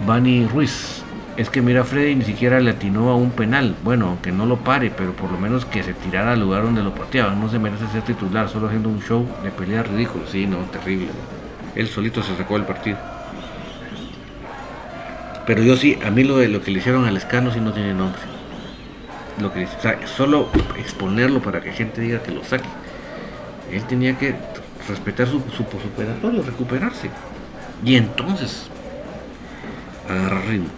Bani 0.07 0.47
Ruiz, 0.47 1.03
es 1.37 1.51
que 1.51 1.61
mira 1.61 1.85
Freddy 1.85 2.15
ni 2.15 2.25
siquiera 2.25 2.61
le 2.61 2.71
atinó 2.71 3.11
a 3.11 3.17
un 3.17 3.31
penal. 3.31 3.75
Bueno, 3.85 4.09
aunque 4.09 4.33
no 4.33 4.47
lo 4.47 4.57
pare, 4.57 4.91
pero 4.91 5.13
por 5.13 5.31
lo 5.31 5.39
menos 5.39 5.67
que 5.67 5.83
se 5.83 5.93
tirara 5.93 6.33
al 6.33 6.41
lugar 6.41 6.63
donde 6.63 6.83
lo 6.83 6.95
pateaba. 6.95 7.35
No 7.35 7.51
se 7.51 7.59
merece 7.59 7.87
ser 7.89 8.03
titular, 8.03 8.49
solo 8.49 8.69
haciendo 8.69 8.89
un 8.89 9.03
show 9.03 9.27
de 9.43 9.51
pelea 9.51 9.83
ridículo. 9.83 10.25
Sí, 10.27 10.47
no, 10.47 10.59
terrible. 10.73 11.09
Él 11.75 11.89
solito 11.89 12.23
se 12.23 12.37
sacó 12.37 12.57
el 12.57 12.65
partido. 12.65 12.97
Pero 15.47 15.63
yo 15.63 15.77
sí, 15.77 15.99
a 16.05 16.11
mí 16.11 16.25
lo 16.25 16.39
de 16.39 16.49
lo 16.49 16.63
que 16.63 16.71
le 16.71 16.79
hicieron 16.79 17.05
al 17.05 17.17
escano 17.17 17.53
sí 17.53 17.61
no 17.61 17.73
tiene 17.73 17.93
nombre. 17.93 18.21
Lo 19.41 19.53
que 19.53 19.69
solo 20.07 20.49
exponerlo 20.79 21.41
para 21.41 21.61
que 21.61 21.73
gente 21.73 22.01
diga 22.01 22.23
que 22.23 22.33
lo 22.33 22.43
saque. 22.45 22.69
Él 23.71 23.85
tenía 23.85 24.17
que 24.17 24.35
respetar 24.89 25.27
su, 25.27 25.43
su 25.55 25.65
posoperatorio, 25.65 26.43
recuperarse. 26.43 27.11
Y 27.85 27.97
entonces 27.97 28.71
agarrar 30.09 30.47
ritmo. 30.47 30.69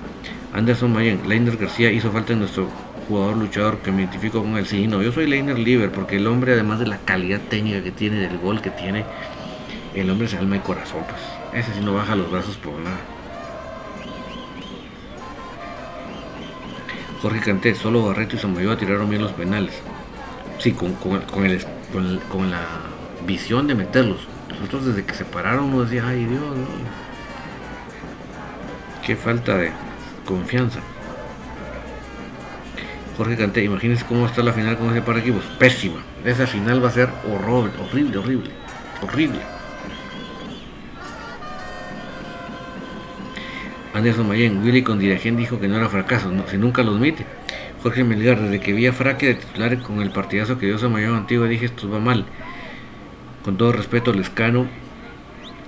Anderson 0.52 0.92
Mayen, 0.92 1.28
Leiner 1.28 1.56
García 1.56 1.92
hizo 1.92 2.10
falta 2.10 2.32
en 2.32 2.40
nuestro 2.40 2.68
jugador 3.08 3.36
luchador 3.36 3.78
que 3.78 3.90
me 3.90 4.02
identifico 4.02 4.42
con 4.42 4.56
él. 4.56 4.66
Sí, 4.66 4.86
no, 4.86 5.02
yo 5.02 5.12
soy 5.12 5.26
Leiner 5.26 5.58
Liver 5.58 5.90
porque 5.90 6.16
el 6.16 6.26
hombre, 6.26 6.52
además 6.52 6.78
de 6.78 6.86
la 6.86 6.98
calidad 6.98 7.40
técnica 7.48 7.82
que 7.82 7.90
tiene, 7.90 8.16
del 8.16 8.38
gol 8.38 8.60
que 8.60 8.70
tiene, 8.70 9.04
el 9.94 10.10
hombre 10.10 10.26
es 10.26 10.34
alma 10.34 10.56
y 10.56 10.60
corazón, 10.60 11.02
pues. 11.08 11.64
Ese 11.64 11.74
sí 11.74 11.80
no 11.80 11.94
baja 11.94 12.14
los 12.14 12.30
brazos 12.30 12.56
por 12.56 12.74
nada. 12.74 12.98
Jorge 17.22 17.40
Canté, 17.40 17.74
solo 17.74 18.04
Barreto 18.04 18.36
y 18.36 18.38
Samayoa 18.38 18.76
tiraron 18.76 19.10
bien 19.10 19.22
los 19.22 19.32
penales. 19.32 19.74
Sí, 20.58 20.72
con, 20.72 20.94
con, 20.94 21.16
el, 21.46 21.64
con, 22.30 22.50
la 22.50 22.64
visión 23.26 23.66
de 23.66 23.74
meterlos. 23.74 24.20
Nosotros 24.48 24.86
desde 24.86 25.04
que 25.04 25.14
se 25.14 25.24
pararon 25.24 25.64
uno 25.64 25.84
decía, 25.84 26.06
ay 26.06 26.24
Dios, 26.26 26.42
Qué 29.08 29.16
falta 29.16 29.56
de 29.56 29.70
confianza. 30.26 30.80
Jorge 33.16 33.38
Canté, 33.38 33.64
imagínense 33.64 34.04
cómo 34.04 34.26
está 34.26 34.42
la 34.42 34.52
final 34.52 34.76
con 34.76 34.90
ese 34.90 35.00
par 35.00 35.14
de 35.14 35.22
equipos. 35.22 35.44
Pésima. 35.58 36.04
Esa 36.26 36.46
final 36.46 36.84
va 36.84 36.88
a 36.88 36.92
ser 36.92 37.08
horrible, 37.26 37.72
horrible, 37.80 38.18
horrible. 38.18 38.50
Horrible. 39.00 39.38
Anderson 43.94 44.28
Mayen, 44.28 44.62
Willy 44.62 44.82
con 44.82 44.98
Dirigén 44.98 45.38
dijo 45.38 45.58
que 45.58 45.68
no 45.68 45.78
era 45.78 45.88
fracaso, 45.88 46.30
si 46.50 46.58
nunca 46.58 46.82
lo 46.82 46.90
admite. 46.90 47.24
Jorge 47.82 48.04
Melgar, 48.04 48.38
desde 48.38 48.60
que 48.60 48.74
vi 48.74 48.88
a 48.88 48.92
Fraque 48.92 49.28
de 49.28 49.34
titular 49.36 49.78
con 49.78 50.02
el 50.02 50.10
partidazo 50.10 50.58
que 50.58 50.66
dio 50.66 50.78
Samayoa 50.78 51.16
Antigua, 51.16 51.48
dije 51.48 51.64
esto 51.64 51.88
va 51.88 51.98
mal. 51.98 52.26
Con 53.42 53.56
todo 53.56 53.72
respeto, 53.72 54.12
Lescano 54.12 54.66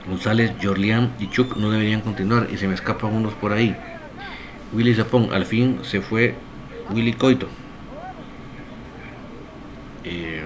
González, 0.07 0.53
Jorlián 0.63 1.13
y 1.19 1.29
Chuck 1.29 1.57
no 1.57 1.71
deberían 1.71 2.01
continuar 2.01 2.49
y 2.53 2.57
se 2.57 2.67
me 2.67 2.75
escapan 2.75 3.13
unos 3.13 3.35
por 3.35 3.53
ahí. 3.53 3.77
Willy 4.73 4.95
Zapón, 4.95 5.33
al 5.33 5.47
fin 5.47 5.81
se 5.83 6.01
fue 6.01 6.35
Willy 6.91 7.13
Coito. 7.13 7.49
Eh, 10.05 10.43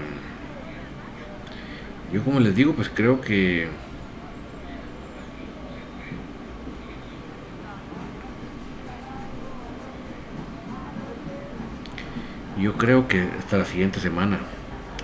yo 2.13 2.23
como 2.25 2.41
les 2.41 2.55
digo, 2.55 2.75
pues 2.75 2.89
creo 2.89 3.21
que 3.21 3.69
yo 12.57 12.75
creo 12.75 13.09
que 13.09 13.29
hasta 13.39 13.59
la 13.59 13.65
siguiente 13.65 14.01
semana, 14.01 14.39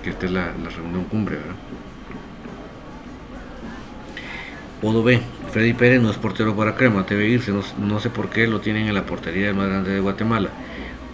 que 0.03 0.09
esta 0.11 0.25
es 0.25 0.31
la, 0.31 0.53
la 0.57 0.69
reunión 0.69 1.05
cumbre, 1.05 1.37
¿verdad? 1.37 1.55
Odo 4.83 5.03
B. 5.03 5.21
Freddy 5.51 5.73
Pérez 5.73 6.01
no 6.01 6.09
es 6.09 6.17
portero 6.17 6.55
para 6.55 6.75
Crema, 6.75 7.05
debe 7.07 7.27
irse, 7.27 7.51
no, 7.51 7.99
sé 7.99 8.09
por 8.09 8.29
qué 8.29 8.47
lo 8.47 8.61
tienen 8.61 8.87
en 8.87 8.95
la 8.95 9.05
portería 9.05 9.47
del 9.47 9.55
más 9.55 9.67
grande 9.67 9.91
de 9.91 9.99
Guatemala. 9.99 10.49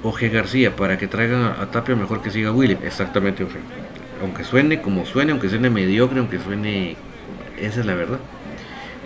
Oje 0.03 0.29
García, 0.29 0.75
para 0.75 0.97
que 0.97 1.07
traigan 1.07 1.43
a, 1.43 1.65
Tapia 1.71 1.95
mejor 1.95 2.21
que 2.21 2.29
siga 2.29 2.51
Willy. 2.51 2.77
Exactamente, 2.83 3.43
Oje. 3.43 3.59
Aunque 4.21 4.45
suene 4.45 4.79
como 4.81 5.05
suene, 5.05 5.31
aunque 5.31 5.49
suene 5.49 5.69
mediocre, 5.69 6.19
aunque 6.19 6.39
suene... 6.39 6.95
Esa 7.59 7.81
es 7.81 7.85
la 7.85 7.95
verdad. 7.95 8.19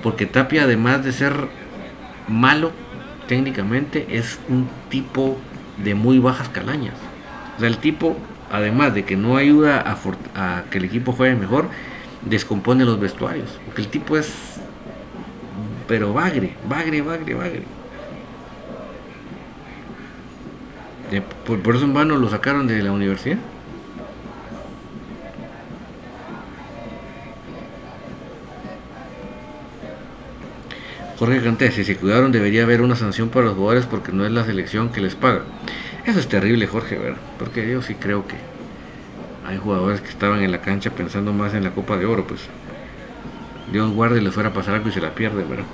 Porque 0.03 0.25
Tapia, 0.27 0.63
además 0.63 1.03
de 1.03 1.11
ser 1.11 1.33
malo 2.27 2.71
técnicamente, 3.27 4.05
es 4.09 4.37
un 4.47 4.69
tipo 4.89 5.39
de 5.83 5.95
muy 5.95 6.19
bajas 6.19 6.49
calañas. 6.49 6.95
O 7.55 7.59
sea, 7.61 7.67
el 7.67 7.77
tipo, 7.77 8.15
además 8.51 8.93
de 8.93 9.05
que 9.05 9.15
no 9.15 9.37
ayuda 9.37 9.81
a, 9.81 9.97
a 10.35 10.63
que 10.69 10.77
el 10.77 10.85
equipo 10.85 11.13
juegue 11.13 11.35
mejor, 11.35 11.69
descompone 12.25 12.85
los 12.85 12.99
vestuarios. 12.99 13.59
Porque 13.65 13.81
el 13.81 13.87
tipo 13.87 14.17
es, 14.17 14.50
pero 15.91 16.13
bagre, 16.13 16.53
bagre, 16.69 17.01
bagre, 17.01 17.33
bagre. 17.33 17.63
Por, 21.45 21.75
eso 21.75 21.83
en 21.83 21.93
vano 21.93 22.15
lo 22.15 22.29
sacaron 22.29 22.65
de 22.65 22.81
la 22.81 22.93
universidad. 22.93 23.37
Jorge 31.19 31.43
Canté, 31.43 31.71
si 31.71 31.83
se 31.83 31.97
cuidaron 31.97 32.31
debería 32.31 32.63
haber 32.63 32.81
una 32.81 32.95
sanción 32.95 33.27
para 33.27 33.47
los 33.47 33.55
jugadores 33.55 33.85
porque 33.85 34.13
no 34.13 34.25
es 34.25 34.31
la 34.31 34.45
selección 34.45 34.93
que 34.93 35.01
les 35.01 35.15
paga. 35.15 35.41
Eso 36.05 36.21
es 36.21 36.29
terrible, 36.29 36.67
Jorge, 36.67 36.97
¿verdad? 36.97 37.19
Porque 37.37 37.69
yo 37.69 37.81
sí 37.81 37.95
creo 37.95 38.25
que 38.25 38.35
hay 39.45 39.57
jugadores 39.57 39.99
que 39.99 40.07
estaban 40.07 40.41
en 40.41 40.53
la 40.53 40.61
cancha 40.61 40.89
pensando 40.91 41.33
más 41.33 41.53
en 41.53 41.65
la 41.65 41.71
Copa 41.71 41.97
de 41.97 42.05
Oro, 42.05 42.25
pues 42.25 42.47
Dios 43.71 43.91
guarde 43.91 44.19
y 44.19 44.23
les 44.23 44.33
fuera 44.33 44.49
a 44.49 44.53
pasar 44.53 44.75
algo 44.75 44.89
y 44.89 44.91
se 44.91 45.01
la 45.01 45.15
pierden, 45.15 45.49
¿verdad? 45.49 45.65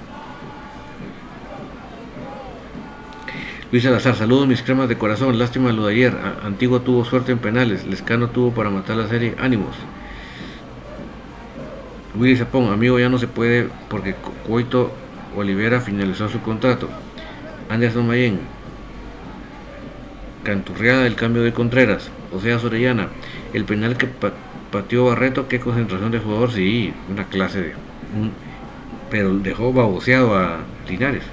Luis 3.72 3.84
Salazar, 3.84 4.16
saludos 4.16 4.48
mis 4.48 4.62
cremas 4.62 4.88
de 4.88 4.98
corazón, 4.98 5.38
lástima 5.38 5.74
lo 5.74 5.88
de 5.88 5.94
ayer. 5.94 6.18
Antiguo 6.44 6.82
tuvo 6.82 7.04
suerte 7.04 7.34
en 7.34 7.40
penales, 7.40 7.86
Lescano 7.86 8.30
tuvo 8.30 8.52
para 8.52 8.70
matar 8.70 8.96
la 8.96 9.08
serie, 9.08 9.36
ánimos. 9.40 9.76
Willy 12.16 12.38
Zapón, 12.38 12.72
amigo 12.72 12.98
ya 12.98 13.10
no 13.10 13.18
se 13.18 13.28
puede 13.28 13.68
porque 13.90 14.16
Coito 14.48 14.92
Olivera 15.36 15.82
finalizó 15.82 16.30
su 16.30 16.42
contrato. 16.42 16.90
Anderson 17.70 18.08
Mayen. 18.08 18.40
Canturriada 20.44 21.04
del 21.04 21.16
cambio 21.16 21.44
de 21.44 21.54
Contreras. 21.54 22.10
O 22.34 22.40
sea, 22.40 22.60
Sorellana. 22.60 23.10
El 23.54 23.66
penal 23.66 23.98
que 23.98 24.08
pateó 24.72 25.06
Barreto, 25.06 25.48
qué 25.48 25.60
concentración 25.60 26.12
de 26.12 26.20
jugador. 26.20 26.52
Sí, 26.52 26.94
una 27.10 27.26
clase 27.26 27.62
de. 27.62 27.87
Pero 29.10 29.38
dejó 29.38 29.74
baboseado 29.74 30.36
a 30.38 30.60
Linares. 30.88 31.24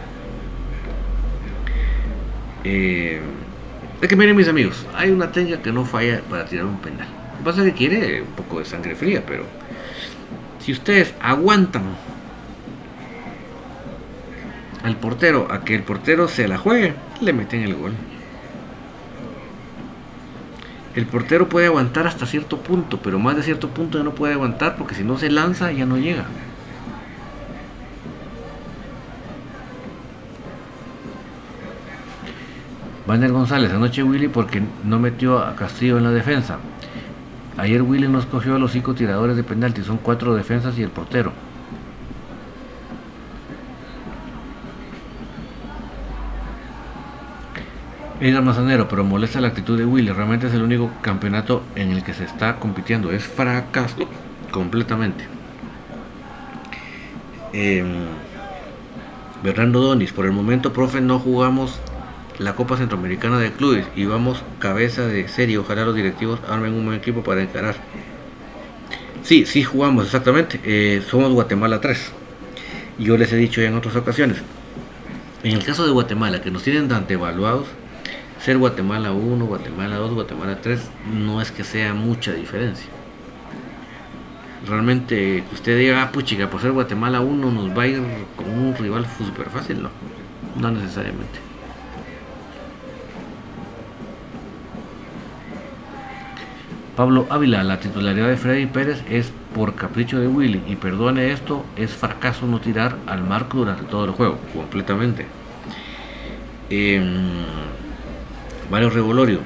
Eh, 2.64 3.20
es 4.00 4.08
que 4.08 4.16
miren 4.16 4.36
mis 4.36 4.48
amigos, 4.48 4.86
hay 4.94 5.10
una 5.10 5.32
técnica 5.32 5.62
que 5.62 5.72
no 5.72 5.84
falla 5.84 6.20
para 6.28 6.44
tirar 6.46 6.66
un 6.66 6.78
penal. 6.78 7.08
Lo 7.32 7.38
que 7.38 7.44
pasa 7.44 7.60
es 7.60 7.72
que 7.72 7.78
quiere 7.78 8.22
un 8.22 8.28
poco 8.28 8.58
de 8.58 8.64
sangre 8.64 8.94
fría, 8.94 9.22
pero 9.26 9.44
si 10.60 10.72
ustedes 10.72 11.14
aguantan 11.20 11.82
al 14.82 14.96
portero 14.96 15.48
a 15.50 15.64
que 15.64 15.74
el 15.74 15.82
portero 15.82 16.28
se 16.28 16.48
la 16.48 16.58
juegue, 16.58 16.94
le 17.20 17.32
meten 17.32 17.62
el 17.62 17.74
gol. 17.74 17.92
El 20.94 21.06
portero 21.06 21.48
puede 21.48 21.66
aguantar 21.66 22.06
hasta 22.06 22.24
cierto 22.24 22.60
punto, 22.60 23.00
pero 23.02 23.18
más 23.18 23.36
de 23.36 23.42
cierto 23.42 23.68
punto 23.70 23.98
ya 23.98 24.04
no 24.04 24.14
puede 24.14 24.34
aguantar 24.34 24.76
porque 24.76 24.94
si 24.94 25.02
no 25.02 25.18
se 25.18 25.28
lanza 25.28 25.72
ya 25.72 25.86
no 25.86 25.96
llega. 25.96 26.26
Banner 33.06 33.32
González, 33.32 33.70
anoche 33.72 34.02
Willy 34.02 34.28
porque 34.28 34.62
no 34.84 34.98
metió 34.98 35.38
a 35.38 35.54
Castillo 35.56 35.98
en 35.98 36.04
la 36.04 36.10
defensa. 36.10 36.58
Ayer 37.56 37.82
Willy 37.82 38.08
nos 38.08 38.26
cogió 38.26 38.56
a 38.56 38.58
los 38.58 38.72
cinco 38.72 38.94
tiradores 38.94 39.36
de 39.36 39.44
penalti, 39.44 39.82
son 39.82 39.98
cuatro 39.98 40.34
defensas 40.34 40.78
y 40.78 40.82
el 40.82 40.90
portero. 40.90 41.32
Edgar 48.20 48.42
Mazanero, 48.42 48.88
pero 48.88 49.04
molesta 49.04 49.40
la 49.40 49.48
actitud 49.48 49.76
de 49.76 49.84
Willy. 49.84 50.10
Realmente 50.10 50.46
es 50.46 50.54
el 50.54 50.62
único 50.62 50.90
campeonato 51.02 51.62
en 51.74 51.90
el 51.90 52.02
que 52.02 52.14
se 52.14 52.24
está 52.24 52.56
compitiendo. 52.56 53.12
Es 53.12 53.24
fracaso 53.24 54.08
completamente. 54.50 55.26
Eh, 57.52 57.84
Bernardo 59.42 59.80
Donis, 59.80 60.12
por 60.12 60.24
el 60.24 60.32
momento, 60.32 60.72
profe, 60.72 61.00
no 61.02 61.18
jugamos 61.18 61.78
la 62.38 62.54
Copa 62.54 62.76
Centroamericana 62.76 63.38
de 63.38 63.52
Clubes 63.52 63.86
y 63.96 64.04
vamos 64.06 64.42
cabeza 64.58 65.06
de 65.06 65.28
serie. 65.28 65.58
Ojalá 65.58 65.84
los 65.84 65.94
directivos 65.94 66.40
armen 66.48 66.74
un 66.74 66.86
buen 66.86 66.98
equipo 66.98 67.22
para 67.22 67.42
encarar. 67.42 67.76
Sí, 69.22 69.46
sí 69.46 69.62
jugamos, 69.62 70.06
exactamente. 70.06 70.60
Eh, 70.64 71.02
somos 71.08 71.32
Guatemala 71.32 71.80
3. 71.80 72.12
Yo 72.98 73.16
les 73.16 73.32
he 73.32 73.36
dicho 73.36 73.60
ya 73.60 73.68
en 73.68 73.74
otras 73.74 73.96
ocasiones. 73.96 74.38
En 75.42 75.52
el 75.52 75.64
caso 75.64 75.84
de 75.84 75.92
Guatemala, 75.92 76.40
que 76.42 76.50
nos 76.50 76.62
tienen 76.62 76.88
tan 76.88 77.06
evaluados, 77.08 77.66
ser 78.40 78.58
Guatemala 78.58 79.12
1, 79.12 79.46
Guatemala 79.46 79.96
2, 79.96 80.14
Guatemala 80.14 80.58
3 80.60 80.80
no 81.12 81.40
es 81.40 81.50
que 81.50 81.64
sea 81.64 81.94
mucha 81.94 82.32
diferencia. 82.32 82.88
Realmente 84.66 85.44
que 85.48 85.54
usted 85.54 85.78
diga, 85.78 86.02
ah, 86.02 86.12
puchica, 86.12 86.48
por 86.48 86.60
ser 86.60 86.72
Guatemala 86.72 87.20
1 87.20 87.50
nos 87.50 87.76
va 87.76 87.82
a 87.82 87.86
ir 87.86 88.02
con 88.36 88.48
un 88.50 88.74
rival 88.76 89.06
súper 89.18 89.50
fácil, 89.50 89.82
no, 89.82 89.90
no 90.60 90.70
necesariamente. 90.70 91.53
Pablo 96.96 97.26
Ávila, 97.28 97.64
la 97.64 97.80
titularidad 97.80 98.28
de 98.28 98.36
Freddy 98.36 98.66
Pérez 98.66 99.02
es 99.10 99.32
por 99.54 99.74
capricho 99.74 100.20
de 100.20 100.28
Willy 100.28 100.62
y 100.68 100.76
perdone 100.76 101.32
esto, 101.32 101.64
es 101.76 101.90
fracaso 101.90 102.46
no 102.46 102.60
tirar 102.60 102.96
al 103.06 103.24
marco 103.24 103.58
durante 103.58 103.82
todo 103.84 104.04
el 104.04 104.12
juego, 104.12 104.38
completamente. 104.54 105.26
Eh, 106.70 107.02
Mario 108.70 108.90
Revolorio. 108.90 109.40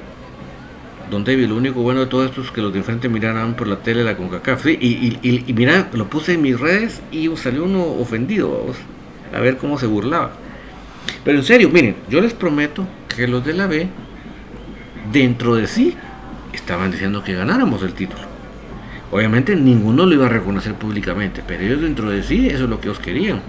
Don 1.09 1.23
David, 1.23 1.47
lo 1.47 1.55
único 1.55 1.81
bueno 1.81 2.01
de 2.01 2.05
todo 2.05 2.23
esto 2.23 2.41
es 2.41 2.51
que 2.51 2.61
los 2.61 2.71
de 2.71 2.83
frente 2.83 3.09
miraran 3.09 3.55
por 3.55 3.67
la 3.67 3.77
tele 3.77 4.03
la 4.03 4.15
CONCACAF. 4.15 4.63
Sí, 4.63 4.77
y, 4.79 5.53
mira, 5.53 5.89
lo 5.93 6.07
puse 6.07 6.35
en 6.35 6.43
mis 6.43 6.59
redes 6.59 7.01
y 7.11 7.35
salió 7.35 7.63
uno 7.63 7.83
ofendido, 7.83 8.59
vamos, 8.59 8.77
a 9.35 9.39
ver 9.39 9.57
cómo 9.57 9.79
se 9.79 9.87
burlaba. 9.87 10.33
Pero 11.23 11.39
en 11.39 11.43
serio, 11.43 11.69
miren, 11.69 11.95
yo 12.09 12.21
les 12.21 12.33
prometo 12.33 12.85
que 13.07 13.27
los 13.27 13.43
de 13.43 13.53
la 13.53 13.65
B, 13.65 13.87
dentro 15.11 15.55
de 15.55 15.65
sí, 15.65 15.97
estaban 16.53 16.91
diciendo 16.91 17.23
que 17.23 17.33
ganáramos 17.33 17.81
el 17.83 17.93
título. 17.93 18.23
Obviamente 19.11 19.55
ninguno 19.55 20.05
lo 20.05 20.13
iba 20.13 20.27
a 20.27 20.29
reconocer 20.29 20.75
públicamente, 20.75 21.43
pero 21.45 21.63
ellos 21.63 21.81
dentro 21.81 22.09
de 22.09 22.21
sí, 22.23 22.47
eso 22.47 22.65
es 22.65 22.69
lo 22.69 22.79
que 22.79 22.87
ellos 22.87 22.99
querían, 22.99 23.41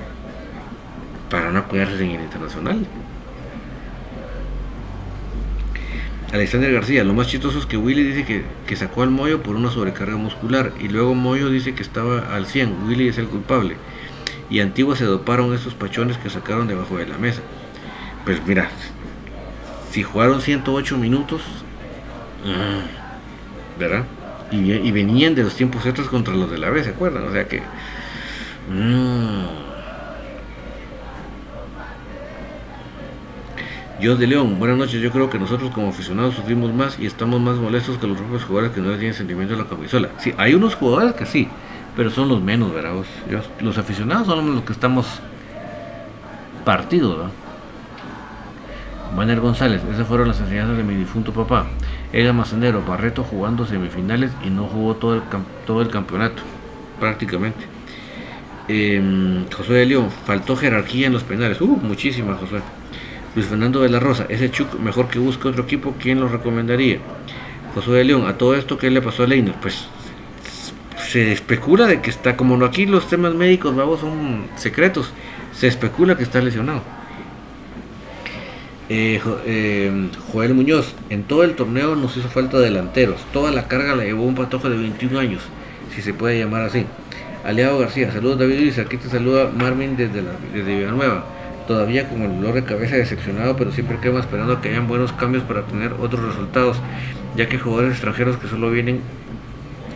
para 1.28 1.50
no 1.50 1.58
apoyarse 1.58 2.02
en 2.02 2.12
el 2.12 2.22
internacional. 2.22 2.86
Alexander 6.32 6.72
García, 6.72 7.02
lo 7.02 7.12
más 7.12 7.26
chistoso 7.26 7.58
es 7.58 7.66
que 7.66 7.76
Willy 7.76 8.04
dice 8.04 8.44
que, 8.64 8.76
sacó 8.76 9.02
al 9.02 9.10
Moyo 9.10 9.42
por 9.42 9.56
una 9.56 9.68
sobrecarga 9.68 10.16
muscular 10.16 10.72
y 10.80 10.86
luego 10.86 11.14
Moyo 11.14 11.50
dice 11.50 11.74
que 11.74 11.82
estaba 11.82 12.34
al 12.34 12.46
100, 12.46 12.86
Willy 12.86 13.08
es 13.08 13.18
el 13.18 13.26
culpable. 13.26 13.76
Y 14.48 14.60
Antigua 14.60 14.96
se 14.96 15.04
doparon 15.04 15.52
esos 15.54 15.74
pachones 15.74 16.18
que 16.18 16.30
sacaron 16.30 16.68
debajo 16.68 16.98
de 16.98 17.06
la 17.06 17.18
mesa. 17.18 17.40
Pues 18.24 18.40
mira, 18.46 18.70
si 19.90 20.04
jugaron 20.04 20.40
108 20.40 20.98
minutos, 20.98 21.42
¿verdad? 23.78 24.04
Y, 24.50 24.90
venían 24.90 25.34
de 25.34 25.44
los 25.44 25.54
tiempos 25.54 25.84
extras 25.86 26.08
contra 26.08 26.34
los 26.34 26.50
de 26.50 26.58
la 26.58 26.70
B, 26.70 26.82
¿se 26.82 26.90
acuerdan? 26.90 27.24
O 27.24 27.32
sea 27.32 27.46
que... 27.46 27.62
Mmm, 28.68 29.60
Dios 34.00 34.18
de 34.18 34.26
León, 34.26 34.58
buenas 34.58 34.78
noches. 34.78 35.02
Yo 35.02 35.10
creo 35.10 35.28
que 35.28 35.38
nosotros 35.38 35.70
como 35.72 35.90
aficionados 35.90 36.34
sufrimos 36.34 36.72
más 36.72 36.98
y 36.98 37.04
estamos 37.04 37.38
más 37.38 37.56
molestos 37.56 37.98
que 37.98 38.06
los 38.06 38.16
propios 38.16 38.44
jugadores 38.44 38.74
que 38.74 38.80
no 38.80 38.90
tienen 38.92 39.12
sentimiento 39.12 39.54
de 39.54 39.62
la 39.62 39.68
camisola. 39.68 40.08
Sí, 40.18 40.32
hay 40.38 40.54
unos 40.54 40.74
jugadores 40.74 41.12
que 41.14 41.26
sí, 41.26 41.48
pero 41.94 42.08
son 42.08 42.28
los 42.30 42.40
menos, 42.40 42.72
¿verdad? 42.72 42.94
Los 43.60 43.76
aficionados 43.76 44.26
son 44.26 44.54
los 44.54 44.64
que 44.64 44.72
estamos 44.72 45.06
partidos, 46.64 47.18
¿verdad? 47.18 47.32
Manuel 49.14 49.40
González, 49.40 49.82
esas 49.92 50.06
fueron 50.06 50.28
las 50.28 50.40
enseñanzas 50.40 50.78
de 50.78 50.82
mi 50.82 50.94
difunto 50.94 51.30
papá. 51.32 51.66
Era 52.12 52.32
Macendero, 52.32 52.82
Barreto 52.84 53.22
jugando 53.22 53.66
semifinales 53.66 54.32
y 54.44 54.50
no 54.50 54.64
jugó 54.64 54.96
todo 54.96 55.14
el, 55.14 55.22
todo 55.66 55.82
el 55.82 55.88
campeonato, 55.88 56.42
prácticamente. 56.98 57.64
Eh, 58.68 59.44
José 59.56 59.72
de 59.72 59.86
León, 59.86 60.10
faltó 60.26 60.56
jerarquía 60.56 61.06
en 61.06 61.12
los 61.12 61.22
penales. 61.22 61.60
Uh, 61.60 61.76
muchísimas, 61.76 62.38
José. 62.38 62.62
Luis 63.34 63.46
Fernando 63.46 63.80
de 63.80 63.88
la 63.88 64.00
Rosa, 64.00 64.26
ese 64.28 64.50
Chuck 64.50 64.74
mejor 64.80 65.06
que 65.06 65.20
busque 65.20 65.46
otro 65.46 65.62
equipo, 65.62 65.94
¿quién 66.00 66.18
lo 66.18 66.26
recomendaría? 66.26 66.98
Josué 67.74 67.98
de 67.98 68.04
León, 68.04 68.26
a 68.26 68.36
todo 68.36 68.56
esto, 68.56 68.76
¿qué 68.76 68.90
le 68.90 69.00
pasó 69.00 69.22
a 69.22 69.28
Leiner? 69.28 69.54
Pues 69.62 69.86
se 71.08 71.30
especula 71.30 71.86
de 71.86 72.00
que 72.00 72.10
está, 72.10 72.36
como 72.36 72.64
aquí 72.64 72.86
los 72.86 73.08
temas 73.08 73.34
médicos, 73.34 73.76
vamos, 73.76 74.00
son 74.00 74.46
secretos, 74.56 75.12
se 75.52 75.68
especula 75.68 76.16
que 76.16 76.24
está 76.24 76.40
lesionado. 76.40 76.82
Eh, 78.92 79.20
eh, 79.46 80.08
Joel 80.32 80.52
Muñoz, 80.52 80.96
en 81.10 81.22
todo 81.22 81.44
el 81.44 81.54
torneo 81.54 81.94
nos 81.94 82.16
hizo 82.16 82.28
falta 82.28 82.58
delanteros, 82.58 83.20
toda 83.32 83.52
la 83.52 83.68
carga 83.68 83.94
la 83.94 84.02
llevó 84.02 84.24
un 84.24 84.34
patojo 84.34 84.68
de 84.68 84.76
21 84.76 85.16
años, 85.16 85.42
si 85.94 86.02
se 86.02 86.12
puede 86.12 86.40
llamar 86.40 86.62
así. 86.62 86.86
Aliado 87.44 87.78
García, 87.78 88.10
saludos 88.10 88.40
David 88.40 88.58
Luis, 88.58 88.78
aquí 88.80 88.96
te 88.96 89.08
saluda 89.08 89.48
Marvin 89.56 89.96
desde, 89.96 90.22
la, 90.22 90.32
desde 90.52 90.76
Villanueva. 90.76 91.24
Todavía 91.68 92.08
con 92.08 92.22
el 92.22 92.40
dolor 92.40 92.54
de 92.54 92.64
cabeza 92.64 92.96
decepcionado, 92.96 93.54
pero 93.54 93.70
siempre 93.70 93.98
quedo 94.00 94.18
esperando 94.18 94.60
que 94.60 94.70
hayan 94.70 94.88
buenos 94.88 95.12
cambios 95.12 95.44
para 95.44 95.62
tener 95.62 95.92
otros 95.92 96.24
resultados, 96.24 96.76
ya 97.36 97.48
que 97.48 97.60
jugadores 97.60 97.92
extranjeros 97.92 98.38
que 98.38 98.48
solo 98.48 98.72
vienen 98.72 99.02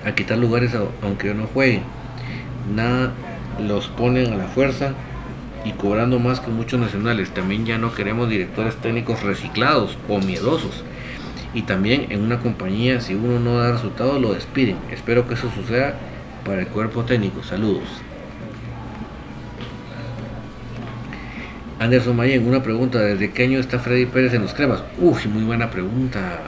a 0.07 0.15
quitar 0.15 0.39
lugares 0.39 0.71
aunque 1.03 1.35
no 1.35 1.49
jueguen. 1.49 1.83
Nada 2.73 3.13
los 3.61 3.89
ponen 3.89 4.35
a 4.35 4.37
la 4.37 4.47
fuerza 4.47 4.95
y 5.65 5.73
cobrando 5.73 6.19
más 6.19 6.41
que 6.41 6.51
muchos 6.51 6.79
nacionales. 6.79 7.31
También 7.31 7.65
ya 7.67 7.79
no 7.79 7.95
queremos 7.95 8.29
directores 8.29 8.77
técnicos 8.77 9.23
reciclados 9.23 9.97
o 10.09 10.19
miedosos. 10.19 10.85
Y 11.55 11.63
también 11.63 12.07
en 12.11 12.23
una 12.23 12.41
compañía, 12.41 13.01
si 13.01 13.15
uno 13.15 13.39
no 13.41 13.59
da 13.59 13.73
resultados, 13.73 14.21
lo 14.21 14.35
despiden. 14.35 14.77
Espero 14.91 15.27
que 15.27 15.35
eso 15.35 15.51
suceda 15.55 15.97
para 16.45 16.63
el 16.63 16.69
cuerpo 16.69 17.05
técnico. 17.05 17.43
Saludos. 17.43 17.85
Anderson 21.79 22.17
Mayen, 22.17 22.47
una 22.47 22.63
pregunta, 22.63 23.01
¿desde 23.01 23.33
qué 23.33 23.45
año 23.45 23.59
está 23.59 23.79
Freddy 23.79 24.07
Pérez 24.07 24.33
en 24.33 24.43
los 24.43 24.55
cremas? 24.55 24.83
Uy, 24.99 25.27
muy 25.29 25.43
buena 25.43 25.71
pregunta. 25.71 26.41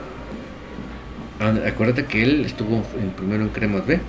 Acuérdate 1.65 2.05
que 2.05 2.23
él 2.23 2.45
estuvo 2.45 2.83
primero 3.15 3.43
en 3.43 3.49
cremas 3.49 3.85
B. 3.85 3.99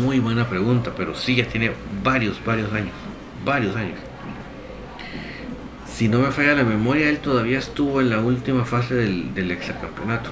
Muy 0.00 0.20
buena 0.20 0.48
pregunta, 0.48 0.92
pero 0.96 1.14
sí 1.14 1.34
ya 1.34 1.48
tiene 1.48 1.72
varios, 2.02 2.40
varios 2.44 2.72
años. 2.72 2.92
Varios 3.44 3.76
años. 3.76 3.98
Si 5.86 6.08
no 6.08 6.20
me 6.20 6.30
falla 6.30 6.54
la 6.54 6.64
memoria, 6.64 7.08
él 7.08 7.18
todavía 7.18 7.58
estuvo 7.58 8.00
en 8.00 8.10
la 8.10 8.20
última 8.20 8.64
fase 8.64 8.94
del, 8.94 9.34
del 9.34 9.50
exacampeonato. 9.50 10.30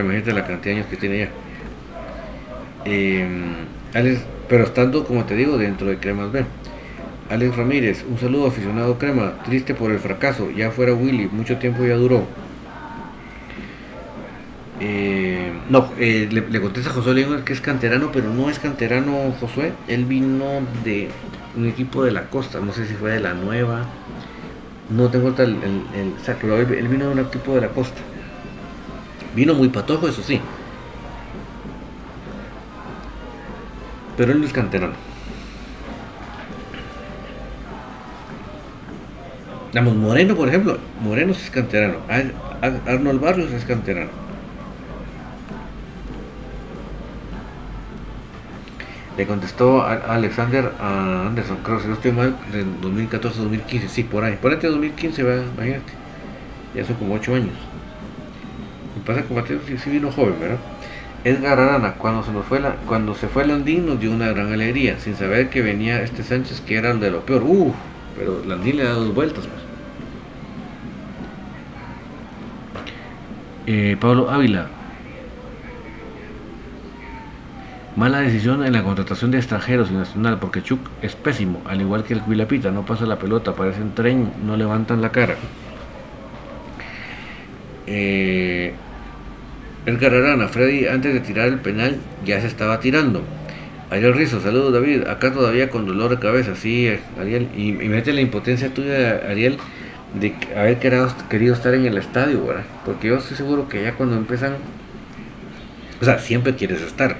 imagínate 0.00 0.32
la 0.32 0.44
cantidad 0.44 0.74
de 0.74 0.80
años 0.80 0.86
que 0.90 0.96
tiene 0.96 1.18
ya. 1.18 1.28
Em, 2.84 3.54
Alex, 3.94 4.20
pero 4.48 4.64
estando, 4.64 5.04
como 5.04 5.24
te 5.24 5.34
digo, 5.36 5.56
dentro 5.56 5.86
de 5.86 5.98
Cremas 5.98 6.32
B. 6.32 6.44
Alex 7.30 7.56
Ramírez, 7.56 8.04
un 8.08 8.18
saludo 8.18 8.48
aficionado 8.48 8.98
Crema, 8.98 9.34
triste 9.44 9.74
por 9.74 9.90
el 9.90 9.98
fracaso, 9.98 10.50
ya 10.50 10.70
fuera 10.70 10.92
Willy, 10.92 11.28
mucho 11.32 11.56
tiempo 11.58 11.84
ya 11.84 11.94
duró. 11.94 12.26
Eh, 14.80 15.52
no, 15.70 15.92
eh, 15.98 16.28
le, 16.30 16.60
contesta 16.60 16.90
a 16.90 16.92
Josué 16.92 17.14
León 17.14 17.42
que 17.44 17.52
es 17.52 17.60
canterano, 17.60 18.10
pero 18.12 18.28
no 18.32 18.50
es 18.50 18.58
canterano 18.58 19.32
Josué, 19.40 19.72
él 19.86 20.04
vino 20.04 20.44
de 20.82 21.10
un 21.56 21.66
equipo 21.66 22.02
de 22.04 22.10
la 22.10 22.28
costa, 22.28 22.58
no 22.60 22.72
sé 22.72 22.86
si 22.86 22.94
fue 22.94 23.12
de 23.12 23.20
la 23.20 23.34
nueva, 23.34 23.86
no 24.90 25.08
tengo 25.10 25.28
el, 25.28 25.56
el, 25.62 25.82
el, 25.94 26.74
él 26.74 26.88
vino 26.88 27.06
de 27.06 27.12
un 27.12 27.18
equipo 27.20 27.54
de 27.54 27.60
la 27.62 27.68
costa. 27.68 28.00
Vino 29.34 29.54
muy 29.54 29.68
patojo, 29.68 30.08
eso 30.08 30.22
sí. 30.22 30.40
Pero 34.16 34.32
él 34.32 34.40
no 34.40 34.46
es 34.46 34.52
canterano. 34.52 34.94
Vamos, 39.72 39.96
Moreno, 39.96 40.36
por 40.36 40.48
ejemplo, 40.48 40.78
Moreno 41.00 41.32
es 41.32 41.50
canterano. 41.50 41.98
Arnold 42.86 43.20
Barrios 43.20 43.52
es 43.52 43.64
canterano. 43.64 44.23
Le 49.16 49.26
contestó 49.26 49.82
a 49.82 49.94
Alexander 50.14 50.72
a 50.80 51.26
Anderson, 51.28 51.58
creo 51.62 51.80
que 51.80 51.88
no 51.88 51.94
estoy 51.94 52.12
mal, 52.12 52.36
en 52.52 52.80
2014-2015, 52.80 53.88
sí, 53.88 54.02
por 54.02 54.24
ahí. 54.24 54.36
Por 54.40 54.52
ahí 54.52 54.58
de 54.58 54.68
2015, 54.68 55.22
imagínate. 55.22 55.92
Ya 56.74 56.84
son 56.84 56.96
como 56.96 57.14
8 57.14 57.34
años 57.34 57.54
pasa 59.04 59.22
con 59.22 59.36
Mateo 59.36 59.60
sí, 59.66 59.90
vino 59.90 60.10
joven, 60.10 60.34
¿verdad? 60.40 60.58
Edgar 61.24 61.58
Arana, 61.58 61.94
cuando 61.94 62.22
se 62.22 62.32
nos 62.32 62.44
fue 62.44 62.60
la, 62.60 62.76
cuando 62.86 63.14
se 63.14 63.28
fue 63.28 63.46
Landín 63.46 63.86
nos 63.86 63.98
dio 63.98 64.12
una 64.12 64.28
gran 64.28 64.52
alegría, 64.52 64.98
sin 64.98 65.16
saber 65.16 65.48
que 65.48 65.62
venía 65.62 66.02
este 66.02 66.22
Sánchez 66.22 66.60
que 66.60 66.76
era 66.76 66.90
el 66.90 67.00
de 67.00 67.10
lo 67.10 67.20
peor. 67.20 67.42
Uh, 67.44 67.72
pero 68.16 68.42
Landín 68.46 68.76
le 68.76 68.84
da 68.84 68.92
dos 68.92 69.14
vueltas, 69.14 69.46
pues. 69.46 69.62
Eh, 73.66 73.96
Pablo 73.98 74.30
Ávila. 74.30 74.66
Mala 77.96 78.20
decisión 78.20 78.64
en 78.64 78.72
la 78.72 78.82
contratación 78.82 79.30
de 79.30 79.38
extranjeros 79.38 79.90
y 79.90 79.94
nacional, 79.94 80.38
porque 80.40 80.62
Chuck 80.62 80.80
es 81.00 81.14
pésimo, 81.14 81.62
al 81.64 81.80
igual 81.80 82.02
que 82.02 82.14
el 82.14 82.20
Cuilapita, 82.20 82.72
no 82.72 82.84
pasa 82.84 83.06
la 83.06 83.18
pelota, 83.18 83.54
parecen 83.54 83.94
tren, 83.94 84.32
no 84.44 84.56
levantan 84.56 85.00
la 85.00 85.12
cara. 85.12 85.36
Eh, 87.86 88.74
Edgar 89.86 90.48
Freddy 90.48 90.86
antes 90.86 91.12
de 91.12 91.20
tirar 91.20 91.48
el 91.48 91.58
penal 91.60 91.98
ya 92.24 92.40
se 92.40 92.46
estaba 92.46 92.80
tirando. 92.80 93.22
Ariel 93.90 94.14
Rizo, 94.14 94.40
saludos 94.40 94.72
David, 94.72 95.06
acá 95.06 95.32
todavía 95.32 95.70
con 95.70 95.86
dolor 95.86 96.10
de 96.10 96.18
cabeza, 96.18 96.56
sí, 96.56 96.90
Ariel, 97.20 97.48
y, 97.56 97.68
y 97.68 97.88
mete 97.88 98.12
la 98.12 98.22
impotencia 98.22 98.72
tuya, 98.72 99.20
Ariel, 99.28 99.58
de 100.18 100.34
haber 100.56 100.78
querido, 101.28 101.54
estar 101.54 101.74
en 101.74 101.86
el 101.86 101.98
estadio, 101.98 102.46
¿verdad? 102.46 102.64
Porque 102.84 103.08
yo 103.08 103.16
estoy 103.16 103.36
seguro 103.36 103.68
que 103.68 103.82
ya 103.82 103.94
cuando 103.94 104.16
empiezan, 104.16 104.54
o 106.00 106.04
sea, 106.04 106.18
siempre 106.18 106.54
quieres 106.54 106.80
estar, 106.80 107.16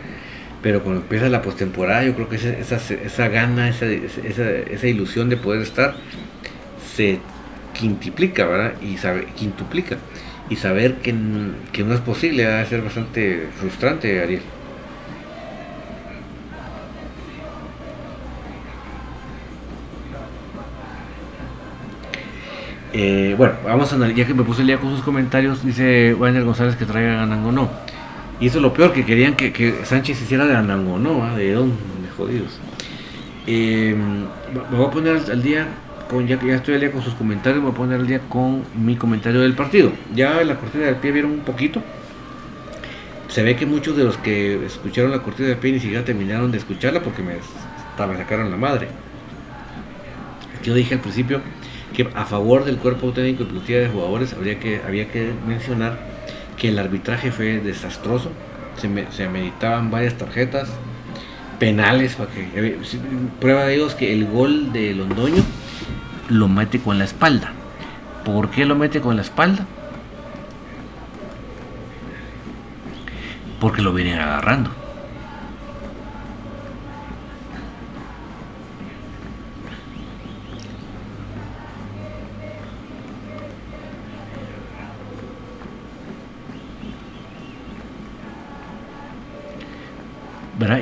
pero 0.64 0.82
cuando 0.82 1.02
empieza 1.02 1.28
la 1.28 1.42
postemporada, 1.42 2.04
yo 2.04 2.14
creo 2.14 2.26
que 2.30 2.36
esa, 2.36 2.76
esa, 2.76 3.28
gana, 3.28 3.68
esa, 3.68 3.84
esa, 3.84 4.50
esa, 4.50 4.86
ilusión 4.86 5.28
de 5.28 5.36
poder 5.36 5.60
estar, 5.60 5.94
se 6.94 7.18
quintuplica, 7.74 8.46
¿verdad? 8.46 8.72
Y 8.80 8.96
sabe, 8.96 9.26
quintuplica 9.36 9.98
y 10.48 10.56
saber 10.56 10.94
que, 11.02 11.12
no 11.12 11.94
es 11.94 12.00
posible 12.00 12.46
va 12.46 12.62
a 12.62 12.64
ser 12.64 12.80
bastante 12.80 13.46
frustrante, 13.60 14.22
Ariel. 14.22 14.40
Eh, 22.94 23.34
bueno, 23.36 23.52
vamos 23.66 23.92
a 23.92 23.96
analizar, 23.96 24.18
ya 24.22 24.26
que 24.26 24.32
me 24.32 24.44
puse 24.44 24.62
el 24.62 24.68
día 24.68 24.78
con 24.78 24.90
sus 24.96 25.04
comentarios, 25.04 25.62
dice 25.62 26.14
Wander 26.14 26.44
González 26.44 26.76
que 26.76 26.86
traiga 26.86 27.22
Anango 27.22 27.52
no. 27.52 27.93
Y 28.40 28.48
eso 28.48 28.58
es 28.58 28.62
lo 28.62 28.72
peor, 28.72 28.92
que 28.92 29.04
querían 29.04 29.34
que, 29.36 29.80
Sánchez 29.84 30.20
hiciera 30.20 30.46
de 30.46 30.56
Anango 30.56 30.98
no, 30.98 31.24
¿ah? 31.24 31.36
de 31.36 31.52
dónde, 31.52 31.76
jodidos. 32.16 32.58
Eh, 33.46 33.94
me 34.70 34.76
voy 34.76 34.86
a 34.86 34.90
poner 34.90 35.16
al 35.30 35.42
día 35.42 35.68
ya 36.22 36.38
que 36.38 36.46
ya 36.46 36.54
estoy 36.56 36.74
al 36.74 36.80
día 36.80 36.92
con 36.92 37.02
sus 37.02 37.14
comentarios, 37.14 37.62
voy 37.62 37.72
a 37.72 37.74
poner 37.74 38.00
al 38.00 38.06
día 38.06 38.20
con 38.28 38.62
mi 38.74 38.96
comentario 38.96 39.40
del 39.40 39.54
partido. 39.54 39.92
Ya 40.14 40.42
la 40.44 40.56
cortina 40.56 40.86
del 40.86 40.96
pie 40.96 41.12
vieron 41.12 41.32
un 41.32 41.40
poquito. 41.40 41.82
Se 43.28 43.42
ve 43.42 43.56
que 43.56 43.66
muchos 43.66 43.96
de 43.96 44.04
los 44.04 44.16
que 44.18 44.64
escucharon 44.64 45.10
la 45.10 45.22
cortina 45.22 45.48
del 45.48 45.58
pie 45.58 45.72
ni 45.72 45.80
siquiera 45.80 46.04
terminaron 46.04 46.52
de 46.52 46.58
escucharla 46.58 47.00
porque 47.00 47.22
me, 47.22 47.34
me 47.34 48.16
sacaron 48.16 48.50
la 48.50 48.56
madre. 48.56 48.88
Yo 50.62 50.74
dije 50.74 50.94
al 50.94 51.00
principio 51.00 51.40
que 51.94 52.08
a 52.14 52.24
favor 52.24 52.64
del 52.64 52.76
cuerpo 52.76 53.12
técnico 53.12 53.42
y 53.42 53.46
plantilla 53.46 53.80
de 53.80 53.88
jugadores 53.88 54.32
habría 54.34 54.58
que, 54.58 54.80
había 54.86 55.10
que 55.10 55.32
mencionar 55.46 56.13
que 56.64 56.70
el 56.70 56.78
arbitraje 56.78 57.30
fue 57.30 57.58
desastroso. 57.58 58.30
Se, 58.78 58.88
se 59.10 59.28
meditaban 59.28 59.90
varias 59.90 60.14
tarjetas 60.14 60.70
penales. 61.58 62.16
Que, 62.34 62.78
prueba 63.38 63.64
de 63.64 63.74
ello 63.74 63.86
es 63.86 63.94
que 63.94 64.14
el 64.14 64.24
gol 64.24 64.72
de 64.72 64.94
Londoño 64.94 65.42
lo 66.30 66.48
mete 66.48 66.78
con 66.78 66.96
la 66.96 67.04
espalda. 67.04 67.52
¿Por 68.24 68.48
qué 68.48 68.64
lo 68.64 68.76
mete 68.76 69.02
con 69.02 69.16
la 69.16 69.20
espalda? 69.20 69.66
Porque 73.60 73.82
lo 73.82 73.92
vienen 73.92 74.18
agarrando. 74.18 74.70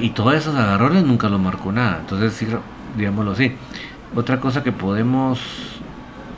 Y 0.01 0.11
todos 0.11 0.35
esos 0.35 0.55
agarrones 0.55 1.05
nunca 1.05 1.29
lo 1.29 1.39
marcó 1.39 1.73
nada. 1.73 1.99
Entonces, 2.01 2.47
digámoslo 2.97 3.33
así. 3.33 3.53
Otra 4.15 4.41
cosa 4.41 4.63
que 4.63 4.73
podemos 4.73 5.41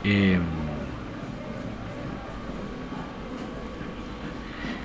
eh, 0.03 0.39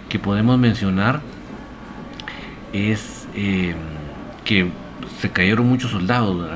que 0.08 0.18
podemos 0.18 0.58
mencionar 0.58 1.20
es 2.72 3.28
eh, 3.34 3.74
que 4.44 4.70
se 5.20 5.30
cayeron 5.30 5.68
muchos 5.68 5.92
soldados, 5.92 6.48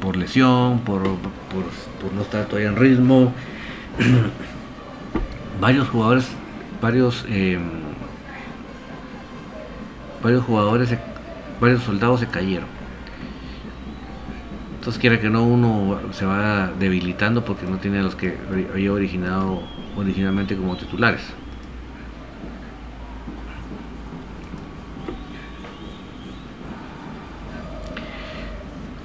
por 0.00 0.16
lesión, 0.16 0.80
por, 0.80 1.02
por, 1.02 2.12
no 2.14 2.22
estar 2.22 2.46
todavía 2.46 2.68
en 2.68 2.76
ritmo. 2.76 3.32
varios 5.60 5.88
jugadores, 5.88 6.28
varios, 6.82 7.24
eh, 7.28 7.58
varios 10.22 10.44
jugadores, 10.44 10.90
varios 11.60 11.82
soldados 11.82 12.20
se 12.20 12.28
cayeron. 12.28 12.68
Entonces 14.76 15.00
quiera 15.00 15.18
que 15.18 15.30
no 15.30 15.44
uno 15.44 15.98
se 16.12 16.26
va 16.26 16.70
debilitando 16.78 17.44
porque 17.44 17.66
no 17.66 17.78
tiene 17.78 18.00
a 18.00 18.02
los 18.02 18.14
que 18.14 18.36
había 18.70 18.92
originado 18.92 19.62
originalmente 19.96 20.56
como 20.56 20.76
titulares. 20.76 21.22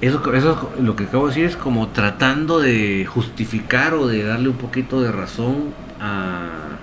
Eso, 0.00 0.34
eso, 0.34 0.72
lo 0.80 0.96
que 0.96 1.04
acabo 1.04 1.24
de 1.24 1.30
decir 1.30 1.44
es 1.44 1.56
como 1.56 1.88
tratando 1.88 2.58
de 2.58 3.04
justificar 3.06 3.92
o 3.94 4.06
de 4.06 4.22
darle 4.22 4.48
un 4.48 4.56
poquito 4.56 5.02
de 5.02 5.12
razón 5.12 5.74
a, 6.00 6.79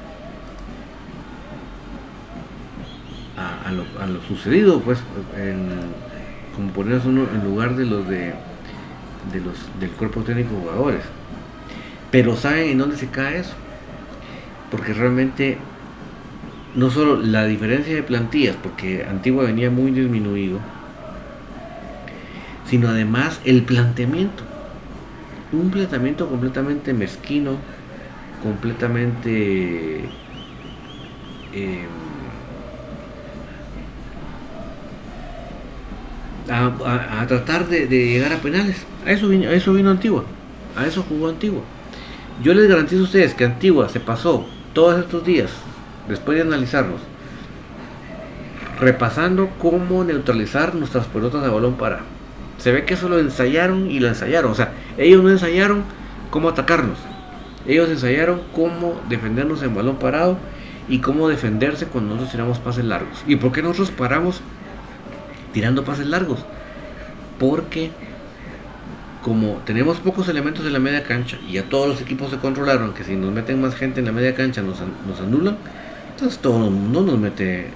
a, 3.67 4.07
lo, 4.07 4.21
sucedido, 4.21 4.79
pues, 4.81 4.99
como 6.55 6.69
ponerse 6.71 7.07
uno 7.07 7.27
en 7.33 7.43
lugar 7.43 7.75
de 7.75 7.85
los 7.85 8.07
de, 8.07 8.33
los 9.43 9.55
del 9.79 9.91
cuerpo 9.91 10.21
técnico 10.21 10.55
de 10.55 10.61
jugadores. 10.61 11.03
Pero 12.11 12.35
saben 12.35 12.69
en 12.69 12.77
dónde 12.77 12.97
se 12.97 13.07
cae 13.07 13.39
eso, 13.39 13.53
porque 14.71 14.93
realmente 14.93 15.57
no 16.75 16.89
solo 16.89 17.17
la 17.17 17.45
diferencia 17.45 17.93
de 17.93 18.03
plantillas, 18.03 18.55
porque 18.55 19.05
Antigua 19.05 19.43
venía 19.43 19.69
muy 19.69 19.91
disminuido, 19.91 20.59
sino 22.65 22.89
además 22.89 23.41
el 23.45 23.63
planteamiento. 23.63 24.43
Un 25.51 25.71
planteamiento 25.71 26.27
completamente 26.29 26.93
mezquino, 26.93 27.57
completamente 28.43 30.05
em, 31.53 32.06
a, 36.49 37.25
tratar 37.27 37.67
de, 37.67 37.87
llegar 37.87 38.33
a 38.33 38.37
penales. 38.37 38.85
A 39.05 39.11
eso, 39.11 39.27
vino, 39.27 39.49
a 39.49 39.53
eso 39.53 39.71
Antigua, 39.71 40.23
a 40.75 40.85
eso 40.85 41.03
jugó 41.07 41.29
Antigua. 41.29 41.61
Yo 42.43 42.53
les 42.53 42.67
garantizo 42.67 43.01
a 43.01 43.05
ustedes 43.05 43.33
que 43.33 43.45
Antigua 43.45 43.89
se 43.89 43.99
pasó 43.99 44.45
todos 44.73 44.99
estos 44.99 45.25
días, 45.25 45.51
después 46.07 46.37
de 46.37 46.43
analizarlos, 46.43 47.01
repasando 48.79 49.49
cómo 49.59 50.03
neutralizar 50.03 50.75
nuestras 50.75 51.05
pelotas 51.07 51.41
de 51.41 51.49
balón 51.49 51.75
para 51.75 52.01
se 52.57 52.71
ve 52.71 52.85
que 52.85 52.95
eso 52.95 53.07
lo 53.07 53.19
ensayaron 53.19 53.89
y 53.89 53.99
lo 53.99 54.07
ensayaron. 54.07 54.51
O 54.51 54.55
sea, 54.55 54.73
ellos 54.97 55.23
no 55.23 55.29
ensayaron 55.29 55.83
cómo 56.29 56.49
atacarnos. 56.49 56.97
Ellos 57.67 57.89
ensayaron 57.89 58.41
cómo 58.53 58.99
defendernos 59.09 59.61
en 59.63 59.75
balón 59.75 59.97
parado 59.97 60.37
y 60.89 60.99
cómo 60.99 61.27
defenderse 61.27 61.85
cuando 61.85 62.11
nosotros 62.11 62.31
tiramos 62.31 62.59
pases 62.59 62.85
largos. 62.85 63.23
¿Y 63.27 63.35
por 63.35 63.51
qué 63.51 63.61
nosotros 63.61 63.91
paramos 63.91 64.41
tirando 65.53 65.83
pases 65.83 66.07
largos? 66.07 66.39
Porque 67.39 67.91
como 69.23 69.61
tenemos 69.65 69.97
pocos 69.97 70.29
elementos 70.29 70.65
en 70.65 70.73
la 70.73 70.79
media 70.79 71.03
cancha 71.03 71.37
y 71.47 71.57
a 71.57 71.67
todos 71.67 71.87
los 71.87 72.01
equipos 72.01 72.29
se 72.29 72.37
controlaron 72.37 72.93
que 72.93 73.03
si 73.03 73.15
nos 73.15 73.31
meten 73.31 73.61
más 73.61 73.75
gente 73.75 73.99
en 73.99 74.05
la 74.05 74.11
media 74.11 74.33
cancha 74.35 74.61
nos, 74.61 74.77
nos 75.07 75.19
anulan, 75.19 75.57
entonces 76.11 76.39
todo 76.39 76.65
el 76.65 76.71
mundo 76.71 77.01
nos 77.01 77.19
mete 77.19 77.67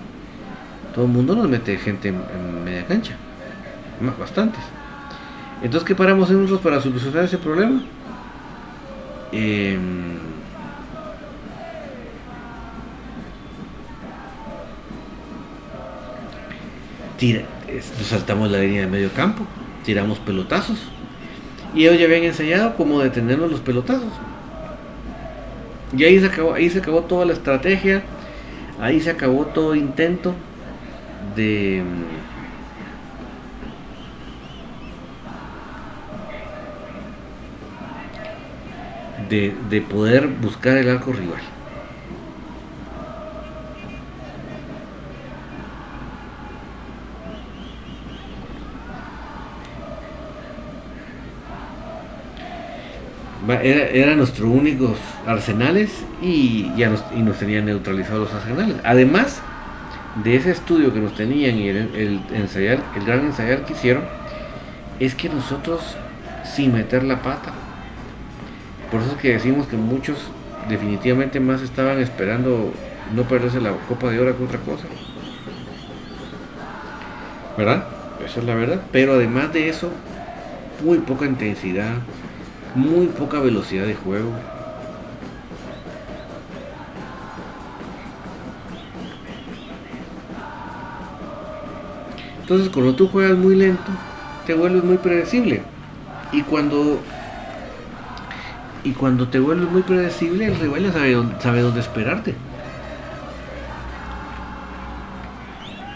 todo 0.95 1.05
el 1.05 1.11
mundo 1.11 1.35
nos 1.35 1.49
mete 1.49 1.77
gente 1.77 2.09
en 2.09 2.63
media 2.63 2.85
cancha 2.85 3.15
más 4.01 4.17
bastantes. 4.17 4.61
Entonces, 5.61 5.87
¿qué 5.87 5.95
paramos 5.95 6.29
en 6.29 6.37
nosotros 6.37 6.61
para 6.61 6.81
solucionar 6.81 7.25
ese 7.25 7.37
problema? 7.37 7.81
Eh, 9.31 9.77
tira, 17.17 17.43
saltamos 17.79 18.51
la 18.51 18.59
línea 18.59 18.81
de 18.81 18.87
medio 18.87 19.11
campo, 19.11 19.45
tiramos 19.83 20.19
pelotazos. 20.19 20.79
Y 21.73 21.85
ellos 21.85 21.99
ya 21.99 22.05
habían 22.05 22.23
ensayado 22.23 22.75
cómo 22.75 22.99
detenernos 22.99 23.49
los 23.49 23.61
pelotazos. 23.61 24.11
Y 25.95 26.03
ahí 26.03 26.19
se 26.19 26.25
acabó, 26.27 26.53
ahí 26.53 26.69
se 26.69 26.79
acabó 26.79 27.01
toda 27.01 27.25
la 27.25 27.33
estrategia, 27.33 28.03
ahí 28.79 28.99
se 28.99 29.09
acabó 29.09 29.45
todo 29.45 29.75
intento 29.75 30.33
de 31.35 31.83
de, 39.31 39.81
poder 39.81 40.27
buscar 40.27 40.77
el 40.77 40.89
arco 40.89 41.13
rival. 41.13 41.41
Era, 53.53 54.15
nuestros 54.15 54.49
únicos 54.49 54.97
arsenales 55.25 55.89
y 56.21 56.71
ya 56.75 56.89
nos, 56.89 57.03
y 57.15 57.21
nos 57.21 57.37
tenían 57.37 57.65
neutralizados 57.65 58.31
los 58.31 58.33
arsenales. 58.33 58.77
Además 58.83 59.41
de 60.23 60.35
ese 60.35 60.51
estudio 60.51 60.93
que 60.93 60.99
nos 60.99 61.15
tenían 61.15 61.57
y 61.57 61.69
el, 61.69 62.21
ensayar, 62.33 62.79
el 62.95 63.05
gran 63.05 63.25
ensayar 63.25 63.65
que 63.65 63.73
hicieron, 63.73 64.03
es 64.99 65.15
que 65.15 65.29
nosotros, 65.29 65.95
sin 66.43 66.73
meter 66.73 67.03
la 67.03 67.21
pata, 67.21 67.53
por 68.91 69.01
eso 69.01 69.11
es 69.11 69.17
que 69.17 69.33
decimos 69.33 69.67
que 69.67 69.77
muchos 69.77 70.17
definitivamente 70.69 71.39
más 71.39 71.61
estaban 71.61 71.99
esperando 71.99 72.73
no 73.15 73.23
perderse 73.23 73.61
la 73.61 73.71
Copa 73.87 74.09
de 74.09 74.19
Oro 74.19 74.37
que 74.37 74.43
otra 74.43 74.59
cosa. 74.59 74.83
¿Verdad? 77.57 77.85
Esa 78.25 78.39
es 78.39 78.45
la 78.45 78.55
verdad. 78.55 78.81
Pero 78.91 79.13
además 79.13 79.53
de 79.53 79.69
eso, 79.69 79.91
muy 80.83 80.99
poca 80.99 81.25
intensidad, 81.25 81.95
muy 82.75 83.07
poca 83.07 83.39
velocidad 83.39 83.85
de 83.85 83.95
juego. 83.95 84.31
Entonces 92.41 92.69
cuando 92.69 92.95
tú 92.95 93.07
juegas 93.07 93.37
muy 93.37 93.55
lento, 93.55 93.91
te 94.45 94.53
vuelves 94.53 94.83
muy 94.83 94.97
predecible. 94.97 95.63
Y 96.31 96.41
cuando 96.43 96.99
y 98.83 98.91
cuando 98.91 99.27
te 99.27 99.39
vuelves 99.39 99.69
muy 99.69 99.83
predecible, 99.83 100.47
el 100.47 100.59
rival 100.59 100.83
ya 100.83 100.91
sabe 100.91 101.17
sabe 101.39 101.61
dónde 101.61 101.79
esperarte. 101.79 102.35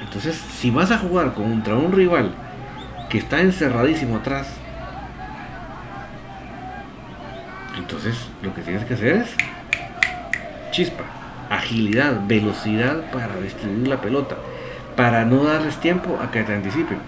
Entonces, 0.02 0.38
si 0.38 0.72
vas 0.72 0.92
a 0.92 0.98
jugar 0.98 1.34
contra 1.34 1.76
un 1.76 1.92
rival 1.92 2.32
que 3.10 3.18
está 3.18 3.42
encerradísimo 3.42 4.16
atrás, 4.16 4.48
entonces 8.06 8.28
lo 8.44 8.54
que 8.54 8.62
tienes 8.62 8.86
que 8.86 8.94
hacer 8.94 9.16
es 9.16 9.36
chispa, 10.70 11.04
agilidad, 11.50 12.22
velocidad 12.28 13.10
para 13.12 13.36
distribuir 13.38 13.88
la 13.88 14.00
pelota, 14.00 14.38
para 14.96 15.26
no 15.26 15.44
darles 15.44 15.78
tiempo 15.78 16.20
a 16.22 16.30
que 16.30 16.44
te 16.44 16.54
anticipen. 16.54 17.00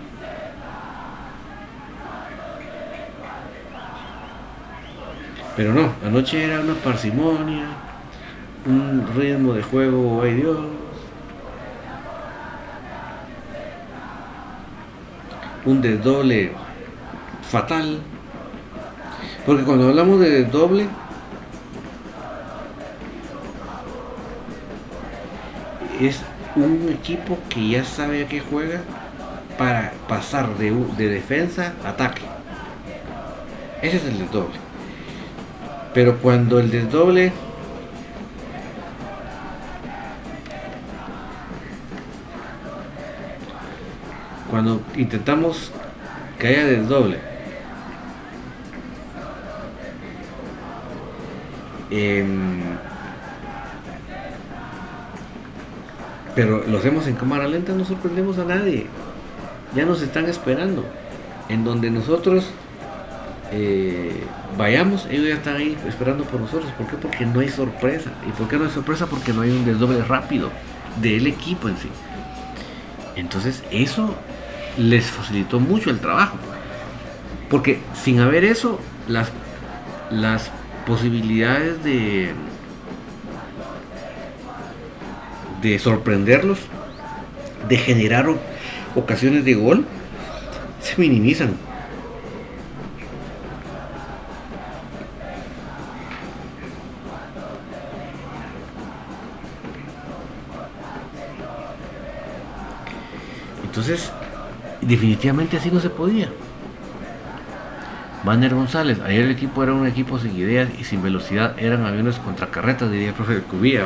Pero 5.55 5.73
no, 5.73 5.91
anoche 6.03 6.43
era 6.43 6.61
una 6.61 6.73
parsimonia, 6.73 7.65
un 8.65 9.07
ritmo 9.15 9.53
de 9.53 9.61
juego, 9.61 10.21
ay 10.23 10.33
Dios. 10.33 10.57
Un 15.65 15.81
desdoble 15.81 16.53
fatal. 17.43 17.99
Porque 19.47 19.63
cuando 19.63 19.87
hablamos 19.87 20.19
de 20.19 20.29
desdoble, 20.29 20.87
es 26.01 26.21
un 26.57 26.89
equipo 26.91 27.37
que 27.47 27.69
ya 27.69 27.85
sabe 27.85 28.25
a 28.25 28.27
qué 28.27 28.41
juega 28.41 28.81
para 29.57 29.93
pasar 30.09 30.57
de, 30.57 30.71
de 30.97 31.07
defensa 31.07 31.71
a 31.85 31.91
ataque. 31.91 32.23
Ese 33.81 33.95
es 33.95 34.03
el 34.03 34.19
desdoble. 34.19 34.55
Pero 35.93 36.17
cuando 36.17 36.59
el 36.59 36.69
desdoble 36.69 37.31
cuando 44.51 44.81
intentamos 44.97 45.71
que 46.37 46.47
haya 46.47 46.65
desdoble 46.65 47.36
em, 51.89 52.61
pero 56.35 56.63
lo 56.67 56.77
hacemos 56.77 57.07
en 57.07 57.15
cámara 57.15 57.47
lenta 57.47 57.73
no 57.73 57.85
sorprendemos 57.85 58.37
a 58.37 58.45
nadie 58.45 58.87
ya 59.75 59.85
nos 59.85 60.01
están 60.01 60.25
esperando 60.25 60.85
en 61.49 61.63
donde 61.63 61.89
nosotros 61.91 62.51
eh, 63.51 64.23
vayamos, 64.57 65.05
ellos 65.09 65.27
ya 65.27 65.35
están 65.35 65.55
ahí 65.55 65.77
esperando 65.87 66.25
por 66.25 66.41
nosotros. 66.41 66.69
¿Por 66.77 66.87
qué? 66.87 66.97
Porque 66.97 67.25
no 67.25 67.39
hay 67.39 67.49
sorpresa. 67.49 68.11
¿Y 68.27 68.31
por 68.31 68.47
qué 68.47 68.57
no 68.57 68.65
hay 68.65 68.71
sorpresa? 68.71 69.05
Porque 69.07 69.33
no 69.33 69.41
hay 69.41 69.51
un 69.51 69.65
desdoble 69.65 70.03
rápido 70.03 70.49
del 71.01 71.27
equipo 71.27 71.69
en 71.69 71.77
sí. 71.77 71.89
Entonces 73.15 73.63
eso 73.71 74.15
les 74.77 75.05
facilitó 75.05 75.59
mucho 75.59 75.89
el 75.89 75.99
trabajo. 75.99 76.37
Porque 77.49 77.79
sin 77.93 78.19
haber 78.19 78.43
eso, 78.43 78.79
las, 79.07 79.31
las 80.11 80.51
posibilidades 80.87 81.83
de 81.83 82.31
de 85.61 85.79
sorprenderlos, 85.79 86.59
de 87.67 87.77
generar 87.77 88.27
ocasiones 88.95 89.43
de 89.43 89.53
gol, 89.55 89.85
se 90.81 90.99
minimizan. 90.99 91.57
Entonces, 103.63 104.11
definitivamente 104.81 105.57
así 105.57 105.69
no 105.69 105.79
se 105.79 105.89
podía. 105.89 106.29
Banner 108.27 108.53
González, 108.53 108.99
ayer 109.05 109.23
el 109.23 109.31
equipo 109.31 109.63
era 109.63 109.71
un 109.71 109.87
equipo 109.87 110.19
sin 110.19 110.35
ideas 110.35 110.67
y 110.77 110.83
sin 110.83 111.01
velocidad, 111.01 111.55
eran 111.57 111.85
aviones 111.85 112.17
contra 112.17 112.47
carretas, 112.47 112.91
diría 112.91 113.07
el 113.07 113.13
profe 113.13 113.35
de 113.35 113.41
Cubía. 113.41 113.85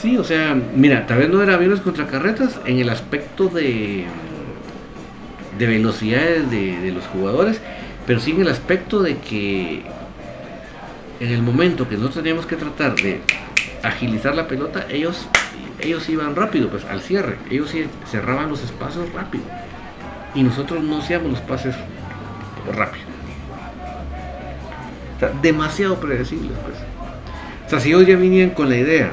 Sí, 0.00 0.16
o 0.16 0.22
sea, 0.22 0.54
mira, 0.54 1.04
tal 1.04 1.18
vez 1.18 1.28
no 1.28 1.42
eran 1.42 1.56
aviones 1.56 1.80
contra 1.80 2.06
carretas 2.06 2.60
en 2.66 2.78
el 2.78 2.88
aspecto 2.88 3.48
de, 3.48 4.04
de 5.58 5.66
velocidades 5.66 6.48
de, 6.52 6.78
de 6.78 6.92
los 6.92 7.04
jugadores, 7.06 7.60
pero 8.06 8.20
sí 8.20 8.30
en 8.30 8.42
el 8.42 8.48
aspecto 8.48 9.02
de 9.02 9.18
que 9.18 9.82
en 11.18 11.32
el 11.32 11.42
momento 11.42 11.88
que 11.88 11.96
nosotros 11.96 12.22
teníamos 12.22 12.46
que 12.46 12.54
tratar 12.54 12.94
de 12.94 13.22
agilizar 13.82 14.36
la 14.36 14.46
pelota, 14.46 14.86
ellos, 14.88 15.26
ellos 15.80 16.08
iban 16.08 16.36
rápido, 16.36 16.68
pues 16.68 16.84
al 16.84 17.00
cierre, 17.00 17.38
ellos 17.50 17.74
cerraban 18.08 18.50
los 18.50 18.62
espacios 18.62 19.12
rápido. 19.12 19.42
Y 20.32 20.44
nosotros 20.44 20.84
no 20.84 20.98
hacíamos 20.98 21.32
los 21.32 21.40
pases 21.40 21.74
rápido. 22.72 23.04
Demasiado 25.42 25.96
predecibles, 26.00 26.52
pues. 26.64 26.76
O 27.66 27.70
sea, 27.70 27.80
si 27.80 27.90
ellos 27.90 28.06
ya 28.06 28.16
venían 28.16 28.50
con 28.50 28.68
la 28.68 28.76
idea 28.76 29.10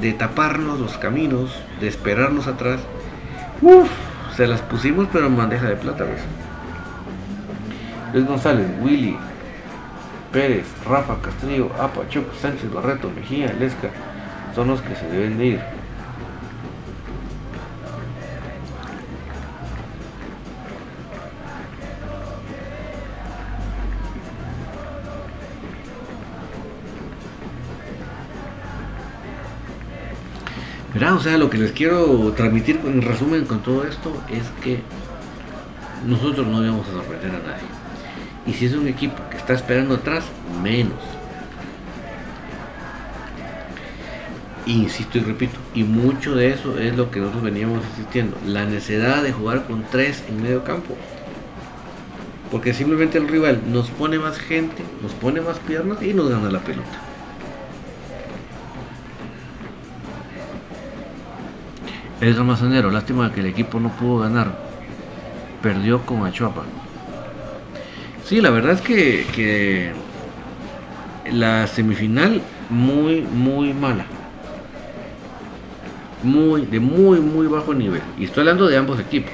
de 0.00 0.12
taparnos 0.12 0.80
los 0.80 0.96
caminos, 0.96 1.54
de 1.80 1.88
esperarnos 1.88 2.46
atrás, 2.46 2.80
uff, 3.60 3.90
se 4.36 4.46
las 4.46 4.62
pusimos 4.62 5.08
pero 5.12 5.26
en 5.26 5.36
bandeja 5.36 5.66
de 5.66 5.76
plata, 5.76 6.04
pues. 6.04 6.20
Luis 8.14 8.26
González, 8.26 8.66
Willy, 8.80 9.16
Pérez, 10.32 10.66
Rafa, 10.88 11.20
Castillo, 11.20 11.70
Apa, 11.78 12.08
Chuc, 12.08 12.32
Sánchez, 12.40 12.72
Barreto, 12.72 13.10
Mejía, 13.14 13.52
Lesca, 13.58 13.88
son 14.54 14.68
los 14.68 14.80
que 14.80 14.94
se 14.94 15.06
deben 15.06 15.38
de 15.38 15.46
ir. 15.46 15.81
O 31.10 31.20
sea, 31.20 31.36
lo 31.36 31.50
que 31.50 31.58
les 31.58 31.72
quiero 31.72 32.32
transmitir 32.36 32.78
en 32.84 33.02
resumen 33.02 33.44
con 33.44 33.60
todo 33.60 33.84
esto 33.84 34.16
es 34.30 34.44
que 34.62 34.78
nosotros 36.06 36.46
no 36.46 36.62
íbamos 36.62 36.88
a 36.88 36.92
sorprender 36.92 37.30
a 37.30 37.38
nadie. 37.38 37.66
Y 38.46 38.52
si 38.52 38.66
es 38.66 38.74
un 38.74 38.86
equipo 38.86 39.16
que 39.28 39.36
está 39.36 39.52
esperando 39.52 39.96
atrás, 39.96 40.24
menos. 40.62 40.98
Insisto 44.66 45.18
y 45.18 45.22
repito, 45.22 45.58
y 45.74 45.82
mucho 45.82 46.36
de 46.36 46.50
eso 46.50 46.78
es 46.78 46.96
lo 46.96 47.10
que 47.10 47.18
nosotros 47.18 47.42
veníamos 47.42 47.84
asistiendo, 47.94 48.36
la 48.46 48.64
necesidad 48.64 49.24
de 49.24 49.32
jugar 49.32 49.64
con 49.64 49.82
tres 49.90 50.22
en 50.28 50.40
medio 50.40 50.62
campo. 50.62 50.96
Porque 52.52 52.74
simplemente 52.74 53.18
el 53.18 53.26
rival 53.26 53.60
nos 53.66 53.90
pone 53.90 54.20
más 54.20 54.38
gente, 54.38 54.84
nos 55.02 55.12
pone 55.12 55.40
más 55.40 55.58
piernas 55.58 56.00
y 56.00 56.14
nos 56.14 56.30
gana 56.30 56.48
la 56.48 56.60
pelota. 56.60 57.11
Es 62.22 62.38
Mazanero, 62.38 62.92
lástima 62.92 63.32
que 63.32 63.40
el 63.40 63.46
equipo 63.46 63.80
no 63.80 63.88
pudo 63.88 64.20
ganar. 64.20 64.56
Perdió 65.60 66.02
con 66.02 66.24
Achuapa. 66.24 66.62
Sí, 68.24 68.40
la 68.40 68.50
verdad 68.50 68.74
es 68.74 68.80
que, 68.80 69.26
que 69.34 69.92
la 71.32 71.66
semifinal 71.66 72.40
muy, 72.70 73.22
muy 73.22 73.74
mala. 73.74 74.06
Muy, 76.22 76.64
de 76.64 76.78
muy, 76.78 77.18
muy 77.18 77.48
bajo 77.48 77.74
nivel. 77.74 78.02
Y 78.16 78.26
estoy 78.26 78.42
hablando 78.42 78.68
de 78.68 78.76
ambos 78.76 79.00
equipos. 79.00 79.32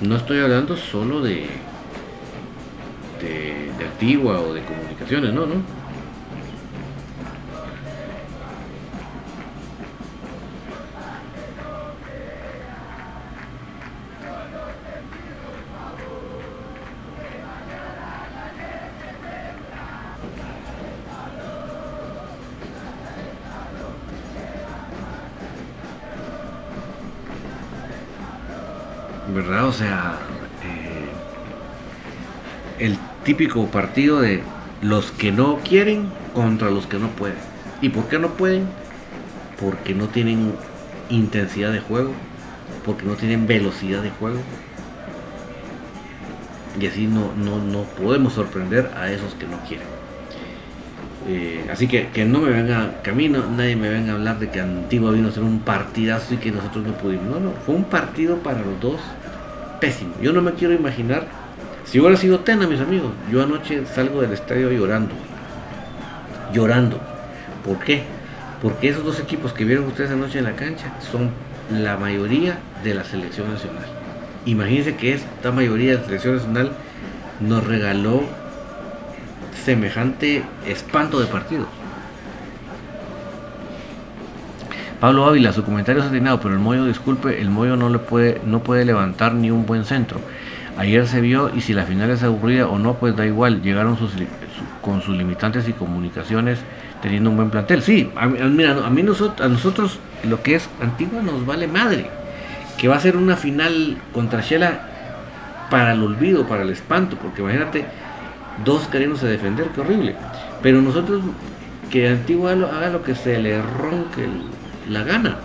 No 0.00 0.14
estoy 0.14 0.38
hablando 0.38 0.76
solo 0.76 1.20
de, 1.20 1.48
de, 3.20 3.72
de 3.76 3.84
Antigua 3.84 4.38
o 4.38 4.54
de 4.54 4.62
comunicaciones, 4.62 5.34
no, 5.34 5.46
no. 5.46 5.77
¿Verdad? 29.34 29.66
O 29.66 29.72
sea, 29.72 30.18
eh, 30.64 31.08
el 32.84 32.98
típico 33.24 33.66
partido 33.66 34.20
de 34.20 34.42
los 34.82 35.10
que 35.10 35.32
no 35.32 35.58
quieren 35.58 36.08
contra 36.34 36.70
los 36.70 36.86
que 36.86 36.98
no 36.98 37.08
pueden. 37.08 37.38
¿Y 37.80 37.90
por 37.90 38.08
qué 38.08 38.18
no 38.18 38.30
pueden? 38.30 38.66
Porque 39.60 39.94
no 39.94 40.08
tienen 40.08 40.52
intensidad 41.10 41.72
de 41.72 41.80
juego, 41.80 42.12
porque 42.84 43.04
no 43.04 43.14
tienen 43.14 43.46
velocidad 43.46 44.02
de 44.02 44.10
juego. 44.10 44.38
Y 46.80 46.86
así 46.86 47.06
no, 47.06 47.32
no, 47.36 47.58
no 47.58 47.82
podemos 47.82 48.34
sorprender 48.34 48.90
a 48.96 49.10
esos 49.10 49.34
que 49.34 49.46
no 49.46 49.58
quieren. 49.66 49.86
Eh, 51.26 51.66
así 51.70 51.88
que 51.88 52.08
que 52.08 52.24
no 52.24 52.40
me 52.40 52.50
venga, 52.50 52.94
mí 53.14 53.28
nadie 53.28 53.76
me 53.76 53.90
venga 53.90 54.12
a 54.12 54.14
hablar 54.14 54.38
de 54.38 54.48
que 54.48 54.60
Antigua 54.60 55.10
vino 55.10 55.28
a 55.28 55.32
ser 55.32 55.42
un 55.42 55.60
partidazo 55.60 56.34
y 56.34 56.36
que 56.38 56.50
nosotros 56.50 56.86
no 56.86 56.92
pudimos. 56.94 57.26
No, 57.26 57.40
no, 57.40 57.52
fue 57.66 57.74
un 57.74 57.84
partido 57.84 58.36
para 58.38 58.60
los 58.60 58.80
dos 58.80 59.00
pésimo. 59.80 60.14
Yo 60.20 60.32
no 60.32 60.42
me 60.42 60.52
quiero 60.52 60.74
imaginar, 60.74 61.26
si 61.84 62.00
hubiera 62.00 62.16
sido 62.16 62.40
Tena, 62.40 62.66
mis 62.66 62.80
amigos, 62.80 63.12
yo 63.30 63.42
anoche 63.42 63.86
salgo 63.86 64.20
del 64.20 64.32
estadio 64.32 64.70
llorando. 64.70 65.14
Llorando. 66.52 67.00
¿Por 67.64 67.78
qué? 67.78 68.02
Porque 68.62 68.88
esos 68.88 69.04
dos 69.04 69.20
equipos 69.20 69.52
que 69.52 69.64
vieron 69.64 69.86
ustedes 69.86 70.10
anoche 70.10 70.38
en 70.38 70.44
la 70.44 70.56
cancha 70.56 70.92
son 71.10 71.30
la 71.70 71.96
mayoría 71.96 72.58
de 72.82 72.94
la 72.94 73.04
selección 73.04 73.52
nacional. 73.52 73.84
Imagínense 74.46 74.96
que 74.96 75.14
esta 75.14 75.52
mayoría 75.52 75.92
de 75.92 75.98
la 75.98 76.04
selección 76.04 76.36
nacional 76.36 76.72
nos 77.40 77.64
regaló 77.64 78.22
semejante 79.64 80.42
espanto 80.66 81.20
de 81.20 81.26
partidos. 81.26 81.68
Pablo 85.00 85.26
Ávila, 85.26 85.52
su 85.52 85.64
comentario 85.64 86.02
es 86.02 86.08
atinado, 86.08 86.40
pero 86.40 86.54
el 86.54 86.60
Moyo, 86.60 86.84
disculpe, 86.84 87.40
el 87.40 87.50
Moyo 87.50 87.76
no 87.76 87.88
le 87.88 88.00
puede, 88.00 88.40
no 88.44 88.64
puede 88.64 88.84
levantar 88.84 89.32
ni 89.34 89.50
un 89.50 89.64
buen 89.64 89.84
centro. 89.84 90.20
Ayer 90.76 91.06
se 91.06 91.20
vio 91.20 91.50
y 91.54 91.60
si 91.60 91.72
la 91.72 91.84
final 91.84 92.10
es 92.10 92.22
aburrida 92.24 92.66
o 92.66 92.78
no, 92.78 92.94
pues 92.94 93.16
da 93.16 93.24
igual. 93.24 93.62
Llegaron 93.62 93.96
con 94.80 95.02
sus 95.02 95.16
limitantes 95.16 95.68
y 95.68 95.72
comunicaciones 95.72 96.58
teniendo 97.00 97.30
un 97.30 97.36
buen 97.36 97.50
plantel. 97.50 97.82
Sí, 97.82 98.10
a, 98.16 98.26
mira, 98.26 98.72
a 98.84 98.90
mí 98.90 99.02
nosotros, 99.02 99.46
a 99.46 99.48
nosotros 99.48 99.98
lo 100.24 100.42
que 100.42 100.56
es 100.56 100.68
Antigua 100.80 101.22
nos 101.22 101.46
vale 101.46 101.68
madre. 101.68 102.10
Que 102.76 102.88
va 102.88 102.96
a 102.96 103.00
ser 103.00 103.16
una 103.16 103.36
final 103.36 103.98
contra 104.12 104.40
Shela 104.40 104.80
para 105.70 105.92
el 105.92 106.02
olvido, 106.02 106.46
para 106.46 106.62
el 106.62 106.70
espanto, 106.70 107.16
porque 107.20 107.42
imagínate 107.42 107.84
dos 108.64 108.86
queriéndose 108.88 109.26
defender, 109.26 109.68
qué 109.74 109.80
horrible. 109.80 110.16
Pero 110.62 110.80
nosotros, 110.80 111.22
que 111.90 112.08
Antigua 112.08 112.52
haga 112.52 112.90
lo 112.90 113.02
que 113.02 113.14
se 113.14 113.38
le 113.38 113.60
ronque 113.62 114.28
la 114.88 115.02
gana. 115.02 115.36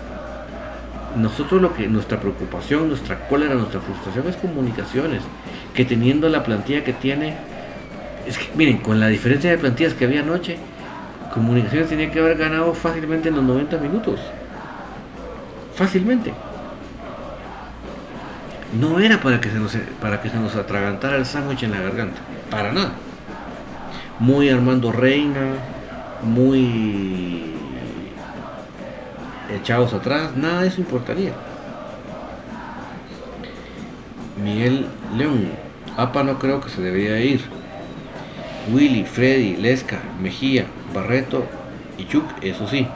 Nosotros 1.16 1.62
lo 1.62 1.74
que 1.74 1.86
nuestra 1.86 2.18
preocupación, 2.18 2.88
nuestra 2.88 3.28
cólera, 3.28 3.54
nuestra 3.54 3.80
frustración 3.80 4.26
es 4.28 4.36
comunicaciones, 4.36 5.22
que 5.72 5.84
teniendo 5.84 6.28
la 6.28 6.42
plantilla 6.42 6.82
que 6.82 6.92
tiene, 6.92 7.36
es 8.26 8.38
que 8.38 8.48
miren, 8.56 8.78
con 8.78 8.98
la 8.98 9.08
diferencia 9.08 9.50
de 9.50 9.58
plantillas 9.58 9.94
que 9.94 10.06
había 10.06 10.20
anoche, 10.20 10.56
comunicaciones 11.32 11.88
tenía 11.88 12.10
que 12.10 12.18
haber 12.18 12.36
ganado 12.36 12.74
fácilmente 12.74 13.28
en 13.28 13.36
los 13.36 13.44
90 13.44 13.78
minutos. 13.78 14.20
Fácilmente. 15.76 16.32
No 18.80 18.98
era 18.98 19.20
para 19.20 19.40
que 19.40 19.50
se 19.50 19.58
nos, 19.58 19.76
para 20.00 20.20
que 20.20 20.30
se 20.30 20.36
nos 20.36 20.56
atragantara 20.56 21.16
el 21.16 21.26
sándwich 21.26 21.62
en 21.62 21.70
la 21.70 21.80
garganta, 21.80 22.20
para 22.50 22.72
nada. 22.72 22.92
Muy 24.18 24.48
Armando 24.48 24.90
Reina, 24.90 25.54
muy 26.22 27.54
echados 29.52 29.92
atrás, 29.92 30.36
nada 30.36 30.62
de 30.62 30.68
eso 30.68 30.80
importaría. 30.80 31.32
Miguel 34.42 34.86
León, 35.16 35.50
APA 35.96 36.22
no 36.22 36.38
creo 36.38 36.60
que 36.60 36.68
se 36.68 36.82
debería 36.82 37.20
ir. 37.20 37.40
Willy, 38.72 39.04
Freddy, 39.04 39.56
Lesca, 39.56 39.98
Mejía, 40.20 40.66
Barreto 40.94 41.44
y 41.98 42.06
Chuck, 42.06 42.24
eso 42.42 42.66
sí. 42.66 42.86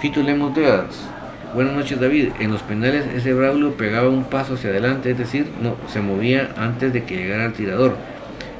Fito 0.00 0.22
Lemos 0.22 0.54
Deas, 0.54 1.08
buenas 1.54 1.74
noches 1.74 2.00
David. 2.00 2.30
En 2.38 2.52
los 2.52 2.62
penales 2.62 3.06
ese 3.14 3.32
Braulio 3.32 3.76
pegaba 3.76 4.08
un 4.08 4.24
paso 4.24 4.54
hacia 4.54 4.70
adelante, 4.70 5.10
es 5.10 5.18
decir, 5.18 5.50
no, 5.62 5.76
se 5.88 6.00
movía 6.00 6.52
antes 6.56 6.92
de 6.92 7.04
que 7.04 7.16
llegara 7.16 7.46
el 7.46 7.52
tirador. 7.52 7.96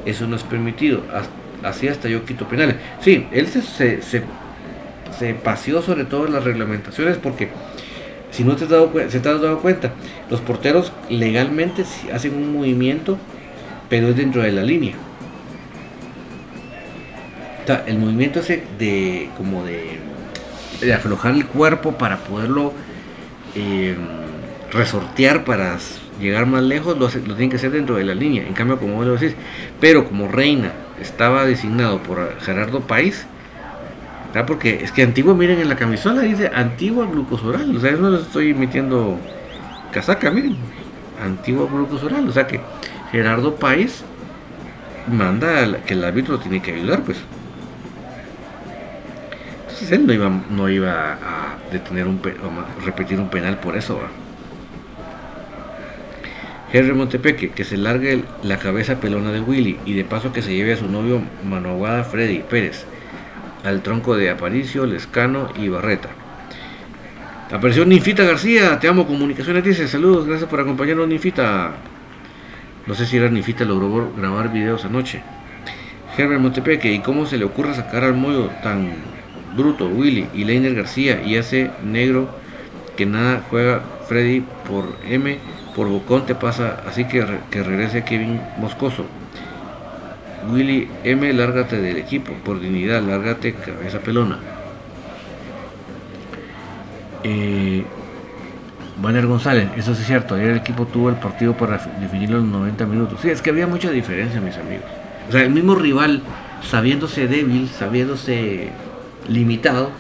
Eso 0.05 0.27
no 0.27 0.37
es 0.37 0.43
permitido. 0.43 1.03
Así 1.63 1.89
hasta 1.89 2.09
yo 2.09 2.25
quito 2.25 2.47
penales. 2.47 2.77
Sí, 3.01 3.27
él 3.33 3.47
se, 3.49 4.03
se 4.03 4.23
paseó 5.43 5.83
sobre 5.83 6.05
todo 6.05 6.27
las 6.29 6.45
reglamentaciones 6.45 7.17
porque 7.19 7.51
si 8.35 8.43
no 8.43 8.57
te 8.57 8.65
has 8.65 8.71
dado, 8.71 8.93
se 9.09 9.21
te 9.21 9.29
has 9.29 9.41
dado 9.41 9.61
cuenta, 9.61 9.93
los 10.29 10.41
porteros 10.41 10.93
legalmente 11.09 11.85
hacen 12.13 12.35
un 12.35 12.53
movimiento, 12.53 13.17
pero 13.89 14.09
es 14.09 14.17
dentro 14.17 14.43
de 14.43 14.51
la 14.51 14.63
línea. 14.63 14.95
el 17.87 17.99
movimiento 17.99 18.41
ese 18.41 18.65
de 18.77 19.31
como 19.37 19.65
de, 19.65 20.01
aflojar 20.93 21.35
el 21.35 21.47
cuerpo 21.47 21.93
para 21.93 22.19
poderlo 22.19 22.73
eh, 23.55 23.95
resortear 24.73 25.45
para 25.45 25.79
llegar 26.21 26.47
más 26.47 26.65
lejos, 26.65 26.99
lo, 26.99 27.07
lo 27.07 27.35
tienen 27.37 27.51
que 27.51 27.57
hacer 27.57 27.71
dentro 27.71 27.95
de 27.95 28.05
la 28.05 28.17
línea. 28.17 28.45
En 28.45 28.55
cambio, 28.55 28.81
como 28.81 28.97
vos 28.97 29.07
lo 29.07 29.13
decís, 29.17 29.37
pero 29.81 30.07
como 30.07 30.27
reina 30.27 30.73
estaba 31.01 31.45
designado 31.45 32.03
por 32.03 32.41
Gerardo 32.41 32.81
País, 32.81 33.27
porque 34.43 34.81
es 34.83 34.91
que 34.91 35.03
antiguo, 35.03 35.35
miren 35.35 35.61
en 35.61 35.69
la 35.69 35.77
camisola, 35.77 36.23
dice 36.23 36.51
antigua 36.53 37.07
glucosoral. 37.07 37.77
O 37.77 37.81
sea, 37.81 37.93
no 37.93 38.11
les 38.11 38.23
estoy 38.23 38.51
emitiendo 38.51 39.17
casaca, 39.93 40.31
miren. 40.31 40.57
Antigua 41.25 41.69
glucosoral. 41.71 42.29
O 42.29 42.33
sea 42.33 42.47
que 42.47 42.61
Gerardo 43.13 43.55
País 43.55 44.03
manda 45.07 45.79
que 45.87 45.95
el 45.95 46.03
árbitro 46.03 46.39
tiene 46.41 46.61
que 46.61 46.73
ayudar, 46.73 47.03
pues. 47.03 47.19
Entonces 49.63 49.93
él 49.93 50.07
no 50.07 50.13
iba, 50.13 50.31
no 50.51 50.69
iba 50.69 51.13
a 51.13 51.57
detener 51.71 52.09
un 52.09 52.21
a 52.25 52.85
repetir 52.85 53.21
un 53.21 53.29
penal 53.29 53.59
por 53.59 53.77
eso. 53.77 53.97
¿va? 53.97 54.09
Henry 56.73 56.93
Montepeque, 56.93 57.51
que 57.51 57.63
se 57.63 57.77
largue 57.77 58.25
la 58.43 58.59
cabeza 58.59 58.99
pelona 58.99 59.31
de 59.31 59.41
Willy 59.41 59.79
y 59.87 59.95
de 59.95 60.05
paso 60.05 60.33
que 60.33 60.43
se 60.43 60.53
lleve 60.53 60.73
a 60.73 60.77
su 60.77 60.89
novio 60.89 61.23
Manoguada 61.49 62.03
Freddy 62.03 62.41
Pérez 62.41 62.85
al 63.65 63.83
tronco 63.83 64.17
de 64.17 64.31
Aparicio, 64.31 64.87
Lescano 64.87 65.49
y 65.57 65.69
Barreta. 65.69 66.11
Apareció 67.51 67.85
Ninfita 67.85 68.25
García, 68.25 68.79
te 68.79 68.89
amo, 68.89 69.07
comunicaciones, 69.07 69.65
dice, 69.65 69.89
saludos, 69.89 70.27
gracias 70.27 70.49
por 70.49 70.61
acompañarnos 70.61 71.09
Ninfita. 71.09 71.73
No 72.87 72.95
sé 72.95 73.07
si 73.07 73.17
era 73.17 73.29
Ninfita, 73.29 73.65
logró 73.65 74.13
grabar 74.17 74.53
videos 74.53 74.85
anoche. 74.85 75.23
Herbert 76.17 76.41
Montepeque, 76.41 76.93
¿y 76.93 77.01
cómo 77.01 77.27
se 77.27 77.39
le 77.39 77.45
ocurre 77.45 77.75
sacar 77.75 78.05
al 78.05 78.15
mollo 78.15 78.51
tan 78.63 78.93
bruto, 79.57 79.87
Willy 79.89 80.29
y 80.35 80.45
Leiner 80.45 80.75
García 80.75 81.23
y 81.25 81.37
hace 81.37 81.71
negro 81.83 82.29
que 82.97 83.07
nada 83.07 83.43
juega 83.49 83.83
Freddy 84.09 84.45
por 84.69 84.97
M, 85.09 85.39
por 85.75 85.89
Bocón 85.89 86.27
te 86.27 86.35
pasa, 86.35 86.83
así 86.87 87.05
que, 87.05 87.25
que 87.51 87.63
regrese 87.63 88.05
Kevin 88.05 88.41
Moscoso. 88.59 89.07
Willy 90.51 90.89
M, 91.05 91.33
lárgate 91.33 91.81
del 91.81 91.97
equipo, 91.97 92.33
por 92.45 92.61
dignidad, 92.61 93.03
lárgate 93.03 93.55
cabeza 93.55 93.99
pelona. 94.01 94.39
Eh, 97.23 97.85
González, 99.03 99.69
eso 99.77 99.95
sí 99.95 100.03
es 100.03 100.07
cierto, 100.07 100.35
ayer 100.35 100.51
el 100.51 100.57
equipo 100.59 100.87
tuvo 100.87 101.09
el 101.09 101.17
partido 101.17 101.55
para 101.57 101.79
definir 102.01 102.31
los 102.31 102.45
90 102.45 102.87
minutos. 102.87 103.19
Sí, 103.21 103.31
es 103.31 103.43
que 103.43 103.51
había 103.51 103.67
mucha 103.67 103.91
diferencia, 103.91 104.41
mis 104.41 104.57
amigos. 104.57 104.87
O 105.29 105.33
sea, 105.33 105.43
el 105.43 105.51
mismo 105.51 105.75
rival, 105.75 106.23
sabiéndose 106.63 107.27
débil, 107.27 107.69
sabiéndose 107.69 108.69
limitado, 109.29 109.91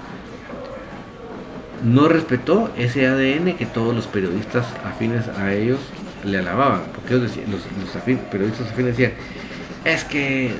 no 1.84 2.08
respetó 2.08 2.70
ese 2.78 3.06
ADN 3.06 3.56
que 3.56 3.66
todos 3.66 3.94
los 3.94 4.06
periodistas 4.06 4.66
afines 4.84 5.28
a 5.28 5.52
ellos 5.52 5.78
le 6.24 6.38
alababan. 6.38 6.82
Porque 6.94 7.14
los, 7.14 7.36
los 7.36 8.22
periodistas 8.30 8.70
afines 8.70 8.96
decían, 8.96 9.12
es 9.84 10.04
que 10.04 10.54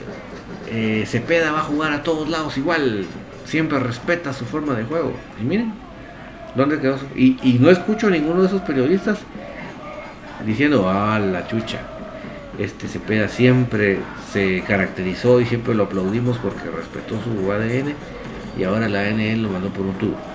eh, 0.68 1.04
Cepeda 1.06 1.52
va 1.52 1.60
a 1.60 1.64
jugar 1.64 1.92
a 1.92 2.02
todos 2.02 2.28
lados 2.28 2.56
igual, 2.58 3.06
siempre 3.44 3.78
respeta 3.78 4.32
su 4.32 4.44
forma 4.44 4.74
de 4.74 4.84
juego. 4.84 5.12
Y 5.40 5.44
miren, 5.44 5.72
¿dónde 6.54 6.80
quedó? 6.80 6.98
Y, 7.14 7.38
y 7.42 7.58
no 7.58 7.70
escucho 7.70 8.08
a 8.08 8.10
ninguno 8.10 8.42
de 8.42 8.48
esos 8.48 8.62
periodistas 8.62 9.18
diciendo, 10.44 10.88
ah, 10.88 11.18
la 11.18 11.46
chucha. 11.46 11.80
Este 12.58 12.86
Cepeda 12.86 13.28
siempre 13.28 13.98
se 14.32 14.62
caracterizó 14.66 15.40
y 15.40 15.44
siempre 15.44 15.74
lo 15.74 15.84
aplaudimos 15.84 16.38
porque 16.38 16.70
respetó 16.70 17.20
su 17.22 17.50
ADN 17.50 17.94
y 18.56 18.62
ahora 18.62 18.88
la 18.88 19.00
ANL 19.00 19.42
lo 19.42 19.48
mandó 19.48 19.70
por 19.70 19.86
un 19.86 19.94
tubo. 19.94 20.33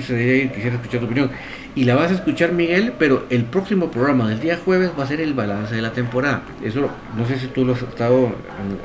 Quisiera 0.00 0.76
escuchar 0.76 1.00
tu 1.00 1.06
opinión. 1.06 1.30
Y 1.76 1.84
la 1.84 1.96
vas 1.96 2.12
a 2.12 2.14
escuchar, 2.14 2.52
Miguel, 2.52 2.92
pero 2.98 3.26
el 3.30 3.44
próximo 3.44 3.90
programa 3.90 4.28
del 4.28 4.38
día 4.38 4.58
jueves 4.64 4.92
va 4.96 5.04
a 5.04 5.06
ser 5.08 5.20
el 5.20 5.34
balance 5.34 5.74
de 5.74 5.82
la 5.82 5.92
temporada. 5.92 6.42
Eso, 6.62 6.88
no 7.16 7.26
sé 7.26 7.38
si 7.38 7.48
tú 7.48 7.64
lo 7.64 7.72
has 7.72 7.82
estado 7.82 8.26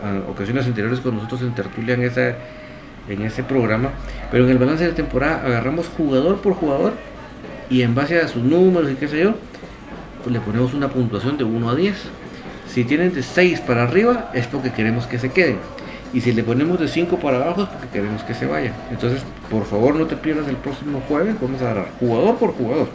en, 0.04 0.24
ocasiones 0.28 0.66
anteriores 0.66 1.00
con 1.00 1.16
nosotros 1.16 1.42
en 1.44 1.54
tertulia 1.54 1.94
en, 1.94 2.02
esa, 2.02 2.36
en 3.08 3.22
ese 3.22 3.44
programa, 3.44 3.92
pero 4.32 4.46
en 4.46 4.50
el 4.50 4.58
balance 4.58 4.84
de 4.84 4.90
la 4.90 4.96
temporada 4.96 5.46
agarramos 5.46 5.88
jugador 5.96 6.42
por 6.42 6.54
jugador 6.54 6.94
y 7.70 7.84
en 7.84 7.94
base 7.94 8.20
a 8.20 8.28
sus 8.28 8.42
números 8.42 8.90
y 8.92 8.96
qué 8.96 9.08
sé 9.08 9.20
yo, 9.20 9.36
pues 10.24 10.34
le 10.34 10.40
ponemos 10.40 10.74
una 10.74 10.88
puntuación 10.88 11.38
de 11.38 11.44
1 11.44 11.70
a 11.70 11.76
10. 11.76 11.96
Si 12.68 12.86
tienen 12.86 13.14
de 13.14 13.22
6 13.22 13.62
para 13.62 13.84
arriba 13.84 14.32
es 14.34 14.48
porque 14.48 14.72
queremos 14.72 15.06
que 15.06 15.20
se 15.20 15.32
queden. 15.32 15.58
Y 16.14 16.22
si 16.22 16.32
le 16.32 16.44
ponemos 16.44 16.80
de 16.80 16.88
5 16.88 17.20
para 17.20 17.38
abajo 17.38 17.64
es 17.64 17.70
porque 17.70 17.88
queremos 17.90 18.24
que 18.24 18.34
se 18.34 18.48
vaya. 18.48 18.74
Entonces, 18.90 19.22
por 19.50 19.66
favor, 19.66 19.96
no 19.96 20.08
te 20.08 20.16
pierdas 20.16 20.48
el 20.48 20.56
próximo 20.56 21.02
jueves. 21.08 21.36
Vamos 21.40 21.62
a 21.62 21.66
dar 21.66 21.88
jugador 22.00 22.38
por 22.38 22.54
jugador. 22.54 22.90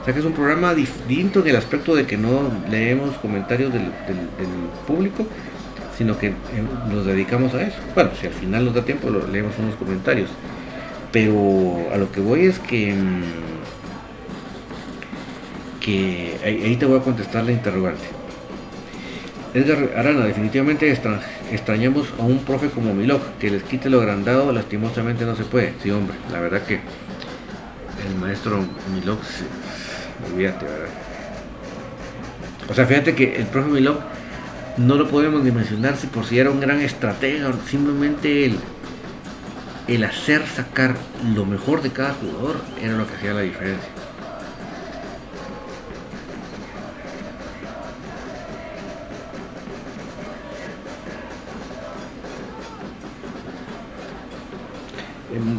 O 0.00 0.04
sea 0.04 0.12
que 0.12 0.20
es 0.20 0.26
un 0.26 0.32
programa 0.32 0.74
distinto 0.74 1.40
en 1.40 1.46
el 1.46 1.56
aspecto 1.56 1.94
de 1.94 2.06
que 2.06 2.16
no 2.18 2.50
leemos 2.68 3.16
comentarios 3.18 3.72
del, 3.72 3.92
público, 4.86 5.24
sino 5.96 6.18
que 6.18 6.28
eh, 6.28 6.34
nos 6.90 7.06
dedicamos 7.06 7.54
a 7.54 7.62
eso. 7.62 7.76
Bueno, 7.94 8.10
si 8.20 8.26
al 8.26 8.32
final 8.32 8.64
nos 8.64 8.74
da 8.74 8.84
tiempo, 8.84 9.08
leemos 9.10 9.54
unos 9.58 9.76
comentarios. 9.76 10.28
Pero 11.12 11.88
a 11.92 11.96
lo 11.98 12.10
que 12.10 12.20
voy 12.20 12.46
es 12.46 12.58
que. 12.58 12.94
Mm, 12.94 13.22
que 15.80 16.36
ahí, 16.44 16.76
te 16.76 16.86
voy 16.86 16.98
a 16.98 17.02
contestar 17.02 17.44
la 17.44 17.52
interrogante. 17.52 18.04
Edgar 19.54 19.90
Arana, 19.96 20.24
definitivamente 20.24 20.90
extrañamos 21.54 22.08
a 22.18 22.22
un 22.22 22.38
profe 22.44 22.68
como 22.68 22.94
Milok, 22.94 23.38
que 23.38 23.50
les 23.50 23.62
quite 23.62 23.90
lo 23.90 24.00
agrandado, 24.00 24.52
lastimosamente 24.52 25.24
no 25.24 25.36
se 25.36 25.44
puede. 25.44 25.74
Sí, 25.82 25.90
hombre, 25.90 26.16
la 26.30 26.40
verdad 26.40 26.62
que 26.62 26.80
el 28.06 28.14
maestro 28.20 28.64
Milok, 28.94 29.20
olvídate, 30.32 30.64
¿verdad? 30.64 30.88
O 32.68 32.74
sea, 32.74 32.86
fíjate 32.86 33.14
que 33.14 33.36
el 33.36 33.46
profe 33.46 33.68
Milok 33.70 34.00
no 34.76 34.94
lo 34.96 35.08
podemos 35.08 35.44
dimensionar 35.44 35.96
si 35.96 36.06
por 36.06 36.24
si 36.24 36.38
era 36.38 36.50
un 36.50 36.60
gran 36.60 36.80
estratega, 36.80 37.52
simplemente 37.68 38.46
el, 38.46 38.58
el 39.88 40.04
hacer 40.04 40.46
sacar 40.46 40.94
lo 41.34 41.44
mejor 41.44 41.82
de 41.82 41.90
cada 41.90 42.14
jugador 42.14 42.56
era 42.82 42.96
lo 42.96 43.06
que 43.06 43.14
hacía 43.14 43.34
la 43.34 43.42
diferencia. 43.42 44.01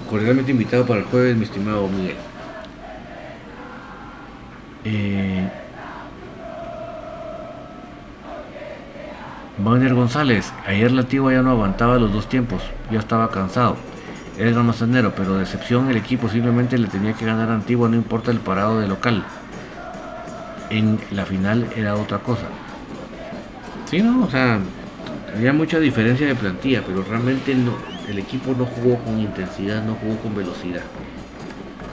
Cordialmente 0.09 0.51
invitado 0.51 0.85
para 0.85 0.99
el 0.99 1.05
jueves, 1.05 1.35
mi 1.35 1.43
estimado 1.43 1.87
Miguel. 1.87 2.15
Eh, 4.85 5.49
González, 9.93 10.51
ayer 10.65 10.91
la 10.91 11.03
ya 11.07 11.41
no 11.41 11.51
aguantaba 11.51 11.97
los 11.97 12.11
dos 12.11 12.27
tiempos, 12.27 12.61
ya 12.91 12.99
estaba 12.99 13.29
cansado. 13.29 13.77
Era 14.37 14.49
almacenero, 14.49 15.13
pero 15.15 15.35
de 15.35 15.43
excepción 15.43 15.89
el 15.89 15.97
equipo 15.97 16.27
simplemente 16.27 16.77
le 16.77 16.87
tenía 16.87 17.13
que 17.13 17.25
ganar 17.25 17.49
a 17.49 17.53
Antigua, 17.53 17.87
no 17.87 17.95
importa 17.95 18.31
el 18.31 18.39
parado 18.39 18.79
de 18.79 18.87
local. 18.87 19.23
En 20.69 20.99
la 21.11 21.25
final 21.25 21.67
era 21.75 21.95
otra 21.95 22.17
cosa. 22.19 22.47
Sí, 23.89 24.01
no, 24.01 24.25
o 24.25 24.29
sea, 24.29 24.59
había 25.35 25.53
mucha 25.53 25.79
diferencia 25.79 26.25
de 26.25 26.35
plantilla, 26.35 26.81
pero 26.85 27.03
realmente 27.03 27.53
no, 27.53 27.73
el 28.09 28.19
equipo 28.19 28.53
no 28.57 28.65
jugó 28.65 28.97
con 28.99 29.19
intensidad, 29.19 29.83
no 29.83 29.95
jugó 29.95 30.17
con 30.17 30.35
velocidad. 30.35 30.81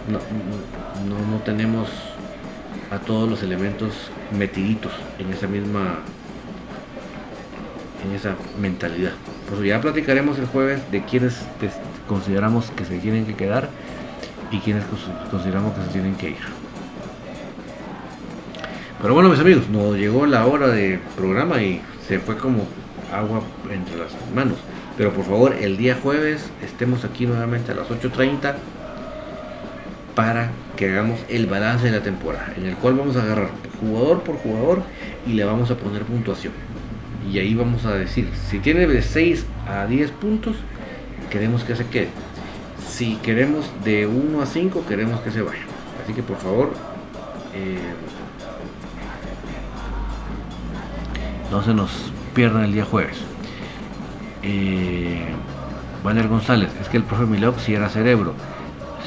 No, 0.09 0.19
no, 1.31 1.39
tenemos 1.45 1.89
a 2.91 2.99
todos 2.99 3.29
los 3.29 3.43
elementos 3.43 4.11
metiditos 4.37 4.93
en 5.19 5.33
esa 5.33 5.47
misma 5.47 6.01
en 8.05 8.13
esa 8.13 8.35
mentalidad. 8.59 9.13
Pues 9.49 9.63
ya 9.63 9.81
platicaremos 9.81 10.39
el 10.39 10.47
jueves 10.47 10.81
de 10.91 11.05
quienes 11.05 11.43
consideramos 12.09 12.71
que 12.71 12.85
se 12.85 12.99
tienen 12.99 13.27
que 13.27 13.35
quedar 13.35 13.69
y 14.51 14.59
quienes 14.59 14.85
consideramos 15.31 15.75
que 15.75 15.83
se 15.85 15.89
tienen 15.91 16.15
que 16.15 16.31
ir. 16.31 16.61
Pero 19.01 19.15
bueno, 19.15 19.29
mis 19.29 19.41
amigos, 19.41 19.69
nos 19.69 19.97
llegó 19.97 20.27
la 20.27 20.47
hora 20.47 20.69
de 20.69 20.99
programa 21.17 21.63
y 21.63 21.81
se 22.07 22.19
fue 22.19 22.37
como 22.37 22.67
agua 23.13 23.43
entre 23.71 23.97
las 23.97 24.13
manos. 24.35 24.59
Pero 24.97 25.12
por 25.12 25.24
favor, 25.24 25.55
el 25.61 25.76
día 25.76 25.97
jueves 26.01 26.51
estemos 26.62 27.05
aquí 27.05 27.26
nuevamente 27.26 27.72
a 27.72 27.74
las 27.74 27.88
8.30 27.88 28.55
para 30.14 30.51
que 30.76 30.91
hagamos 30.91 31.20
el 31.28 31.47
balance 31.47 31.86
de 31.86 31.93
la 31.93 32.03
temporada, 32.03 32.53
en 32.57 32.66
el 32.66 32.74
cual 32.76 32.95
vamos 32.95 33.16
a 33.16 33.22
agarrar 33.22 33.51
jugador 33.80 34.22
por 34.22 34.36
jugador 34.36 34.82
y 35.26 35.32
le 35.32 35.45
vamos 35.45 35.70
a 35.70 35.76
poner 35.76 36.03
puntuación. 36.03 36.53
Y 37.30 37.38
ahí 37.38 37.55
vamos 37.55 37.84
a 37.84 37.95
decir, 37.95 38.28
si 38.49 38.59
tiene 38.59 38.86
de 38.86 39.03
6 39.03 39.47
a 39.68 39.86
10 39.86 40.11
puntos, 40.12 40.57
queremos 41.30 41.64
que 41.64 41.76
se 41.76 41.86
quede. 41.86 42.09
Si 42.86 43.16
queremos 43.16 43.70
de 43.84 44.07
1 44.07 44.43
a 44.43 44.47
5, 44.47 44.84
queremos 44.86 45.20
que 45.20 45.30
se 45.30 45.43
vaya. 45.43 45.62
Así 46.03 46.12
que 46.12 46.22
por 46.22 46.38
favor, 46.38 46.72
eh, 47.55 47.78
no 51.51 51.62
se 51.62 51.74
nos 51.74 51.91
pierdan 52.34 52.64
el 52.64 52.72
día 52.72 52.84
jueves. 52.84 53.30
Eh, 54.43 55.26
González, 56.03 56.70
es 56.80 56.88
que 56.88 56.97
el 56.97 57.03
profe 57.05 57.24
Milok 57.24 57.59
si 57.59 57.74
era 57.74 57.88
cerebro. 57.88 58.34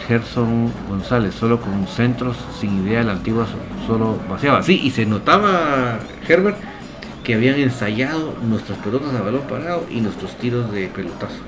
Gerson 0.08 0.72
González, 0.90 1.34
solo 1.34 1.62
con 1.62 1.88
centros 1.88 2.38
sin 2.60 2.86
idea, 2.86 3.04
la 3.04 3.14
antigua 3.14 3.48
solo 3.88 4.20
vaciaba. 4.30 4.62
Sí, 4.62 4.80
y 4.84 4.92
se 4.92 5.06
notaba, 5.06 6.00
Herbert, 6.28 6.58
que 7.24 7.36
habían 7.36 7.60
ensayado 7.60 8.36
nuestras 8.48 8.78
pelotas 8.80 9.14
a 9.16 9.22
balón 9.22 9.44
parado 9.50 9.86
y 9.90 10.02
nuestros 10.02 10.36
tiros 10.38 10.72
de 10.72 10.88
pelotazo. 10.88 11.40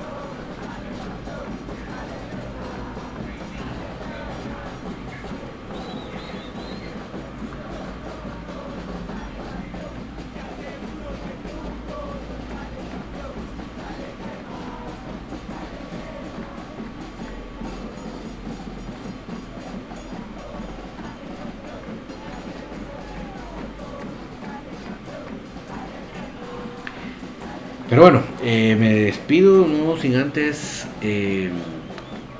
Despido 29.35 29.67
no 29.67 29.97
sin 29.97 30.15
antes 30.15 30.87
eh, 31.01 31.49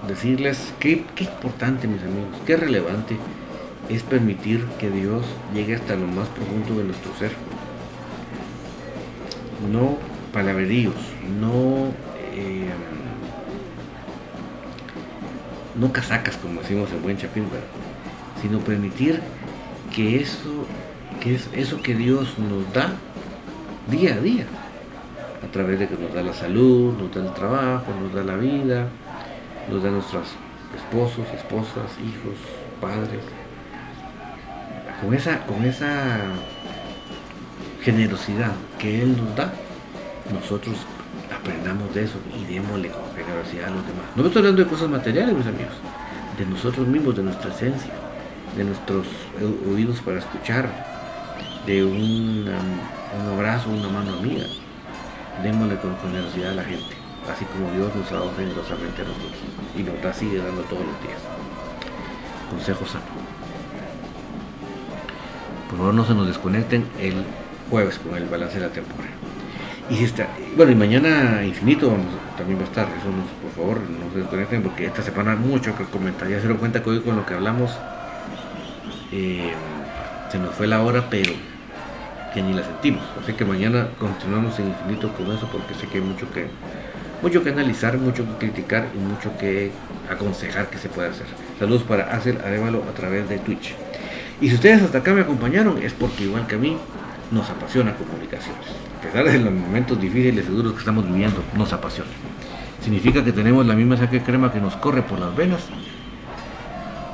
decirles 0.08 0.74
qué, 0.80 1.04
importante, 1.20 1.90
mis 1.90 2.02
amigos, 2.02 2.40
qué 2.46 2.56
relevante 2.56 3.18
es 3.90 4.02
permitir 4.02 4.64
que 4.80 4.90
Dios 4.90 5.26
llegue 5.54 5.76
hasta 5.76 5.98
lo 5.98 6.08
más 6.08 6.30
profundo 6.30 6.78
de 6.78 6.86
nuestro 6.86 7.14
ser. 7.18 7.32
No 9.70 9.98
palabreríos, 10.32 10.96
no, 11.42 11.92
eh, 12.34 12.70
no 15.76 15.92
casacas, 15.92 16.38
como 16.38 16.62
decimos 16.62 16.90
en 16.92 17.02
buen 17.02 17.18
chapín, 17.18 17.46
sino 18.42 18.60
permitir 18.60 19.20
que 19.94 20.22
eso, 20.22 20.66
que 21.20 21.36
es 21.36 21.50
eso 21.52 21.82
que 21.82 21.94
Dios 21.94 22.40
nos 22.40 22.72
da 22.74 22.94
día 23.92 24.16
a 24.16 24.20
día, 24.20 24.46
a 25.44 25.48
través 25.52 25.80
de 25.80 25.88
que 25.88 25.96
nos 25.96 26.14
da 26.14 26.24
la 26.24 26.34
salud, 26.34 26.94
nos 26.98 27.14
da 27.14 27.22
el 27.22 27.34
trabajo, 27.34 27.86
nos 28.02 28.14
da 28.14 28.24
la 28.24 28.36
vida, 28.36 28.88
nos 29.70 29.84
da 29.84 29.90
nuestros 29.90 30.28
esposos, 30.76 31.26
esposas, 31.34 31.92
hijos, 32.00 32.36
padres. 32.80 33.22
Con 35.02 35.14
esa, 35.14 35.46
con 35.46 35.66
esa 35.66 36.18
generosidad 37.82 38.54
que 38.80 39.02
Él 39.02 39.18
nos 39.18 39.36
da, 39.36 39.54
nosotros 40.34 40.76
aprendamos 41.34 41.94
de 41.94 42.04
eso 42.04 42.18
y 42.34 42.54
démosle 42.54 42.92
generosidad 43.16 43.68
a 43.68 43.72
los 43.72 43.86
demás. 43.86 44.06
No 44.16 44.26
estoy 44.26 44.40
hablando 44.40 44.64
de 44.64 44.70
cosas 44.70 44.90
materiales, 44.90 45.36
mis 45.36 45.48
amigos, 45.48 45.76
de 46.38 46.46
nosotros 46.46 46.88
mismos, 46.88 47.16
de 47.16 47.24
nuestra 47.24 47.52
esencia, 47.52 47.92
de 48.56 48.64
nuestros 48.64 49.06
oídos 49.72 50.00
para 50.02 50.20
escuchar, 50.20 50.70
de 51.66 51.84
un 51.84 52.48
abrazo, 53.34 53.70
una 53.70 53.90
mano 53.90 54.18
amiga 54.18 54.46
démosle 55.44 55.78
con 55.78 55.98
generosidad 56.00 56.52
a 56.52 56.56
la 56.56 56.64
gente, 56.64 56.96
así 57.32 57.46
como 57.46 57.72
Dios 57.72 57.96
nos 57.96 58.12
ha 58.12 58.16
dado 58.16 58.32
generosamente 58.36 59.02
a 59.02 59.06
nosotros 59.06 59.40
y 59.78 59.84
nos 59.84 60.02
da, 60.02 60.14
sigue 60.14 60.38
dando 60.38 60.62
todos 60.64 60.86
los 60.86 61.02
días. 61.02 61.20
Consejo 62.50 62.86
sano. 62.86 63.06
Por 65.70 65.78
favor 65.78 65.94
no 65.94 66.06
se 66.06 66.14
nos 66.14 66.28
desconecten 66.28 66.86
el 67.00 67.16
jueves 67.70 68.00
con 68.00 68.16
el 68.16 68.26
balance 68.26 68.60
de 68.60 68.68
la 68.68 68.72
temporada. 68.72 69.14
Y 69.90 69.96
si 69.96 70.06
está, 70.06 70.28
bueno, 70.56 70.72
y 70.72 70.76
mañana 70.76 71.44
infinito 71.46 71.96
también 72.38 72.60
va 72.60 72.64
a 72.64 72.68
estar, 72.68 72.88
eso 72.88 73.08
por 73.42 73.52
favor 73.52 73.82
no 73.82 74.12
se 74.12 74.20
desconecten 74.20 74.64
porque 74.64 74.86
esta 74.86 75.02
semana 75.02 75.34
hay 75.34 75.38
mucho 75.38 75.76
que 75.78 75.84
comentar. 75.86 76.28
Ya 76.28 76.42
se 76.42 76.48
lo 76.48 76.58
cuenta 76.58 76.82
que 76.82 76.90
hoy 76.90 77.02
con 77.02 77.16
lo 77.16 77.26
que 77.26 77.34
hablamos 77.34 77.72
eh, 79.12 79.54
se 80.32 80.40
nos 80.40 80.56
fue 80.56 80.68
la 80.68 80.82
hora, 80.82 81.08
pero 81.10 81.34
que 82.36 82.44
ni 82.44 82.54
la 82.54 82.64
sentimos. 82.64 83.02
Así 83.22 83.34
que 83.34 83.46
mañana 83.46 83.88
continuamos 83.98 84.60
en 84.60 84.68
infinito 84.68 85.12
con 85.14 85.32
eso 85.32 85.48
porque 85.50 85.74
sé 85.74 85.88
que 85.88 86.00
hay 86.00 86.04
mucho 86.04 86.30
que, 86.32 86.48
mucho 87.22 87.42
que 87.42 87.50
analizar, 87.50 87.98
mucho 87.98 88.26
que 88.26 88.46
criticar 88.46 88.90
y 88.94 88.98
mucho 88.98 89.36
que 89.38 89.72
aconsejar 90.12 90.70
que 90.70 90.78
se 90.78 90.90
puede 90.90 91.10
hacer. 91.10 91.26
Saludos 91.58 91.84
para 91.84 92.14
Axel 92.14 92.38
Arevalo 92.46 92.84
a 92.84 92.94
través 92.94 93.30
de 93.30 93.40
Twitch. 93.40 93.74
Y 94.42 94.50
si 94.50 94.56
ustedes 94.56 94.84
hasta 94.84 94.98
acá 94.98 95.14
me 95.14 95.22
acompañaron 95.22 95.82
es 95.82 95.94
porque 95.94 96.26
igual 96.26 96.46
que 96.46 96.56
a 96.56 96.58
mí 96.58 96.78
nos 97.32 97.50
apasiona 97.50 97.96
comunicaciones. 97.96 98.68
A 99.00 99.02
pesar 99.02 99.26
de 99.26 99.40
los 99.40 99.54
momentos 99.54 100.00
difíciles 100.00 100.46
y 100.46 100.52
duros 100.52 100.74
que 100.74 100.80
estamos 100.80 101.08
viviendo, 101.08 101.42
nos 101.56 101.72
apasiona. 101.72 102.12
Significa 102.84 103.24
que 103.24 103.32
tenemos 103.32 103.66
la 103.66 103.76
misma 103.76 103.96
saque 103.96 104.22
crema 104.22 104.52
que 104.52 104.60
nos 104.60 104.76
corre 104.76 105.04
por 105.04 105.20
las 105.20 105.34
venas 105.36 105.62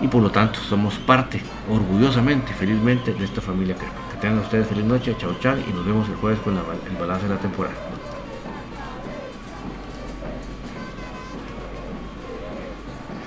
y 0.01 0.07
por 0.07 0.23
lo 0.23 0.31
tanto 0.31 0.59
somos 0.61 0.95
parte, 0.95 1.39
orgullosamente, 1.69 2.53
felizmente, 2.53 3.13
de 3.13 3.23
esta 3.23 3.39
familia 3.39 3.75
crema. 3.75 4.10
Tengan 4.21 4.39
ustedes 4.43 4.67
feliz 4.67 4.85
noche, 4.85 5.15
chao 5.17 5.33
chao 5.39 5.57
y 5.57 5.73
nos 5.73 5.83
vemos 5.83 6.07
el 6.07 6.15
jueves 6.15 6.39
con 6.41 6.55
el 6.55 6.97
balance 6.99 7.27
de 7.27 7.33
la 7.33 7.41
temporada. 7.41 7.90